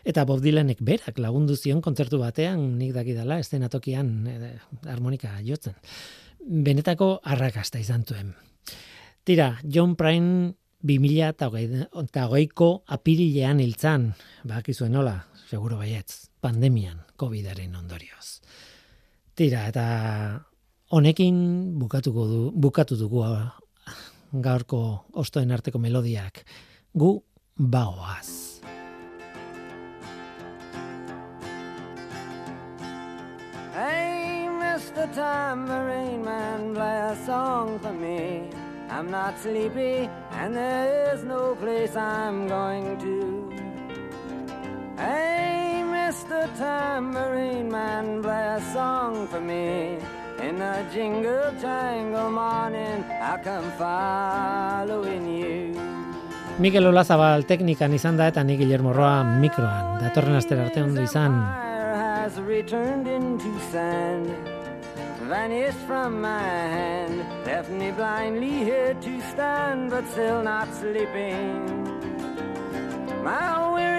Eta 0.04 0.26
Bob 0.28 0.42
Dylanek 0.44 0.82
berak 0.84 1.20
lagundu 1.24 1.56
zion 1.56 1.82
kontzertu 1.82 2.20
batean, 2.20 2.74
nik 2.80 2.92
dakidala, 2.96 3.40
estenatokian 3.40 4.12
e, 4.28 4.52
harmonika 4.92 5.38
jotzen. 5.44 5.78
Benetako 6.44 7.22
arrakasta 7.24 7.80
izan 7.80 8.04
zuen. 8.04 8.34
Tira, 9.24 9.54
John 9.64 9.96
Prine 9.96 10.52
2008ko 10.84 12.70
apirilean 12.92 13.64
hiltzan, 13.64 14.10
bakizuen 14.44 14.92
nola, 14.92 15.16
seguro 15.48 15.78
baietz, 15.80 16.33
pandemian, 16.44 17.00
COVIDaren 17.16 17.76
ondorioz. 17.80 18.42
Tira, 19.34 19.64
eta 19.72 19.86
honekin 20.94 21.38
bukatuko 21.80 22.26
du, 22.30 22.40
bukatu 22.54 23.00
dugu 23.00 23.24
gaurko 24.34 24.82
ostoen 25.24 25.52
arteko 25.56 25.80
melodiak. 25.80 26.44
Gu 26.94 27.16
bagoaz. 27.58 28.62
Hey, 33.74 34.48
Mr. 34.60 35.08
Tambourine 35.16 36.24
Man, 36.24 36.74
play 36.76 37.00
a 37.10 37.16
song 37.26 37.80
for 37.80 37.94
me. 37.94 38.50
I'm 38.90 39.10
not 39.10 39.40
sleepy, 39.40 40.08
and 40.34 40.56
there 40.56 41.16
is 41.16 41.24
no 41.24 41.56
place 41.56 41.96
I'm 41.96 42.48
going 42.48 43.00
to. 43.00 43.33
Mr. 46.44 46.60
Tambourine 46.60 47.72
Man, 47.72 48.22
play 48.22 48.58
a 48.58 48.62
song 48.74 49.28
for 49.32 49.40
me. 49.40 49.96
In 50.44 50.60
a 50.60 50.84
jingle 50.92 51.56
jangle 51.62 52.32
morning, 52.32 53.00
I 53.08 53.40
come 53.40 53.72
following 53.80 55.24
you. 55.24 55.80
Mikel 56.60 56.84
Olazabal 56.92 57.48
teknikan 57.48 57.96
izan 57.96 58.20
da 58.20 58.28
eta 58.28 58.44
ni 58.44 58.58
Guillermo 58.60 58.92
Roa 58.92 59.24
mikroan. 59.24 60.04
Datorren 60.04 60.36
astera 60.36 60.68
arte 60.68 60.84
ondo 60.84 61.02
izan. 61.02 61.40
Has 61.96 62.36
returned 62.42 63.08
into 63.08 63.48
sand, 63.72 64.28
vanished 65.30 65.80
from 65.88 66.20
my 66.20 66.44
hand, 66.76 67.24
left 67.46 67.72
me 67.72 67.92
blindly 67.92 68.68
here 68.68 68.96
to 69.00 69.22
stand, 69.32 69.92
but 69.92 70.04
still 70.12 70.44
not 70.44 70.68
sleeping. 70.76 71.88
My 73.24 73.72
weariness 73.72 73.93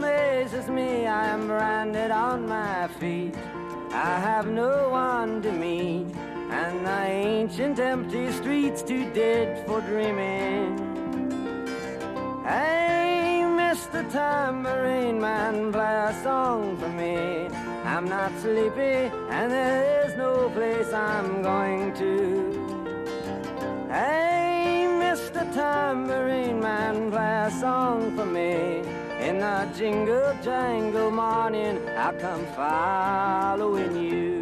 amazes 0.00 0.68
me, 0.68 1.06
I 1.06 1.26
am 1.28 1.46
branded 1.46 2.10
on 2.10 2.48
my 2.48 2.88
feet. 2.98 3.34
I 3.92 4.18
have 4.28 4.46
no 4.46 4.88
one 4.88 5.42
to 5.42 5.52
meet, 5.52 6.06
and 6.60 6.86
the 6.86 7.02
ancient 7.02 7.78
empty 7.78 8.32
streets 8.32 8.80
too 8.82 9.04
dead 9.12 9.66
for 9.66 9.82
dreaming. 9.82 10.78
Hey, 12.44 13.42
Mr. 13.44 14.00
Tambourine 14.10 15.20
Man, 15.20 15.70
play 15.70 15.96
a 16.08 16.14
song 16.22 16.78
for 16.78 16.88
me. 16.88 17.48
I'm 17.84 18.06
not 18.06 18.32
sleepy, 18.40 18.96
and 19.36 19.52
there 19.52 20.06
is 20.06 20.16
no 20.16 20.48
place 20.56 20.90
I'm 20.94 21.42
going 21.42 21.92
to. 22.02 22.14
Hey, 23.90 24.86
Mr. 25.04 25.42
Tambourine 25.52 26.60
Man, 26.60 27.10
play 27.10 27.42
a 27.48 27.50
song 27.60 28.16
for 28.16 28.24
me. 28.24 28.99
In 29.20 29.38
the 29.38 29.68
jingle 29.76 30.34
jangle 30.42 31.10
morning, 31.10 31.78
I'll 31.90 32.14
come 32.14 32.46
following 32.56 33.94
you. 33.94 34.40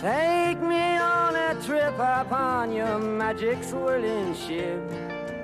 Take 0.00 0.60
me 0.62 0.96
on 0.96 1.36
a 1.36 1.54
trip 1.62 1.94
upon 1.94 2.72
your 2.72 2.98
magic 2.98 3.62
swirling 3.62 4.34
ship. 4.34 4.80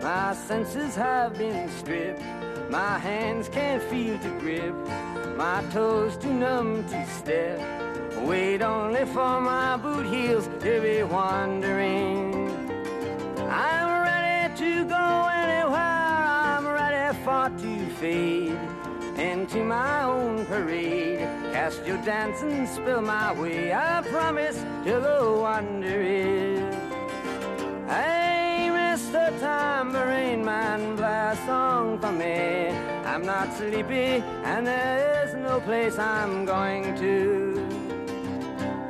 My 0.02 0.32
senses 0.32 0.94
have 0.94 1.36
been 1.36 1.68
stripped. 1.68 2.22
My 2.70 2.98
hands 2.98 3.50
can't 3.50 3.82
feel 3.82 4.18
to 4.18 4.30
grip. 4.40 4.74
My 5.36 5.62
toes 5.70 6.16
too 6.16 6.32
numb 6.32 6.88
to 6.88 7.06
step. 7.06 7.60
Wait 8.26 8.62
only 8.62 9.04
for 9.04 9.40
my 9.42 9.76
boot 9.76 10.06
heels 10.06 10.48
to 10.60 10.80
be 10.80 11.02
wandering. 11.02 12.48
I'm 13.50 13.97
to 14.56 14.84
go 14.84 15.28
anywhere. 15.32 15.74
I'm 15.74 16.66
ready 16.66 17.18
for 17.24 17.50
to 17.62 17.86
fade 17.96 18.58
into 19.18 19.64
my 19.64 20.04
own 20.04 20.46
parade. 20.46 21.18
Cast 21.52 21.84
your 21.84 21.98
dance 21.98 22.42
and 22.42 22.68
spill 22.68 23.02
my 23.02 23.32
way. 23.32 23.72
I 23.72 24.02
promise 24.02 24.56
to 24.84 25.00
go 25.00 25.44
under 25.44 26.00
it. 26.00 26.74
Hey, 27.88 28.68
Mr. 28.70 29.38
Tambourine 29.40 30.44
Man, 30.44 30.96
play 30.96 31.30
a 31.32 31.36
song 31.46 31.98
for 31.98 32.12
me. 32.12 32.68
I'm 33.04 33.24
not 33.24 33.56
sleepy, 33.56 34.22
and 34.44 34.66
there 34.66 35.24
is 35.24 35.34
no 35.34 35.60
place 35.60 35.98
I'm 35.98 36.44
going 36.44 36.94
to. 36.96 37.66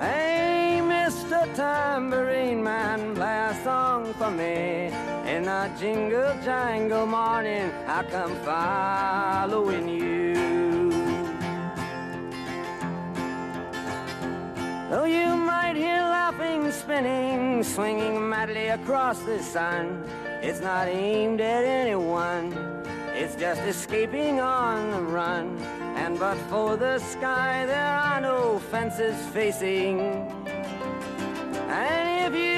Hey, 0.01 0.81
Mr. 0.83 1.53
Tambourine 1.55 2.63
Man, 2.63 3.15
play 3.15 3.49
a 3.51 3.65
song 3.65 4.13
for 4.15 4.31
me. 4.31 5.18
In 5.39 5.47
a 5.47 5.72
jingle 5.78 6.34
jangle 6.43 7.07
morning, 7.07 7.70
I 7.86 8.03
come 8.11 8.34
following 8.43 9.89
you. 9.89 10.91
Though 14.91 15.05
you 15.05 15.36
might 15.36 15.76
hear 15.76 16.01
laughing, 16.16 16.72
spinning, 16.72 17.62
swinging 17.62 18.28
madly 18.28 18.66
across 18.66 19.20
the 19.20 19.41
sun, 19.41 20.03
it's 20.43 20.59
not 20.61 20.89
aimed 20.89 21.41
at 21.41 21.62
anyone. 21.62 22.53
It's 23.14 23.36
just 23.36 23.61
escaping 23.61 24.41
on 24.41 24.91
the 24.91 25.03
run. 25.03 25.57
And 25.95 26.18
but 26.18 26.36
for 26.51 26.76
the 26.76 26.99
sky, 26.99 27.64
there 27.64 27.95
are 27.95 28.20
no 28.20 28.59
fences 28.59 29.14
facing. 29.32 30.01
And 31.68 32.26
if 32.26 32.43
you 32.43 32.58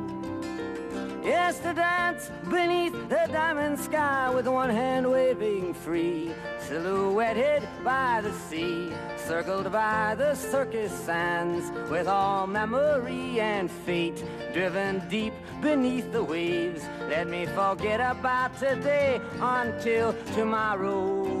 Yes, 1.23 1.59
to 1.59 1.73
dance 1.73 2.31
beneath 2.49 2.93
the 3.07 3.27
diamond 3.31 3.79
sky 3.79 4.31
with 4.33 4.47
one 4.47 4.71
hand 4.71 5.09
waving 5.09 5.75
free, 5.75 6.33
silhouetted 6.59 7.67
by 7.83 8.21
the 8.21 8.33
sea, 8.33 8.91
circled 9.17 9.71
by 9.71 10.15
the 10.15 10.33
circus 10.33 10.91
sands, 10.91 11.69
with 11.91 12.07
all 12.07 12.47
memory 12.47 13.39
and 13.39 13.69
fate 13.69 14.23
driven 14.51 15.07
deep 15.09 15.33
beneath 15.61 16.11
the 16.11 16.23
waves. 16.23 16.83
Let 17.07 17.27
me 17.27 17.45
forget 17.45 17.99
about 17.99 18.57
today 18.57 19.21
until 19.39 20.15
tomorrow. 20.33 21.40